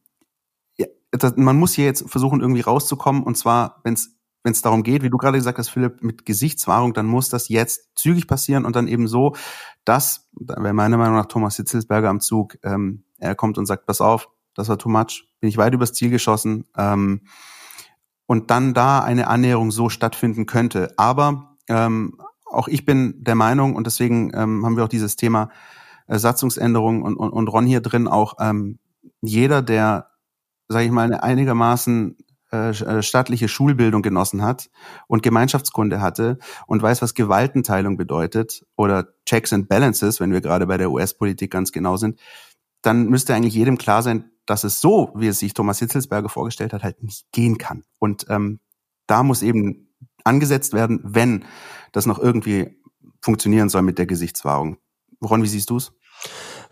[0.78, 4.62] ja, das, man muss hier jetzt versuchen, irgendwie rauszukommen, und zwar, wenn es wenn es
[4.62, 8.26] darum geht, wie du gerade gesagt hast, Philipp, mit Gesichtswahrung, dann muss das jetzt zügig
[8.26, 9.34] passieren und dann eben so,
[9.84, 13.86] dass, da wäre meiner Meinung nach Thomas Hitzelsberger am Zug, ähm, er kommt und sagt,
[13.86, 17.22] pass auf, das war too much, bin ich weit übers Ziel geschossen, ähm,
[18.26, 20.94] und dann da eine Annäherung so stattfinden könnte.
[20.96, 25.50] Aber ähm, auch ich bin der Meinung, und deswegen ähm, haben wir auch dieses Thema
[26.06, 28.78] äh, Satzungsänderung und, und, und Ron hier drin auch ähm,
[29.20, 30.10] jeder, der,
[30.68, 32.16] sage ich mal, eine einigermaßen
[32.52, 34.70] äh, äh, staatliche Schulbildung genossen hat
[35.06, 40.66] und Gemeinschaftskunde hatte und weiß, was Gewaltenteilung bedeutet oder Checks and Balances, wenn wir gerade
[40.66, 42.20] bei der US-Politik ganz genau sind,
[42.82, 46.74] dann müsste eigentlich jedem klar sein, dass es so, wie es sich Thomas Hitzelsberger vorgestellt
[46.74, 47.84] hat, halt nicht gehen kann.
[47.98, 48.60] Und ähm,
[49.06, 49.88] da muss eben
[50.24, 51.46] angesetzt werden, wenn
[51.92, 52.78] das noch irgendwie
[53.22, 54.76] funktionieren soll mit der Gesichtswahrung.
[55.22, 55.92] Ron, wie siehst du's?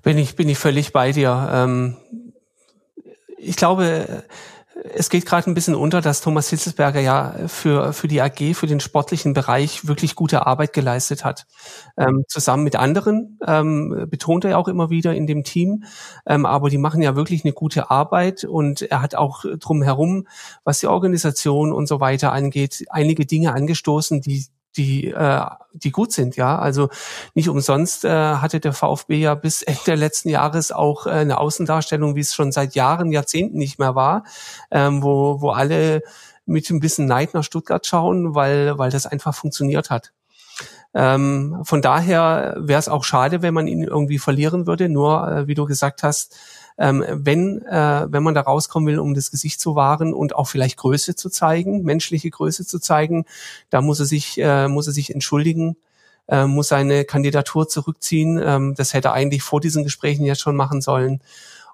[0.02, 1.48] Bin ich, bin ich völlig bei dir.
[1.52, 1.96] Ähm,
[3.38, 4.24] ich glaube,
[4.84, 8.66] es geht gerade ein bisschen unter, dass Thomas Hitzelsberger ja für, für die AG, für
[8.66, 11.46] den sportlichen Bereich wirklich gute Arbeit geleistet hat.
[11.96, 15.84] Ähm, zusammen mit anderen, ähm, betont er auch immer wieder in dem Team.
[16.26, 20.26] Ähm, aber die machen ja wirklich eine gute Arbeit und er hat auch drumherum,
[20.64, 26.12] was die Organisation und so weiter angeht, einige Dinge angestoßen, die die, äh, die gut
[26.12, 26.58] sind, ja.
[26.58, 26.88] Also
[27.34, 32.16] nicht umsonst äh, hatte der VfB ja bis Ende letzten Jahres auch äh, eine Außendarstellung,
[32.16, 34.24] wie es schon seit Jahren, Jahrzehnten nicht mehr war,
[34.70, 36.02] ähm, wo, wo alle
[36.46, 40.12] mit ein bisschen Neid nach Stuttgart schauen, weil, weil das einfach funktioniert hat.
[40.92, 44.88] Ähm, von daher wäre es auch schade, wenn man ihn irgendwie verlieren würde.
[44.88, 46.36] Nur, äh, wie du gesagt hast,
[46.80, 50.48] ähm, wenn, äh, wenn man da rauskommen will, um das Gesicht zu wahren und auch
[50.48, 53.26] vielleicht Größe zu zeigen, menschliche Größe zu zeigen,
[53.68, 55.76] da muss er sich, äh, muss er sich entschuldigen,
[56.26, 58.40] äh, muss seine Kandidatur zurückziehen.
[58.42, 61.20] Ähm, das hätte er eigentlich vor diesen Gesprächen jetzt schon machen sollen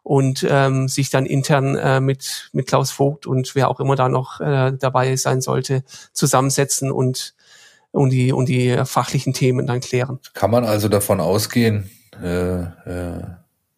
[0.03, 4.09] und ähm, sich dann intern äh, mit, mit Klaus Vogt und wer auch immer da
[4.09, 5.85] noch äh, dabei sein sollte,
[6.15, 7.35] zusammensetzen und,
[7.93, 10.19] und, die, und die fachlichen Themen dann klären.
[10.35, 11.91] Kann man also davon ausgehen,
[12.21, 13.23] äh, äh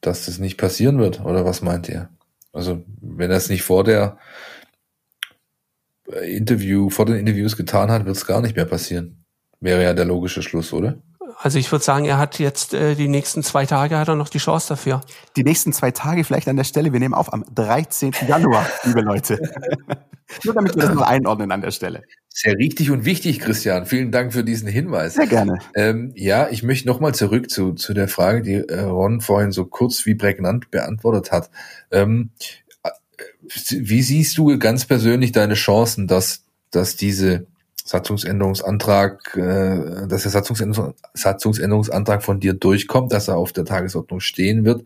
[0.01, 1.21] dass das nicht passieren wird?
[1.25, 2.11] Oder was meint ihr?
[2.53, 4.19] Also, wenn er es nicht vor der
[6.25, 9.25] Interview, vor den Interviews getan hat, wird es gar nicht mehr passieren.
[9.61, 11.03] Wäre ja der logische Schluss, oder?
[11.37, 14.29] Also ich würde sagen, er hat jetzt äh, die nächsten zwei Tage hat er noch
[14.29, 15.01] die Chance dafür.
[15.37, 16.93] Die nächsten zwei Tage vielleicht an der Stelle.
[16.93, 18.13] Wir nehmen auf am 13.
[18.27, 19.39] Januar, liebe Leute.
[20.45, 22.03] Nur damit wir das mal einordnen an der Stelle.
[22.29, 23.87] Sehr richtig und wichtig, Christian.
[23.87, 25.15] Vielen Dank für diesen Hinweis.
[25.15, 25.59] Sehr gerne.
[25.75, 29.65] Ähm, ja, ich möchte nochmal zurück zu, zu der Frage, die äh, Ron vorhin so
[29.65, 31.51] kurz wie prägnant beantwortet hat.
[31.91, 32.31] Ähm,
[32.85, 32.91] äh,
[33.71, 37.47] wie siehst du ganz persönlich deine Chancen, dass, dass diese
[37.89, 44.65] Satzungsänderungsantrag, äh, dass der Satzungsänderungs Satzungsänderungsantrag von dir durchkommt, dass er auf der Tagesordnung stehen
[44.65, 44.85] wird.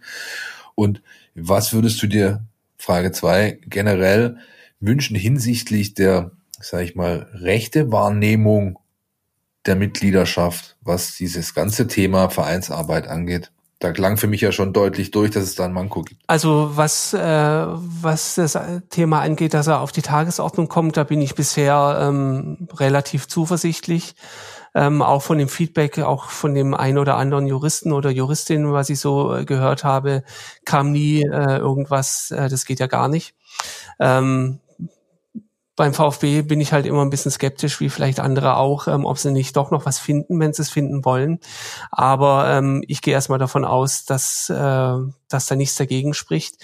[0.76, 1.02] Und
[1.34, 2.44] was würdest du dir,
[2.78, 4.36] Frage zwei generell
[4.78, 6.30] wünschen hinsichtlich der,
[6.60, 8.78] sage ich mal, rechte Wahrnehmung
[9.66, 13.50] der Mitgliedschaft, was dieses ganze Thema Vereinsarbeit angeht?
[13.82, 16.22] Da klang für mich ja schon deutlich durch, dass es da ein Manko gibt.
[16.28, 17.18] Also was, äh,
[17.66, 18.58] was das
[18.90, 24.14] Thema angeht, dass er auf die Tagesordnung kommt, da bin ich bisher ähm, relativ zuversichtlich.
[24.74, 28.88] Ähm, auch von dem Feedback, auch von dem einen oder anderen Juristen oder Juristin, was
[28.88, 30.22] ich so äh, gehört habe,
[30.64, 33.34] kam nie äh, irgendwas, äh, das geht ja gar nicht.
[34.00, 34.60] Ähm,
[35.74, 39.18] beim VfB bin ich halt immer ein bisschen skeptisch, wie vielleicht andere auch, ähm, ob
[39.18, 41.40] sie nicht doch noch was finden, wenn sie es finden wollen.
[41.90, 44.96] Aber ähm, ich gehe erstmal davon aus, dass, äh,
[45.28, 46.56] dass da nichts dagegen spricht.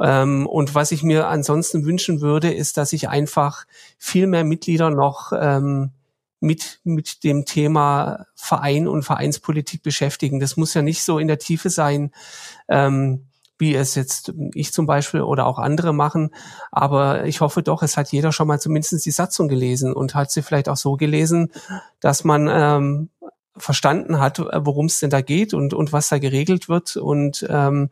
[0.00, 3.64] Ähm, und was ich mir ansonsten wünschen würde, ist, dass ich einfach
[3.98, 5.90] viel mehr Mitglieder noch ähm,
[6.38, 10.38] mit, mit dem Thema Verein und Vereinspolitik beschäftigen.
[10.38, 12.12] Das muss ja nicht so in der Tiefe sein.
[12.68, 13.26] Ähm,
[13.64, 16.30] wie es jetzt ich zum Beispiel oder auch andere machen.
[16.70, 20.30] Aber ich hoffe doch, es hat jeder schon mal zumindest die Satzung gelesen und hat
[20.30, 21.50] sie vielleicht auch so gelesen,
[22.00, 23.08] dass man ähm,
[23.56, 27.88] verstanden hat, worum es denn da geht und, und was da geregelt wird und, ähm,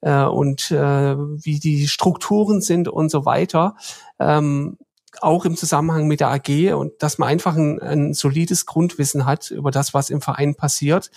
[0.00, 3.76] äh, und äh, wie die Strukturen sind und so weiter.
[4.18, 4.78] Ähm,
[5.20, 9.50] auch im Zusammenhang mit der AG und dass man einfach ein, ein solides Grundwissen hat
[9.50, 11.10] über das, was im Verein passiert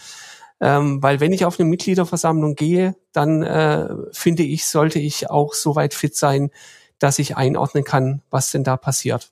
[0.61, 5.53] ähm, weil wenn ich auf eine Mitgliederversammlung gehe, dann äh, finde ich, sollte ich auch
[5.53, 6.51] so weit fit sein,
[6.99, 9.31] dass ich einordnen kann, was denn da passiert.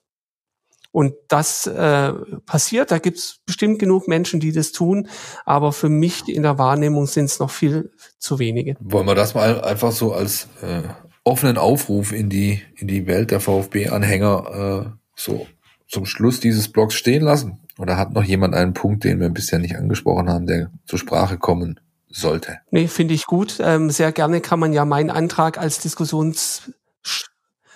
[0.91, 2.11] Und das äh,
[2.45, 5.07] passiert, da gibt es bestimmt genug Menschen, die das tun,
[5.45, 8.76] aber für mich in der Wahrnehmung sind es noch viel zu wenige.
[8.82, 10.82] Wollen wir das mal einfach so als äh,
[11.24, 15.47] offenen Aufruf in die, in die Welt der VfB-Anhänger äh, so
[15.88, 17.61] zum Schluss dieses Blogs stehen lassen?
[17.78, 21.38] Oder hat noch jemand einen Punkt, den wir bisher nicht angesprochen haben, der zur Sprache
[21.38, 22.59] kommen sollte?
[22.69, 23.59] Nee, finde ich gut.
[23.61, 26.72] Ähm, sehr gerne kann man ja meinen Antrag als Diskussions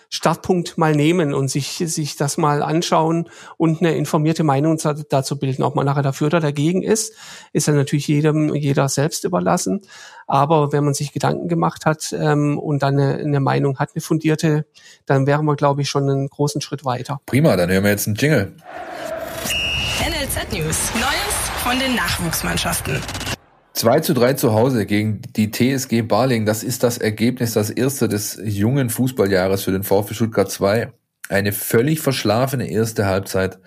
[0.10, 4.80] Startpunkt mal nehmen und sich, sich das mal anschauen und eine informierte Meinung
[5.10, 5.64] dazu bilden.
[5.64, 7.14] Ob man nachher dafür oder dagegen ist,
[7.54, 9.82] ist ja natürlich jedem, jeder selbst überlassen.
[10.28, 14.02] Aber wenn man sich Gedanken gemacht hat ähm, und dann eine, eine Meinung hat, eine
[14.02, 14.66] fundierte,
[15.06, 17.20] dann wären wir, glaube ich, schon einen großen Schritt weiter.
[17.26, 18.54] Prima, dann hören wir jetzt einen Jingle.
[20.36, 20.92] News.
[20.96, 23.00] Neues von den Nachwuchsmannschaften.
[23.72, 26.46] 2 zu 3 zu Hause gegen die TSG Barling.
[26.46, 30.92] Das ist das Ergebnis, das erste des jungen Fußballjahres für den VfB Stuttgart 2.
[31.30, 33.60] Eine völlig verschlafene erste Halbzeit.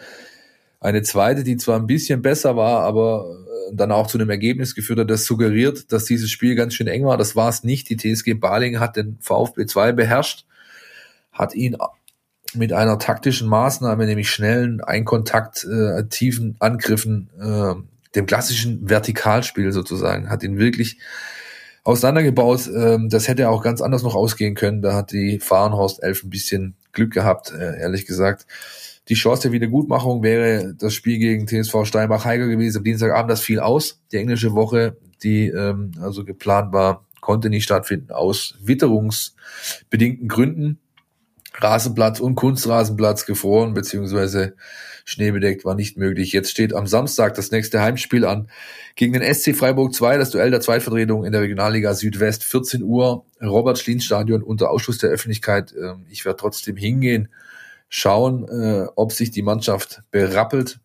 [0.79, 3.25] Eine zweite, die zwar ein bisschen besser war, aber
[3.71, 6.87] äh, dann auch zu einem Ergebnis geführt hat, das suggeriert, dass dieses Spiel ganz schön
[6.87, 7.17] eng war.
[7.17, 7.89] Das war es nicht.
[7.89, 10.45] Die TSG Barling hat den VfB 2 beherrscht,
[11.33, 11.77] hat ihn
[12.55, 17.75] mit einer taktischen Maßnahme, nämlich schnellen Einkontakt, äh, tiefen Angriffen äh,
[18.15, 20.99] dem klassischen Vertikalspiel sozusagen, hat ihn wirklich
[21.85, 22.69] auseinandergebaut.
[22.75, 24.83] Ähm, das hätte auch ganz anders noch ausgehen können.
[24.83, 28.47] Da hat die Fahrenhorst Elf ein bisschen Glück gehabt, äh, ehrlich gesagt.
[29.09, 32.79] Die Chance der Wiedergutmachung wäre das Spiel gegen TSV Steinbach-Heiger gewesen.
[32.79, 34.03] Am Dienstagabend, das fiel aus.
[34.13, 40.79] Die englische Woche, die ähm, also geplant war, konnte nicht stattfinden aus witterungsbedingten Gründen.
[41.61, 44.55] Rasenplatz und Kunstrasenplatz gefroren, beziehungsweise
[45.05, 46.33] schneebedeckt war nicht möglich.
[46.33, 48.49] Jetzt steht am Samstag das nächste Heimspiel an
[48.95, 53.25] gegen den SC Freiburg 2, das Duell der Zweitvertretung in der Regionalliga Südwest, 14 Uhr,
[53.43, 55.75] Robert-Schlien-Stadion unter Ausschluss der Öffentlichkeit.
[55.81, 57.29] Ähm, ich werde trotzdem hingehen,
[57.89, 60.79] schauen, äh, ob sich die Mannschaft berappelt,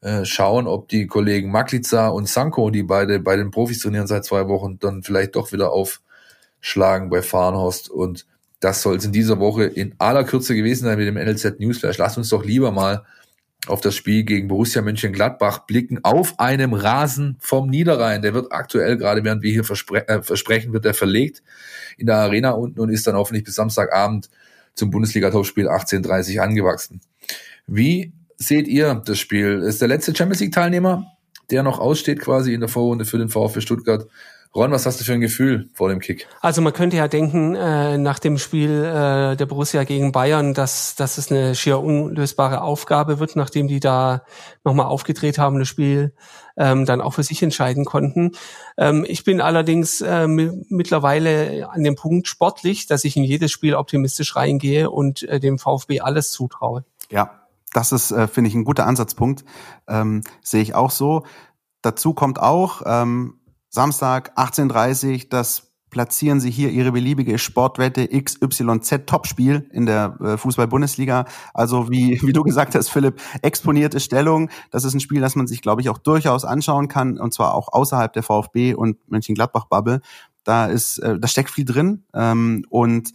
[0.00, 4.24] äh, schauen, ob die Kollegen Maklica und Sanko, die beide bei den Profis trainieren seit
[4.24, 8.26] zwei Wochen, dann vielleicht doch wieder aufschlagen bei Farnhorst und
[8.60, 11.98] das soll es in dieser Woche in aller Kürze gewesen sein mit dem NLZ Newsflash.
[11.98, 13.04] Lasst uns doch lieber mal
[13.66, 18.22] auf das Spiel gegen Borussia Mönchengladbach blicken, auf einem Rasen vom Niederrhein.
[18.22, 21.42] Der wird aktuell, gerade während wir hier verspre äh, versprechen, wird er verlegt
[21.98, 24.30] in der Arena unten und ist dann hoffentlich bis Samstagabend
[24.74, 27.00] zum Bundesliga-Topspiel 1830 angewachsen.
[27.66, 29.60] Wie seht ihr das Spiel?
[29.60, 31.06] Ist der letzte Champions League-Teilnehmer,
[31.50, 34.06] der noch aussteht quasi in der Vorrunde für den VfB Stuttgart,
[34.52, 36.26] Ron, was hast du für ein Gefühl vor dem Kick?
[36.40, 40.96] Also man könnte ja denken, äh, nach dem Spiel äh, der Borussia gegen Bayern, dass,
[40.96, 44.24] dass es eine schier unlösbare Aufgabe wird, nachdem die da
[44.64, 46.14] nochmal aufgedreht haben, das Spiel
[46.56, 48.32] ähm, dann auch für sich entscheiden konnten.
[48.76, 53.76] Ähm, ich bin allerdings äh, mittlerweile an dem Punkt sportlich, dass ich in jedes Spiel
[53.76, 56.84] optimistisch reingehe und äh, dem VfB alles zutraue.
[57.08, 59.44] Ja, das ist, äh, finde ich, ein guter Ansatzpunkt.
[59.86, 61.24] Ähm, Sehe ich auch so.
[61.82, 63.39] Dazu kommt auch, ähm,
[63.70, 71.26] Samstag 18.30 das platzieren Sie hier Ihre beliebige Sportwette XYZ Topspiel in der äh, Fußball-Bundesliga.
[71.52, 74.50] Also wie, wie du gesagt hast, Philipp, exponierte Stellung.
[74.70, 77.54] Das ist ein Spiel, das man sich, glaube ich, auch durchaus anschauen kann und zwar
[77.54, 80.00] auch außerhalb der VfB und Mönchengladbach-Bubble.
[80.44, 83.12] Da ist, äh, da steckt viel drin ähm, und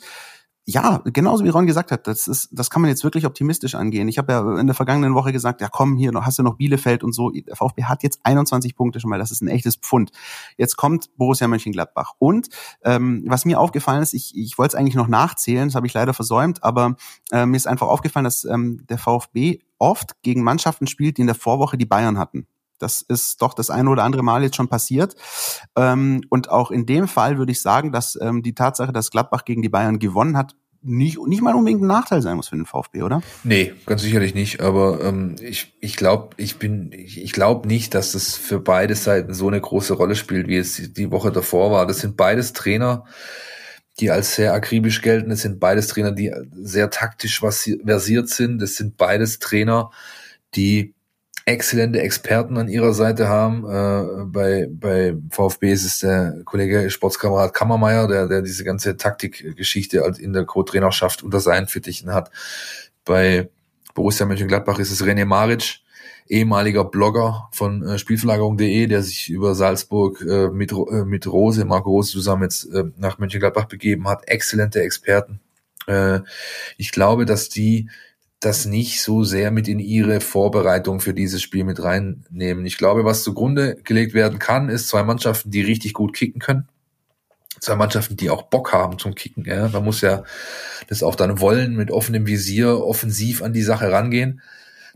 [0.68, 4.08] ja, genauso wie Ron gesagt hat, das ist, das kann man jetzt wirklich optimistisch angehen.
[4.08, 7.04] Ich habe ja in der vergangenen Woche gesagt, ja komm, hier hast du noch Bielefeld
[7.04, 7.30] und so.
[7.30, 10.12] Der VfB hat jetzt 21 Punkte schon mal, das ist ein echtes Pfund.
[10.58, 12.14] Jetzt kommt Borussia Mönchengladbach.
[12.18, 12.50] Und
[12.84, 15.94] ähm, was mir aufgefallen ist, ich, ich wollte es eigentlich noch nachzählen, das habe ich
[15.94, 16.96] leider versäumt, aber
[17.32, 21.28] äh, mir ist einfach aufgefallen, dass ähm, der VfB oft gegen Mannschaften spielt, die in
[21.28, 22.48] der Vorwoche die Bayern hatten.
[22.80, 25.16] Das ist doch das eine oder andere Mal jetzt schon passiert.
[25.76, 29.46] Ähm, und auch in dem Fall würde ich sagen, dass ähm, die Tatsache, dass Gladbach
[29.46, 30.56] gegen die Bayern gewonnen hat,
[30.86, 33.22] nicht, nicht mal unbedingt ein Nachteil sein muss für den VfB, oder?
[33.44, 34.62] Nee, ganz sicherlich nicht.
[34.62, 38.96] Aber ähm, ich, ich glaube, ich bin, ich, ich glaube nicht, dass das für beide
[38.96, 41.88] Seiten so eine große Rolle spielt, wie es die Woche davor war.
[41.88, 43.06] Das sind beides Trainer,
[44.00, 45.32] die als sehr akribisch gelten.
[45.32, 48.60] Das sind beides Trainer, die sehr taktisch versiert sind.
[48.60, 49.90] Das sind beides Trainer,
[50.54, 50.95] die
[51.46, 53.66] exzellente Experten an ihrer Seite haben.
[53.66, 60.00] Äh, bei, bei VfB ist es der Kollege Sportskamerad Kammermeier, der, der diese ganze Taktikgeschichte
[60.20, 62.32] in der Co-Trainerschaft unter seinen Fittichen hat.
[63.06, 63.50] Bei
[63.94, 65.82] Borussia Mönchengladbach ist es René Maric,
[66.28, 71.92] ehemaliger Blogger von äh, Spielverlagerung.de, der sich über Salzburg äh, mit, äh, mit Rose, Marco
[71.92, 74.28] Rose zusammen jetzt äh, nach Mönchengladbach begeben hat.
[74.28, 75.40] Exzellente Experten.
[75.86, 76.22] Äh,
[76.78, 77.90] ich glaube, dass die
[78.46, 82.66] das nicht so sehr mit in ihre Vorbereitung für dieses Spiel mit reinnehmen.
[82.66, 86.68] Ich glaube, was zugrunde gelegt werden kann, ist zwei Mannschaften, die richtig gut kicken können.
[87.60, 89.46] Zwei Mannschaften, die auch Bock haben zum Kicken.
[89.46, 89.70] Ja.
[89.70, 90.24] Man muss ja
[90.88, 94.42] das auch dann wollen, mit offenem Visier offensiv an die Sache rangehen.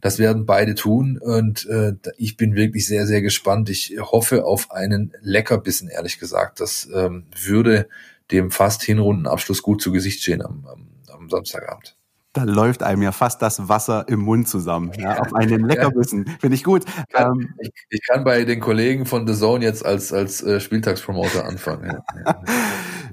[0.02, 3.70] Das werden beide tun und äh, ich bin wirklich sehr, sehr gespannt.
[3.70, 6.62] Ich hoffe auf einen Leckerbissen, ehrlich gesagt.
[6.62, 7.90] Das ähm, würde
[8.32, 11.99] dem fast Hinrundenabschluss gut zu Gesicht stehen am, am, am Samstagabend
[12.34, 14.92] da läuft einem ja fast das Wasser im Mund zusammen.
[14.98, 16.26] Ja, auf einem Leckerbissen.
[16.40, 16.86] Finde ich gut.
[16.86, 20.44] Ich kann, ähm, ich, ich kann, bei den Kollegen von The Zone jetzt als, als
[20.44, 22.02] äh, Spieltagspromoter anfangen.
[22.26, 22.42] Ja.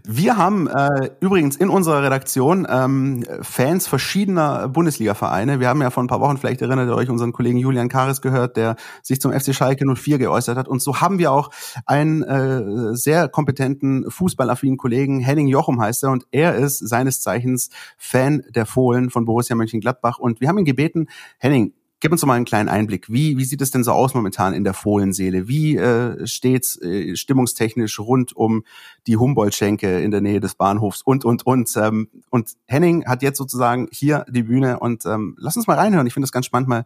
[0.08, 5.58] Wir haben äh, übrigens in unserer Redaktion ähm, Fans verschiedener Bundesliga-Vereine.
[5.58, 8.20] Wir haben ja vor ein paar Wochen, vielleicht erinnert ihr euch, unseren Kollegen Julian Kares
[8.20, 10.68] gehört, der sich zum FC Schalke 04 geäußert hat.
[10.68, 11.50] Und so haben wir auch
[11.86, 17.70] einen äh, sehr kompetenten, fußballaffinen Kollegen, Henning Jochum heißt er, und er ist seines Zeichens
[17.98, 20.20] Fan der Fohlen von Borussia Mönchengladbach.
[20.20, 23.10] Und wir haben ihn gebeten, Henning, gib uns doch mal einen kleinen Einblick.
[23.10, 25.48] Wie, wie sieht es denn so aus momentan in der Fohlenseele?
[25.48, 28.64] Wie äh, steht's äh, stimmungstechnisch rund um
[29.06, 31.76] die Humboldt-Schenke in der Nähe des Bahnhofs und, und, und.
[31.76, 36.06] Ähm, und Henning hat jetzt sozusagen hier die Bühne und ähm, lass uns mal reinhören.
[36.06, 36.84] Ich finde es ganz spannend, mal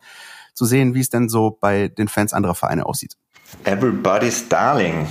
[0.55, 3.17] zu sehen, wie es denn so bei den Fans anderer Vereine aussieht.
[3.65, 5.07] Everybody's Darling.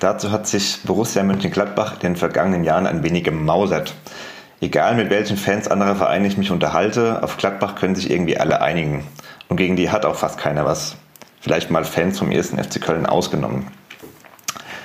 [0.00, 3.94] Dazu hat sich Borussia Mönchengladbach in den vergangenen Jahren ein wenig gemausert.
[4.60, 8.62] Egal mit welchen Fans anderer Vereine ich mich unterhalte, auf Gladbach können sich irgendwie alle
[8.62, 9.04] einigen.
[9.48, 10.96] Und gegen die hat auch fast keiner was.
[11.40, 13.66] Vielleicht mal Fans vom ersten FC Köln ausgenommen.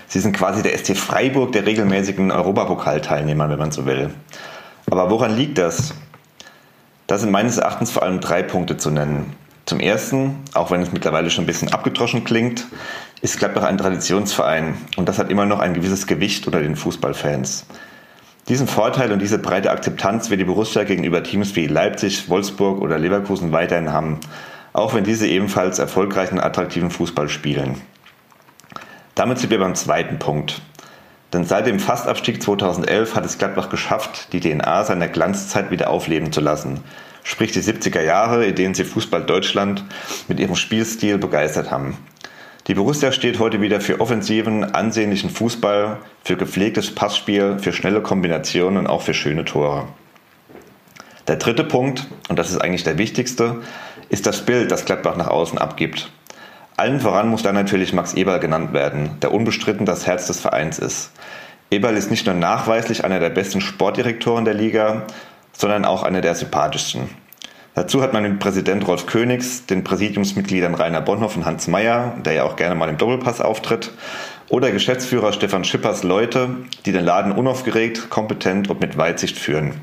[0.07, 4.11] Sie sind quasi der ST Freiburg der regelmäßigen Europapokalteilnehmer, wenn man so will.
[4.89, 5.93] Aber woran liegt das?
[7.07, 9.35] Da sind meines Erachtens vor allem drei Punkte zu nennen.
[9.65, 12.65] Zum ersten, auch wenn es mittlerweile schon ein bisschen abgedroschen klingt,
[13.21, 17.65] ist Gladbach ein Traditionsverein und das hat immer noch ein gewisses Gewicht unter den Fußballfans.
[18.47, 22.97] Diesen Vorteil und diese breite Akzeptanz wird die Borussia gegenüber Teams wie Leipzig, Wolfsburg oder
[22.97, 24.19] Leverkusen weiterhin haben,
[24.73, 27.81] auch wenn diese ebenfalls erfolgreichen und attraktiven Fußball spielen.
[29.15, 30.61] Damit sind wir beim zweiten Punkt.
[31.33, 36.31] Denn seit dem Fastabstieg 2011 hat es Gladbach geschafft, die DNA seiner Glanzzeit wieder aufleben
[36.31, 36.83] zu lassen–
[37.27, 39.83] sprich die 70er Jahre, in denen sie Fußball Deutschland
[40.29, 41.97] mit ihrem Spielstil begeistert haben.
[42.67, 48.79] Die Borussia steht heute wieder für offensiven, ansehnlichen Fußball, für gepflegtes Passspiel, für schnelle Kombinationen
[48.79, 49.87] und auch für schöne Tore.
[51.29, 53.61] Der dritte Punkt, und das ist eigentlich der wichtigste,
[54.09, 56.11] ist das Bild, das Gladbach nach außen abgibt.
[56.75, 60.77] Allen voran muss da natürlich Max Eberl genannt werden, der unbestritten das Herz des Vereins
[60.77, 61.11] ist.
[61.71, 65.03] Eberl ist nicht nur nachweislich einer der besten Sportdirektoren der Liga,
[65.53, 67.09] sondern auch einer der sympathischsten.
[67.77, 72.33] Dazu hat man den Präsident Rolf Königs, den Präsidiumsmitgliedern Rainer Bonhoff und Hans Meyer, der
[72.33, 73.91] ja auch gerne mal im Doppelpass auftritt,
[74.49, 76.55] oder Geschäftsführer Stefan Schippers Leute,
[76.87, 79.75] die den Laden unaufgeregt, kompetent und mit Weitsicht führen.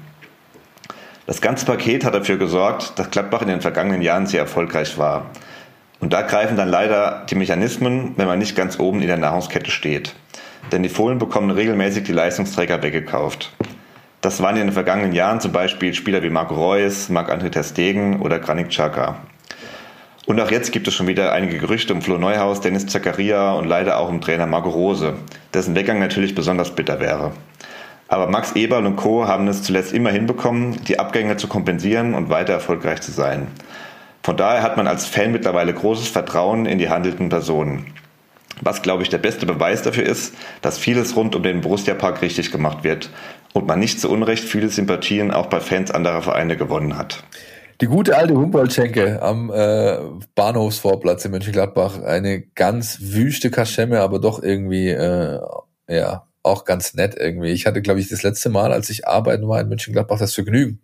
[1.29, 5.27] Das ganze Paket hat dafür gesorgt, dass Gladbach in den vergangenen Jahren sehr erfolgreich war.
[6.01, 9.71] Und da greifen dann leider die Mechanismen, wenn man nicht ganz oben in der Nahrungskette
[9.71, 10.17] steht.
[10.73, 13.53] Denn die Fohlen bekommen regelmäßig die Leistungsträger weggekauft.
[14.25, 18.39] Das waren in den vergangenen Jahren zum Beispiel Spieler wie Marco Reus, Marc-André Ter oder
[18.39, 19.17] Granit Xhaka.
[20.25, 23.67] Und auch jetzt gibt es schon wieder einige Gerüchte um Flo Neuhaus, Dennis Zakaria und
[23.67, 25.13] leider auch um Trainer Marco Rose,
[25.53, 27.33] dessen Weggang natürlich besonders bitter wäre.
[28.09, 29.29] Aber Max Eberl und Co.
[29.29, 33.49] haben es zuletzt immer hinbekommen, die Abgänge zu kompensieren und weiter erfolgreich zu sein.
[34.23, 37.93] Von daher hat man als Fan mittlerweile großes Vertrauen in die handelnden Personen.
[38.63, 42.23] Was, glaube ich, der beste Beweis dafür ist, dass vieles rund um den Borussia Park
[42.23, 43.11] richtig gemacht wird
[43.55, 47.25] und man nicht zu Unrecht viele Sympathien auch bei Fans anderer Vereine gewonnen hat.
[47.81, 49.97] Die gute alte Humboldt-Schenke am äh,
[50.35, 52.03] Bahnhofsvorplatz in Mönchengladbach.
[52.03, 55.41] Eine ganz wüste Kaschemme, aber doch irgendwie, äh,
[55.89, 57.51] ja, auch ganz nett irgendwie.
[57.51, 60.81] Ich hatte, glaube ich, das letzte Mal, als ich arbeiten war in Mönchengladbach, das Vergnügen,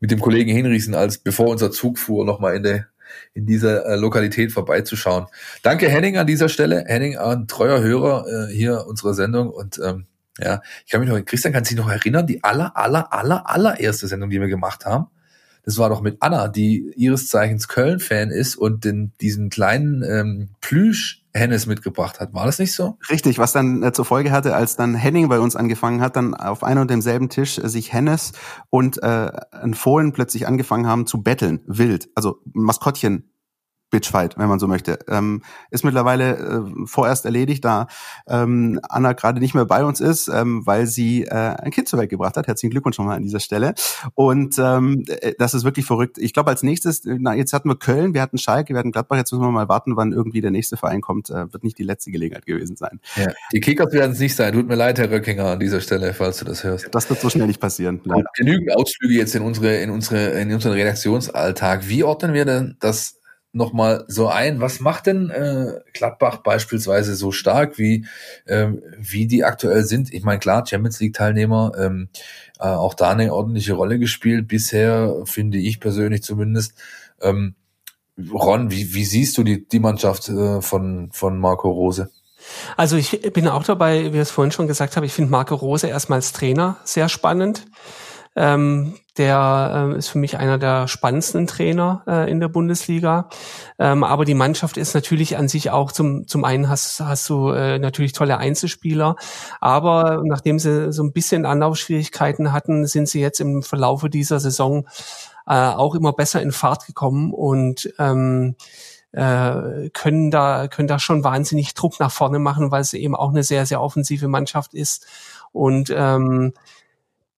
[0.00, 2.86] mit dem Kollegen Hinrichsen, als bevor unser Zug fuhr, nochmal in der
[3.34, 5.26] in dieser äh, Lokalität vorbeizuschauen.
[5.62, 6.84] Danke Henning an dieser Stelle.
[6.86, 10.06] Henning, ein treuer Hörer äh, hier unserer Sendung und ähm,
[10.38, 14.06] ja, ich kann mich noch, Christian kann sich noch erinnern, die aller, aller, aller, allererste
[14.06, 15.06] Sendung, die wir gemacht haben.
[15.66, 20.50] Das war doch mit Anna, die ihres Zeichens Köln-Fan ist und den, diesen kleinen ähm,
[20.60, 22.32] Plüsch Hennes mitgebracht hat.
[22.34, 22.98] War das nicht so?
[23.10, 26.34] Richtig, was dann äh, zur Folge hatte, als dann Henning bei uns angefangen hat, dann
[26.34, 28.32] auf einem und demselben Tisch äh, sich Hennes
[28.70, 33.32] und äh, ein Fohlen plötzlich angefangen haben zu betteln, wild, also Maskottchen
[33.90, 34.98] Bitchfight, wenn man so möchte.
[35.08, 37.86] Ähm, ist mittlerweile äh, vorerst erledigt, da
[38.26, 41.98] ähm, Anna gerade nicht mehr bei uns ist, ähm, weil sie äh, ein Kind zur
[41.98, 42.46] Welt gebracht hat.
[42.46, 43.74] Herzlichen Glückwunsch nochmal an dieser Stelle.
[44.14, 46.18] Und ähm, äh, das ist wirklich verrückt.
[46.18, 49.16] Ich glaube, als nächstes, na, jetzt hatten wir Köln, wir hatten Schalke, wir hatten Gladbach,
[49.16, 51.30] jetzt müssen wir mal warten, wann irgendwie der nächste Verein kommt.
[51.30, 53.00] Äh, wird nicht die letzte Gelegenheit gewesen sein.
[53.14, 54.52] Ja, die Kickers werden es nicht sein.
[54.52, 56.88] Tut mir leid, Herr Röckinger, an dieser Stelle, falls du das hörst.
[56.90, 58.00] Das wird so schnell nicht passieren.
[58.04, 58.28] Leider.
[58.34, 61.88] Genügend Ausflüge jetzt in unsere, in unsere, in unseren Redaktionsalltag.
[61.88, 63.20] Wie ordnen wir denn das
[63.56, 64.60] nochmal so ein.
[64.60, 68.06] Was macht denn äh, Gladbach beispielsweise so stark, wie,
[68.46, 70.12] ähm, wie die aktuell sind?
[70.12, 72.08] Ich meine, klar, Champions League-Teilnehmer, ähm,
[72.60, 76.74] äh, auch da eine ordentliche Rolle gespielt, bisher, finde ich persönlich zumindest.
[77.20, 77.54] Ähm,
[78.32, 82.10] Ron, wie, wie siehst du die, die Mannschaft äh, von, von Marco Rose?
[82.76, 85.54] Also ich bin auch dabei, wie ich es vorhin schon gesagt habe, ich finde Marco
[85.54, 87.66] Rose erstmal als Trainer sehr spannend.
[88.36, 93.28] Ähm, der äh, ist für mich einer der spannendsten Trainer äh, in der Bundesliga.
[93.78, 97.50] Ähm, aber die Mannschaft ist natürlich an sich auch zum, zum einen hast, hast du
[97.50, 99.16] äh, natürlich tolle Einzelspieler,
[99.60, 104.86] aber nachdem sie so ein bisschen Anlaufschwierigkeiten hatten, sind sie jetzt im Verlaufe dieser Saison
[105.46, 108.56] äh, auch immer besser in Fahrt gekommen und ähm,
[109.12, 113.30] äh, können da können da schon wahnsinnig Druck nach vorne machen, weil es eben auch
[113.30, 115.06] eine sehr sehr offensive Mannschaft ist
[115.52, 116.52] und ähm,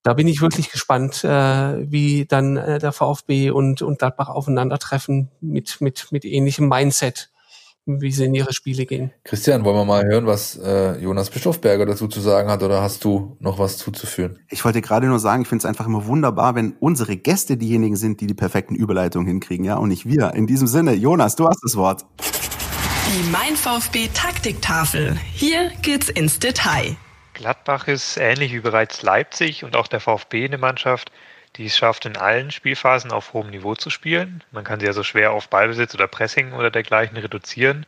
[0.09, 5.29] da bin ich wirklich gespannt, äh, wie dann äh, der VfB und, und Gladbach aufeinandertreffen
[5.43, 7.31] mit, mit, mit ähnlichem Mindset
[7.85, 9.13] wie sie in ihre Spiele gehen.
[9.25, 13.03] Christian, wollen wir mal hören, was äh, Jonas Bischofberger dazu zu sagen hat oder hast
[13.03, 14.39] du noch was zuzuführen?
[14.51, 17.97] Ich wollte gerade nur sagen, ich finde es einfach immer wunderbar, wenn unsere Gäste diejenigen
[17.97, 20.35] sind, die die perfekten Überleitungen hinkriegen, ja, und nicht wir.
[20.35, 22.05] In diesem Sinne, Jonas, du hast das Wort.
[22.19, 25.17] Die Mein VfB Taktiktafel.
[25.33, 26.99] Hier geht's ins Detail.
[27.39, 31.13] Gladbach ist ähnlich wie bereits Leipzig und auch der VfB eine Mannschaft,
[31.55, 34.43] die es schafft, in allen Spielphasen auf hohem Niveau zu spielen.
[34.51, 37.87] Man kann sie also schwer auf Ballbesitz oder Pressing oder dergleichen reduzieren.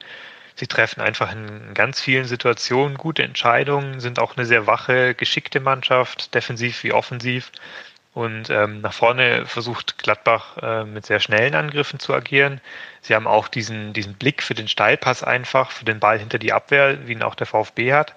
[0.55, 5.59] Sie treffen einfach in ganz vielen Situationen gute Entscheidungen, sind auch eine sehr wache, geschickte
[5.59, 7.51] Mannschaft, defensiv wie offensiv.
[8.15, 12.61] Und ähm, nach vorne versucht Gladbach äh, mit sehr schnellen Angriffen zu agieren.
[13.01, 16.53] Sie haben auch diesen, diesen Blick für den Steilpass einfach, für den Ball hinter die
[16.53, 18.15] Abwehr, wie ihn auch der VfB hat.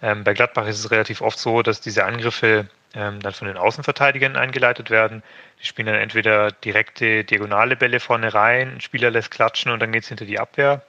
[0.00, 3.56] Ähm, bei Gladbach ist es relativ oft so, dass diese Angriffe ähm, dann von den
[3.56, 5.22] Außenverteidigern eingeleitet werden.
[5.60, 9.92] Die spielen dann entweder direkte diagonale Bälle vorne rein, ein Spieler lässt klatschen und dann
[9.92, 10.82] geht es hinter die Abwehr.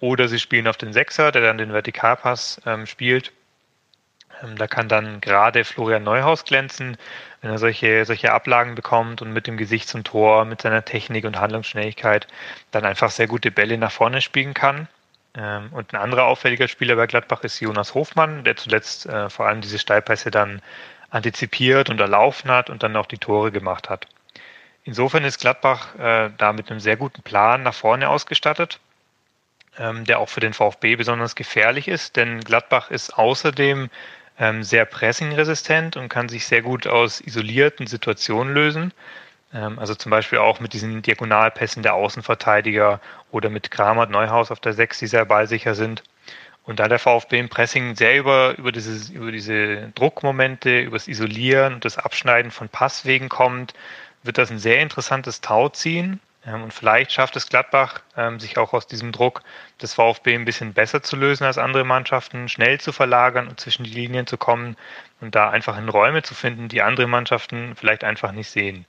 [0.00, 3.32] Oder sie spielen auf den Sechser, der dann den Vertikalpass ähm, spielt.
[4.42, 6.96] Ähm, da kann dann gerade Florian Neuhaus glänzen,
[7.40, 11.24] wenn er solche, solche Ablagen bekommt und mit dem Gesicht zum Tor, mit seiner Technik
[11.24, 12.26] und Handlungsschnelligkeit
[12.70, 14.88] dann einfach sehr gute Bälle nach vorne spielen kann.
[15.36, 19.46] Ähm, und ein anderer auffälliger Spieler bei Gladbach ist Jonas Hofmann, der zuletzt äh, vor
[19.46, 20.62] allem diese Steilpässe dann
[21.10, 24.06] antizipiert und erlaufen hat und dann auch die Tore gemacht hat.
[24.84, 28.80] Insofern ist Gladbach äh, da mit einem sehr guten Plan nach vorne ausgestattet,
[29.78, 33.90] ähm, der auch für den VfB besonders gefährlich ist, denn Gladbach ist außerdem
[34.38, 38.92] ähm, sehr pressingresistent und kann sich sehr gut aus isolierten Situationen lösen.
[39.54, 43.00] Ähm, also zum Beispiel auch mit diesen Diagonalpässen der Außenverteidiger
[43.30, 46.02] oder mit Kramer Neuhaus auf der 6, die sehr ballsicher sind.
[46.64, 51.08] Und da der VfB im Pressing sehr über, über, dieses, über diese Druckmomente, über das
[51.08, 53.74] Isolieren und das Abschneiden von Passwegen kommt,
[54.22, 56.20] wird das ein sehr interessantes Tauziehen.
[56.46, 59.42] Ähm, und vielleicht schafft es Gladbach, ähm, sich auch aus diesem Druck
[59.80, 63.84] des VfB ein bisschen besser zu lösen als andere Mannschaften, schnell zu verlagern und zwischen
[63.84, 64.76] die Linien zu kommen
[65.20, 68.86] und da einfach in Räume zu finden, die andere Mannschaften vielleicht einfach nicht sehen.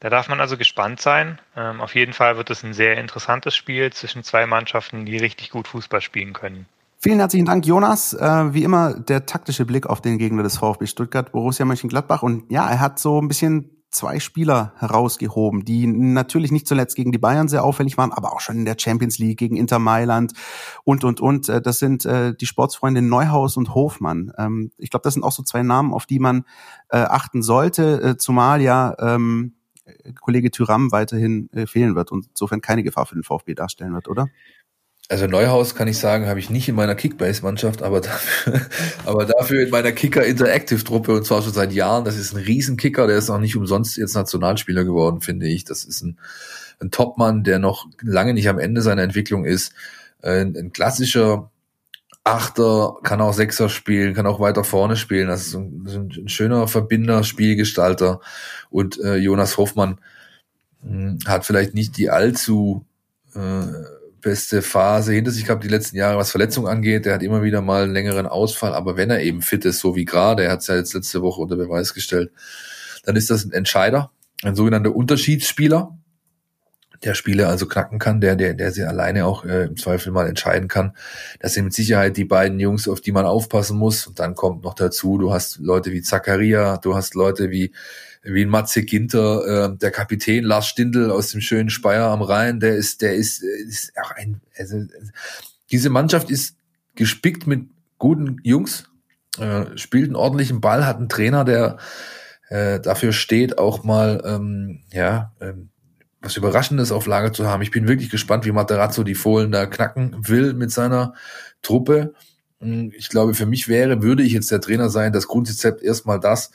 [0.00, 1.38] Da darf man also gespannt sein.
[1.56, 5.50] Ähm, auf jeden Fall wird es ein sehr interessantes Spiel zwischen zwei Mannschaften, die richtig
[5.50, 6.66] gut Fußball spielen können.
[6.98, 8.14] Vielen herzlichen Dank, Jonas.
[8.14, 12.22] Äh, wie immer der taktische Blick auf den Gegner des VfB Stuttgart, Borussia Mönchengladbach.
[12.22, 17.12] Und ja, er hat so ein bisschen zwei Spieler herausgehoben, die natürlich nicht zuletzt gegen
[17.12, 20.32] die Bayern sehr auffällig waren, aber auch schon in der Champions League gegen Inter Mailand
[20.84, 21.48] und, und, und.
[21.48, 24.32] Äh, das sind äh, die Sportsfreunde Neuhaus und Hofmann.
[24.38, 26.44] Ähm, ich glaube, das sind auch so zwei Namen, auf die man
[26.88, 29.56] äh, achten sollte, äh, zumal ja ähm,
[30.20, 34.08] Kollege Tyram weiterhin äh, fehlen wird und insofern keine Gefahr für den VfB darstellen wird,
[34.08, 34.28] oder?
[35.10, 38.60] Also Neuhaus kann ich sagen, habe ich nicht in meiner Kickbase-Mannschaft, aber dafür,
[39.04, 42.04] aber dafür in meiner Kicker Interactive-Truppe und zwar schon seit Jahren.
[42.04, 45.64] Das ist ein Riesenkicker, der ist auch nicht umsonst jetzt Nationalspieler geworden, finde ich.
[45.64, 46.20] Das ist ein,
[46.80, 49.72] ein Topmann, der noch lange nicht am Ende seiner Entwicklung ist.
[50.22, 51.49] Ein, ein klassischer
[52.24, 55.28] Achter, kann auch Sechser spielen, kann auch weiter vorne spielen.
[55.28, 58.20] Das ist ein, ein schöner Verbinder, Spielgestalter.
[58.68, 60.00] Und äh, Jonas Hoffmann
[60.82, 62.84] mh, hm, hat vielleicht nicht die allzu
[63.34, 63.64] äh,
[64.20, 67.06] beste Phase hinter sich gehabt die letzten Jahre, was Verletzung angeht.
[67.06, 69.96] Der hat immer wieder mal einen längeren Ausfall, aber wenn er eben fit ist, so
[69.96, 72.30] wie gerade, er hat es ja jetzt letzte Woche unter Beweis gestellt,
[73.04, 74.10] dann ist das ein Entscheider,
[74.42, 75.98] ein sogenannter Unterschiedsspieler,
[77.04, 80.28] der Spiele also knacken kann, der, der, der sie alleine auch äh, im Zweifel mal
[80.28, 80.94] entscheiden kann.
[81.38, 84.06] Das sind mit Sicherheit die beiden Jungs, auf die man aufpassen muss.
[84.06, 87.72] Und dann kommt noch dazu, du hast Leute wie Zakaria, du hast Leute wie
[88.22, 92.76] wie Matze Ginter, äh, der Kapitän Lars Stindl aus dem schönen Speyer am Rhein, der
[92.76, 94.84] ist, der ist, ist auch ein, also,
[95.70, 96.56] diese Mannschaft ist
[96.96, 98.90] gespickt mit guten Jungs,
[99.38, 101.78] äh, spielt einen ordentlichen Ball, hat einen Trainer, der
[102.48, 105.70] äh, dafür steht, auch mal, ähm, ja, ähm,
[106.20, 107.62] was Überraschendes auf Lager zu haben.
[107.62, 111.14] Ich bin wirklich gespannt, wie Materazzo die Fohlen da knacken will mit seiner
[111.62, 112.14] Truppe.
[112.60, 116.20] Hm, ich glaube, für mich wäre, würde ich jetzt der Trainer sein, das Grundrezept erstmal
[116.20, 116.50] das,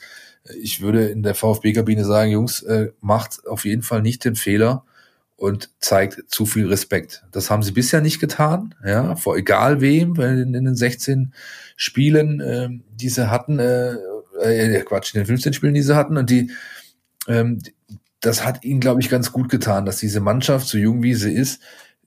[0.60, 4.84] ich würde in der VfB-Kabine sagen, Jungs, äh, macht auf jeden Fall nicht den Fehler
[5.36, 7.24] und zeigt zu viel Respekt.
[7.32, 11.34] Das haben sie bisher nicht getan, ja, vor egal wem, in, in den 16
[11.76, 13.96] Spielen, äh, die sie hatten, äh,
[14.40, 16.50] äh, Quatsch, in den 15 Spielen, die sie hatten und die,
[17.28, 17.60] ähm,
[18.26, 21.32] das hat ihnen, glaube ich, ganz gut getan, dass diese Mannschaft, so jung wie sie
[21.32, 21.62] ist,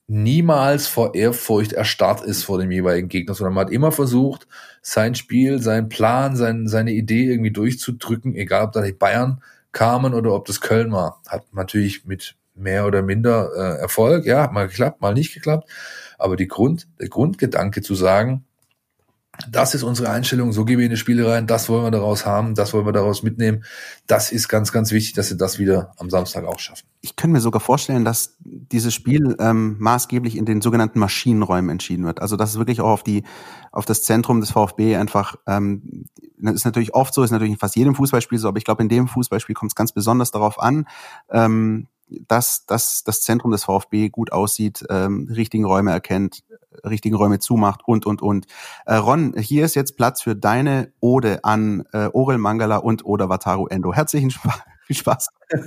[0.06, 4.46] niemals vor Ehrfurcht erstarrt ist vor dem jeweiligen Gegner, sondern man hat immer versucht,
[4.82, 9.42] sein Spiel, sein Plan, sein, seine Idee irgendwie durchzudrücken, egal ob da die Bayern
[9.72, 11.22] kamen oder ob das Köln war.
[11.28, 15.70] Hat natürlich mit mehr oder minder äh, Erfolg, ja, mal geklappt, mal nicht geklappt.
[16.18, 18.44] Aber die Grund, der Grundgedanke zu sagen,
[19.48, 22.26] das ist unsere Einstellung, so gehen wir in die Spiele rein, das wollen wir daraus
[22.26, 23.64] haben, das wollen wir daraus mitnehmen.
[24.06, 26.86] Das ist ganz, ganz wichtig, dass sie das wieder am Samstag auch schaffen.
[27.00, 32.04] Ich könnte mir sogar vorstellen, dass dieses Spiel ähm, maßgeblich in den sogenannten Maschinenräumen entschieden
[32.04, 32.20] wird.
[32.20, 33.24] Also dass es wirklich auch auf die
[33.72, 36.06] auf das Zentrum des VfB einfach ähm,
[36.42, 38.88] ist natürlich oft so, ist natürlich in fast jedem Fußballspiel so, aber ich glaube in
[38.88, 40.86] dem Fußballspiel kommt es ganz besonders darauf an,
[41.30, 41.86] ähm,
[42.26, 46.42] dass, dass das Zentrum des VfB gut aussieht, ähm, richtigen Räume erkennt,
[46.84, 48.46] richtigen Räume zumacht und, und, und.
[48.86, 53.28] Äh, Ron, hier ist jetzt Platz für deine Ode an äh, Orel Mangala und Oda
[53.28, 53.92] Wataru Endo.
[53.92, 54.60] Herzlichen Spaß.
[54.86, 55.28] Viel Spaß.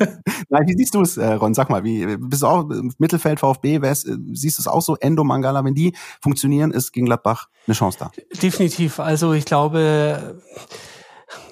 [0.49, 1.53] Nein, wie siehst du es, äh, Ron?
[1.53, 3.81] Sag mal, wie bist du auch Mittelfeld VfB?
[3.81, 4.97] Wär's, äh, siehst du es auch so?
[4.97, 8.11] Endo, Mangala, wenn die funktionieren, ist gegen Gladbach eine Chance da?
[8.41, 8.99] Definitiv.
[8.99, 10.41] Also ich glaube,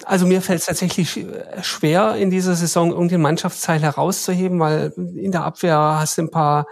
[0.04, 1.24] also mir fällt es tatsächlich
[1.62, 6.66] schwer, in dieser Saison irgendeinen Mannschaftsteil herauszuheben, weil in der Abwehr hast du ein paar,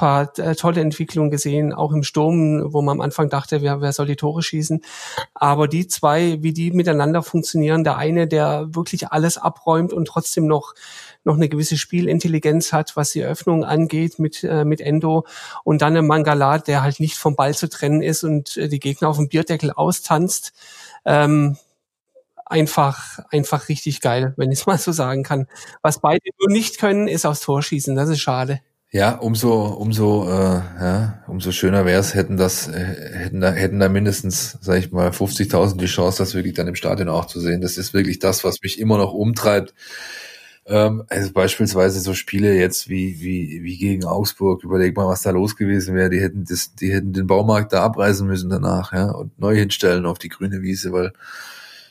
[0.00, 3.92] paar äh, tolle Entwicklungen gesehen, auch im Sturm, wo man am Anfang dachte, wer, wer
[3.92, 4.80] soll die Tore schießen.
[5.34, 10.46] Aber die zwei, wie die miteinander funktionieren, der eine, der wirklich alles abräumt und trotzdem
[10.46, 10.74] noch
[11.22, 15.26] noch eine gewisse Spielintelligenz hat, was die Öffnung angeht mit, äh, mit Endo
[15.64, 18.80] und dann ein Mangala, der halt nicht vom Ball zu trennen ist und äh, die
[18.80, 20.54] Gegner auf dem Bierdeckel austanzt.
[21.04, 21.58] Ähm,
[22.46, 25.46] einfach, einfach richtig geil, wenn ich es mal so sagen kann.
[25.82, 27.94] Was beide nur nicht können, ist aufs Tor schießen.
[27.96, 28.60] Das ist schade.
[28.92, 32.72] Ja, umso, umso, äh, ja, umso schöner wäre es, hätten das, äh,
[33.14, 36.74] hätten da, hätten da mindestens, sag ich mal, 50.000 die Chance, das wirklich dann im
[36.74, 37.60] Stadion auch zu sehen.
[37.60, 39.74] Das ist wirklich das, was mich immer noch umtreibt.
[40.66, 44.64] Ähm, also beispielsweise so Spiele jetzt wie, wie, wie gegen Augsburg.
[44.64, 46.10] Überleg mal, was da los gewesen wäre.
[46.10, 50.04] Die hätten das, die hätten den Baumarkt da abreißen müssen danach, ja, und neu hinstellen
[50.06, 51.12] auf die grüne Wiese, weil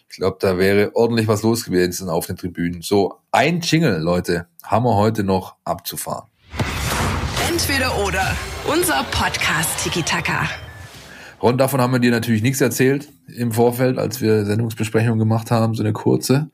[0.10, 2.82] ich glaube, da wäre ordentlich was los gewesen auf den Tribünen.
[2.82, 6.30] So, ein Jingle, Leute, haben wir heute noch abzufahren.
[7.62, 8.38] Entweder oder.
[8.72, 10.48] Unser Podcast Tiki Taka.
[11.42, 15.74] Ron, davon haben wir dir natürlich nichts erzählt im Vorfeld, als wir Sendungsbesprechung gemacht haben,
[15.74, 16.50] so eine kurze,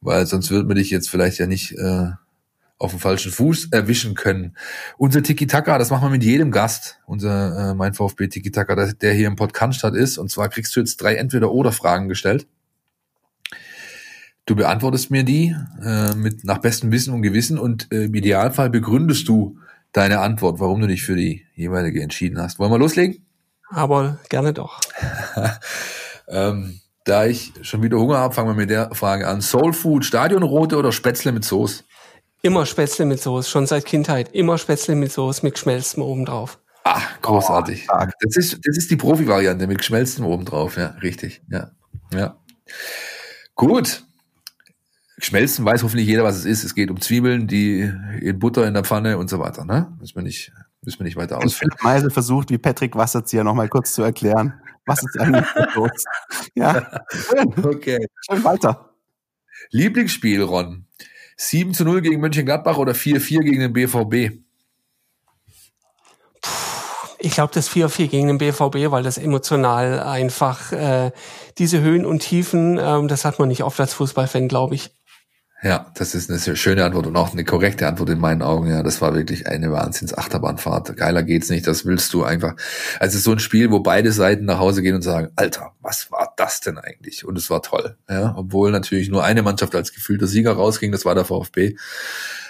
[0.00, 2.08] weil sonst würden wir dich jetzt vielleicht ja nicht äh,
[2.78, 4.56] auf den falschen Fuß erwischen können.
[4.98, 9.28] Unser Tiki-Taka, das machen wir mit jedem Gast, unser äh, Mein VfB Tiki-Taka, der hier
[9.28, 10.18] im Podcast ist.
[10.18, 12.48] Und zwar kriegst du jetzt drei Entweder-Oder-Fragen gestellt.
[14.46, 18.68] Du beantwortest mir die äh, mit nach bestem Wissen und Gewissen und äh, im Idealfall
[18.68, 19.56] begründest du
[19.92, 22.58] deine Antwort, warum du dich für die jeweilige entschieden hast.
[22.58, 23.26] Wollen wir loslegen?
[23.68, 24.80] Aber gerne doch.
[26.28, 29.40] ähm, da ich schon wieder Hunger habe, fangen wir mit der Frage an.
[29.40, 31.84] Soul Food, Stadionrote oder Spätzle mit Soße?
[32.42, 34.32] Immer Spätzle mit Soße, schon seit Kindheit.
[34.32, 36.58] Immer Spätzle mit Soße mit Geschmelztem obendrauf.
[36.84, 37.86] Ah, großartig.
[37.92, 41.70] Oh, das ist, das ist die Profi-Variante mit Geschmelztem obendrauf, ja, richtig, ja,
[42.12, 42.36] ja.
[43.54, 44.04] Gut,
[45.20, 46.64] Schmelzen weiß hoffentlich jeder, was es ist.
[46.64, 47.90] Es geht um Zwiebeln, die
[48.20, 49.64] in Butter in der Pfanne und so weiter.
[49.64, 49.92] Ne?
[50.00, 50.52] Müssen wir nicht,
[50.82, 51.70] müssen wir nicht weiter ausführen.
[51.70, 54.54] Philipp Meisel versucht, wie Patrick Wasserzieher noch mal kurz zu erklären,
[54.86, 56.04] was ist eigentlich los.
[56.54, 57.54] Ja, schön.
[57.64, 58.06] Okay.
[58.28, 58.90] Schön weiter.
[59.70, 60.86] Lieblingsspiel, Ron.
[61.36, 64.38] 7 zu 0 gegen Mönchengladbach oder 4-4 gegen den BVB?
[67.18, 71.12] Ich glaube, das 4-4 gegen den BVB, weil das emotional einfach äh,
[71.58, 74.90] diese Höhen und Tiefen, ähm, das hat man nicht oft als Fußballfan, glaube ich.
[75.62, 78.70] Ja, das ist eine schöne Antwort und auch eine korrekte Antwort in meinen Augen.
[78.70, 80.96] Ja, das war wirklich eine Wahnsinns-Achterbahnfahrt.
[80.96, 81.66] Geiler geht's nicht.
[81.66, 82.54] Das willst du einfach.
[82.98, 86.32] Also so ein Spiel, wo beide Seiten nach Hause gehen und sagen, Alter, was war
[86.38, 87.26] das denn eigentlich?
[87.26, 87.98] Und es war toll.
[88.08, 90.92] Ja, obwohl natürlich nur eine Mannschaft als gefühlter Sieger rausging.
[90.92, 91.76] Das war der VfB.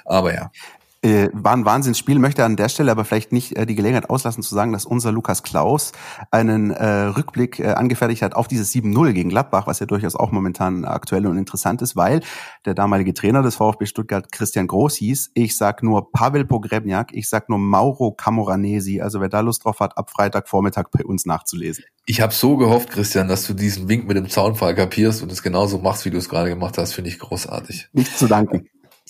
[0.04, 0.52] Aber ja.
[1.02, 4.42] Äh, war ein Wahnsinnsspiel, möchte an der Stelle aber vielleicht nicht äh, die Gelegenheit auslassen
[4.42, 5.92] zu sagen, dass unser Lukas Klaus
[6.30, 10.30] einen äh, Rückblick äh, angefertigt hat auf dieses 7-0 gegen Gladbach, was ja durchaus auch
[10.30, 12.20] momentan aktuell und interessant ist, weil
[12.66, 17.30] der damalige Trainer des VfB Stuttgart Christian Groß hieß, ich sag nur Pavel Pogrebniak, ich
[17.30, 21.84] sag nur Mauro Camoranesi, also wer da Lust drauf hat, ab Freitagvormittag bei uns nachzulesen.
[22.04, 25.42] Ich habe so gehofft, Christian, dass du diesen Wink mit dem Zaunfall kapierst und es
[25.42, 27.88] genauso machst, wie du es gerade gemacht hast, finde ich großartig.
[27.94, 28.68] Nicht zu danken.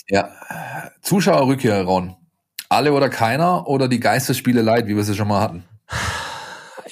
[0.09, 0.31] Ja,
[1.03, 2.17] Zuschauerrückkehr, Ron.
[2.69, 5.65] Alle oder keiner oder die Geisterspiele leid, wie wir sie schon mal hatten?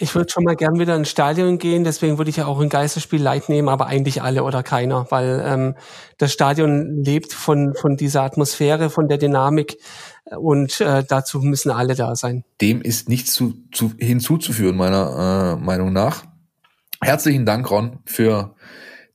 [0.01, 2.69] Ich würde schon mal gern wieder ins Stadion gehen, deswegen würde ich ja auch ein
[2.69, 5.75] Geisterspiel leid nehmen, aber eigentlich alle oder keiner, weil ähm,
[6.19, 9.79] das Stadion lebt von, von dieser Atmosphäre, von der Dynamik
[10.37, 12.45] und äh, dazu müssen alle da sein.
[12.61, 16.25] Dem ist nichts zu, zu, hinzuzuführen, meiner äh, Meinung nach.
[17.03, 18.55] Herzlichen Dank, Ron, für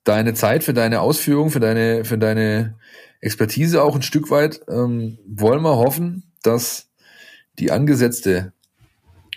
[0.04, 2.76] deine Zeit, für deine Ausführungen, für deine, für deine
[3.24, 4.62] Expertise auch ein Stück weit.
[4.68, 6.90] Ähm, wollen wir hoffen, dass
[7.58, 8.54] die angesetzte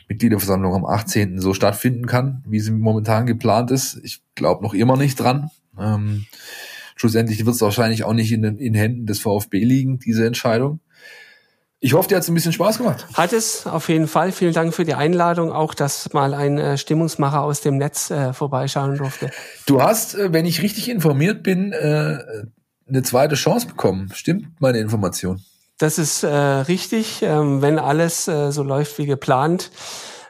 [0.08, 1.40] Mitgliederversammlung am 18.
[1.40, 4.00] so stattfinden kann, wie sie momentan geplant ist.
[4.02, 5.50] Ich glaube noch immer nicht dran.
[5.78, 6.26] Ähm,
[6.96, 10.80] schlussendlich wird es wahrscheinlich auch nicht in den in Händen des VfB liegen, diese Entscheidung.
[11.78, 13.06] Ich hoffe, dir hat es ein bisschen Spaß gemacht.
[13.14, 14.32] Hat es auf jeden Fall.
[14.32, 18.32] Vielen Dank für die Einladung, auch dass mal ein äh, Stimmungsmacher aus dem Netz äh,
[18.32, 19.30] vorbeischauen durfte.
[19.66, 22.18] Du hast, äh, wenn ich richtig informiert bin, äh,
[22.88, 24.10] eine zweite Chance bekommen.
[24.14, 25.42] Stimmt meine Information?
[25.78, 27.22] Das ist äh, richtig.
[27.22, 29.70] Ähm, wenn alles äh, so läuft wie geplant,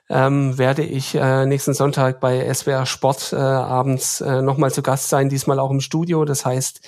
[0.09, 5.09] ähm, werde ich äh, nächsten Sonntag bei SWR Sport äh, abends äh, nochmal zu Gast
[5.09, 6.25] sein, diesmal auch im Studio.
[6.25, 6.81] Das heißt,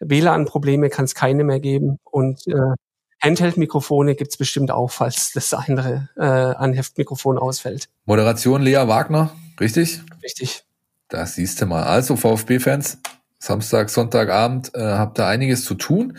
[0.00, 2.74] WLAN-Probleme kann es keine mehr geben und äh,
[3.22, 7.88] Handheld-Mikrofone gibt's bestimmt auch, falls das andere äh, Anheftmikrofon ausfällt.
[8.04, 10.00] Moderation Lea Wagner, richtig?
[10.22, 10.64] Richtig.
[11.08, 11.84] Das siehst du mal.
[11.84, 12.98] Also VfB-Fans,
[13.42, 16.16] Samstag, Sonntagabend äh, habt ihr einiges zu tun.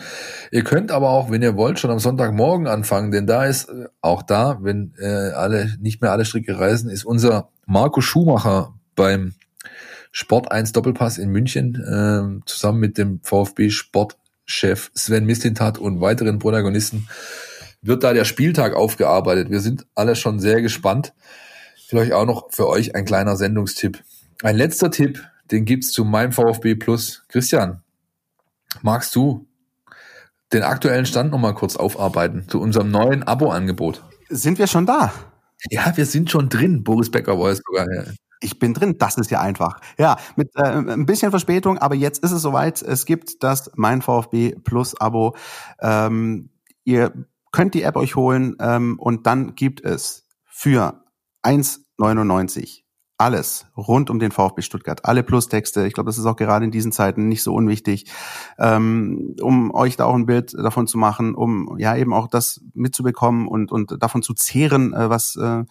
[0.50, 3.86] Ihr könnt aber auch, wenn ihr wollt, schon am Sonntagmorgen anfangen, denn da ist äh,
[4.02, 9.32] auch da, wenn äh, alle nicht mehr alle Stricke reisen, ist unser Marco Schumacher beim
[10.12, 16.38] Sport 1 Doppelpass in München äh, zusammen mit dem VfB Sportchef Sven Mislintat und weiteren
[16.38, 17.08] Protagonisten
[17.80, 19.48] wird da der Spieltag aufgearbeitet.
[19.48, 21.14] Wir sind alle schon sehr gespannt.
[21.88, 24.04] Vielleicht auch noch für euch ein kleiner Sendungstipp.
[24.42, 27.24] Ein letzter Tipp den gibt's zu meinem VfB Plus.
[27.28, 27.82] Christian,
[28.82, 29.46] magst du
[30.52, 34.02] den aktuellen Stand nochmal kurz aufarbeiten zu unserem neuen Abo-Angebot?
[34.28, 35.12] Sind wir schon da?
[35.70, 36.84] Ja, wir sind schon drin.
[36.84, 37.86] Boris Becker war es sogar.
[37.92, 38.04] Ja.
[38.40, 39.80] Ich bin drin, das ist ja einfach.
[39.98, 42.82] Ja, mit äh, ein bisschen Verspätung, aber jetzt ist es soweit.
[42.82, 45.34] Es gibt das Mein VfB Plus Abo.
[45.80, 46.50] Ähm,
[46.84, 47.12] ihr
[47.52, 51.02] könnt die App euch holen ähm, und dann gibt es für
[51.42, 52.83] 1,99
[53.16, 55.86] alles rund um den VfB Stuttgart, alle Plustexte.
[55.86, 58.10] Ich glaube, das ist auch gerade in diesen Zeiten nicht so unwichtig,
[58.58, 62.60] ähm, um euch da auch ein Bild davon zu machen, um ja eben auch das
[62.74, 65.64] mitzubekommen und und davon zu zehren, äh, was äh,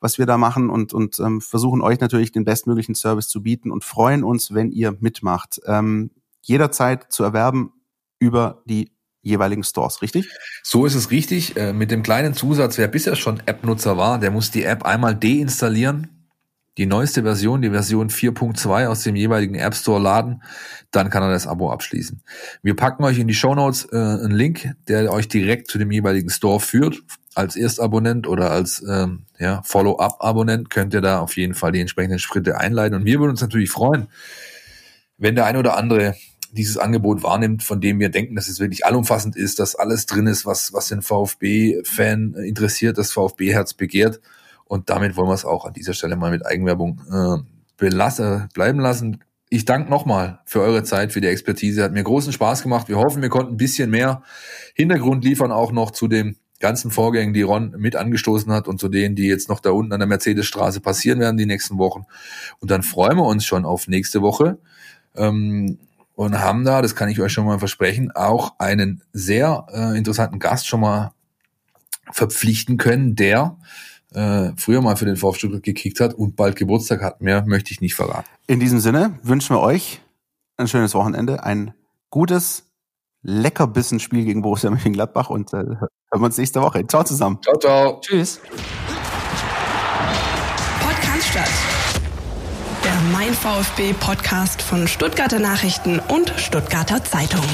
[0.00, 3.70] was wir da machen und und ähm, versuchen euch natürlich den bestmöglichen Service zu bieten
[3.70, 5.60] und freuen uns, wenn ihr mitmacht.
[5.66, 6.10] Ähm,
[6.42, 7.72] jederzeit zu erwerben
[8.18, 8.92] über die
[9.22, 10.28] jeweiligen Stores, richtig?
[10.62, 11.56] So ist es richtig.
[11.56, 15.14] Äh, mit dem kleinen Zusatz, wer bisher schon App-Nutzer war, der muss die App einmal
[15.14, 16.13] deinstallieren
[16.76, 20.42] die neueste Version, die Version 4.2 aus dem jeweiligen App Store laden,
[20.90, 22.20] dann kann er das Abo abschließen.
[22.62, 25.90] Wir packen euch in die Show Notes äh, einen Link, der euch direkt zu dem
[25.92, 27.02] jeweiligen Store führt.
[27.36, 32.18] Als Erstabonnent oder als ähm, ja, Follow-up-Abonnent könnt ihr da auf jeden Fall die entsprechenden
[32.18, 32.96] Schritte einleiten.
[32.96, 34.08] Und wir würden uns natürlich freuen,
[35.18, 36.14] wenn der ein oder andere
[36.52, 40.28] dieses Angebot wahrnimmt, von dem wir denken, dass es wirklich allumfassend ist, dass alles drin
[40.28, 44.20] ist, was, was den VfB-Fan interessiert, das VfB-Herz begehrt
[44.66, 47.42] und damit wollen wir es auch an dieser Stelle mal mit Eigenwerbung äh,
[47.76, 49.22] belasse, bleiben lassen.
[49.50, 51.84] Ich danke nochmal für eure Zeit, für die Expertise.
[51.84, 52.88] Hat mir großen Spaß gemacht.
[52.88, 54.22] Wir hoffen, wir konnten ein bisschen mehr
[54.74, 58.88] Hintergrund liefern, auch noch zu den ganzen Vorgängen, die Ron mit angestoßen hat und zu
[58.88, 62.04] denen, die jetzt noch da unten an der Mercedesstraße passieren werden die nächsten Wochen.
[62.58, 64.58] Und dann freuen wir uns schon auf nächste Woche.
[65.14, 65.78] Ähm,
[66.14, 70.38] und haben da, das kann ich euch schon mal versprechen, auch einen sehr äh, interessanten
[70.38, 71.12] Gast schon mal
[72.12, 73.56] verpflichten können, der
[74.14, 77.20] äh, früher mal für den VfB Stuttgart gekickt hat und bald Geburtstag hat.
[77.20, 78.28] Mehr möchte ich nicht verraten.
[78.46, 80.00] In diesem Sinne wünschen wir euch
[80.56, 81.74] ein schönes Wochenende, ein
[82.10, 82.70] gutes,
[83.22, 86.86] leckerbissen Spiel gegen Borussia Mönchengladbach und äh, hören wir uns nächste Woche.
[86.86, 87.38] Ciao zusammen.
[87.42, 88.00] Ciao, ciao.
[88.00, 88.40] Tschüss.
[90.80, 91.50] Podcast statt.
[92.84, 97.44] Der Mein VfB Podcast von Stuttgarter Nachrichten und Stuttgarter Zeitung.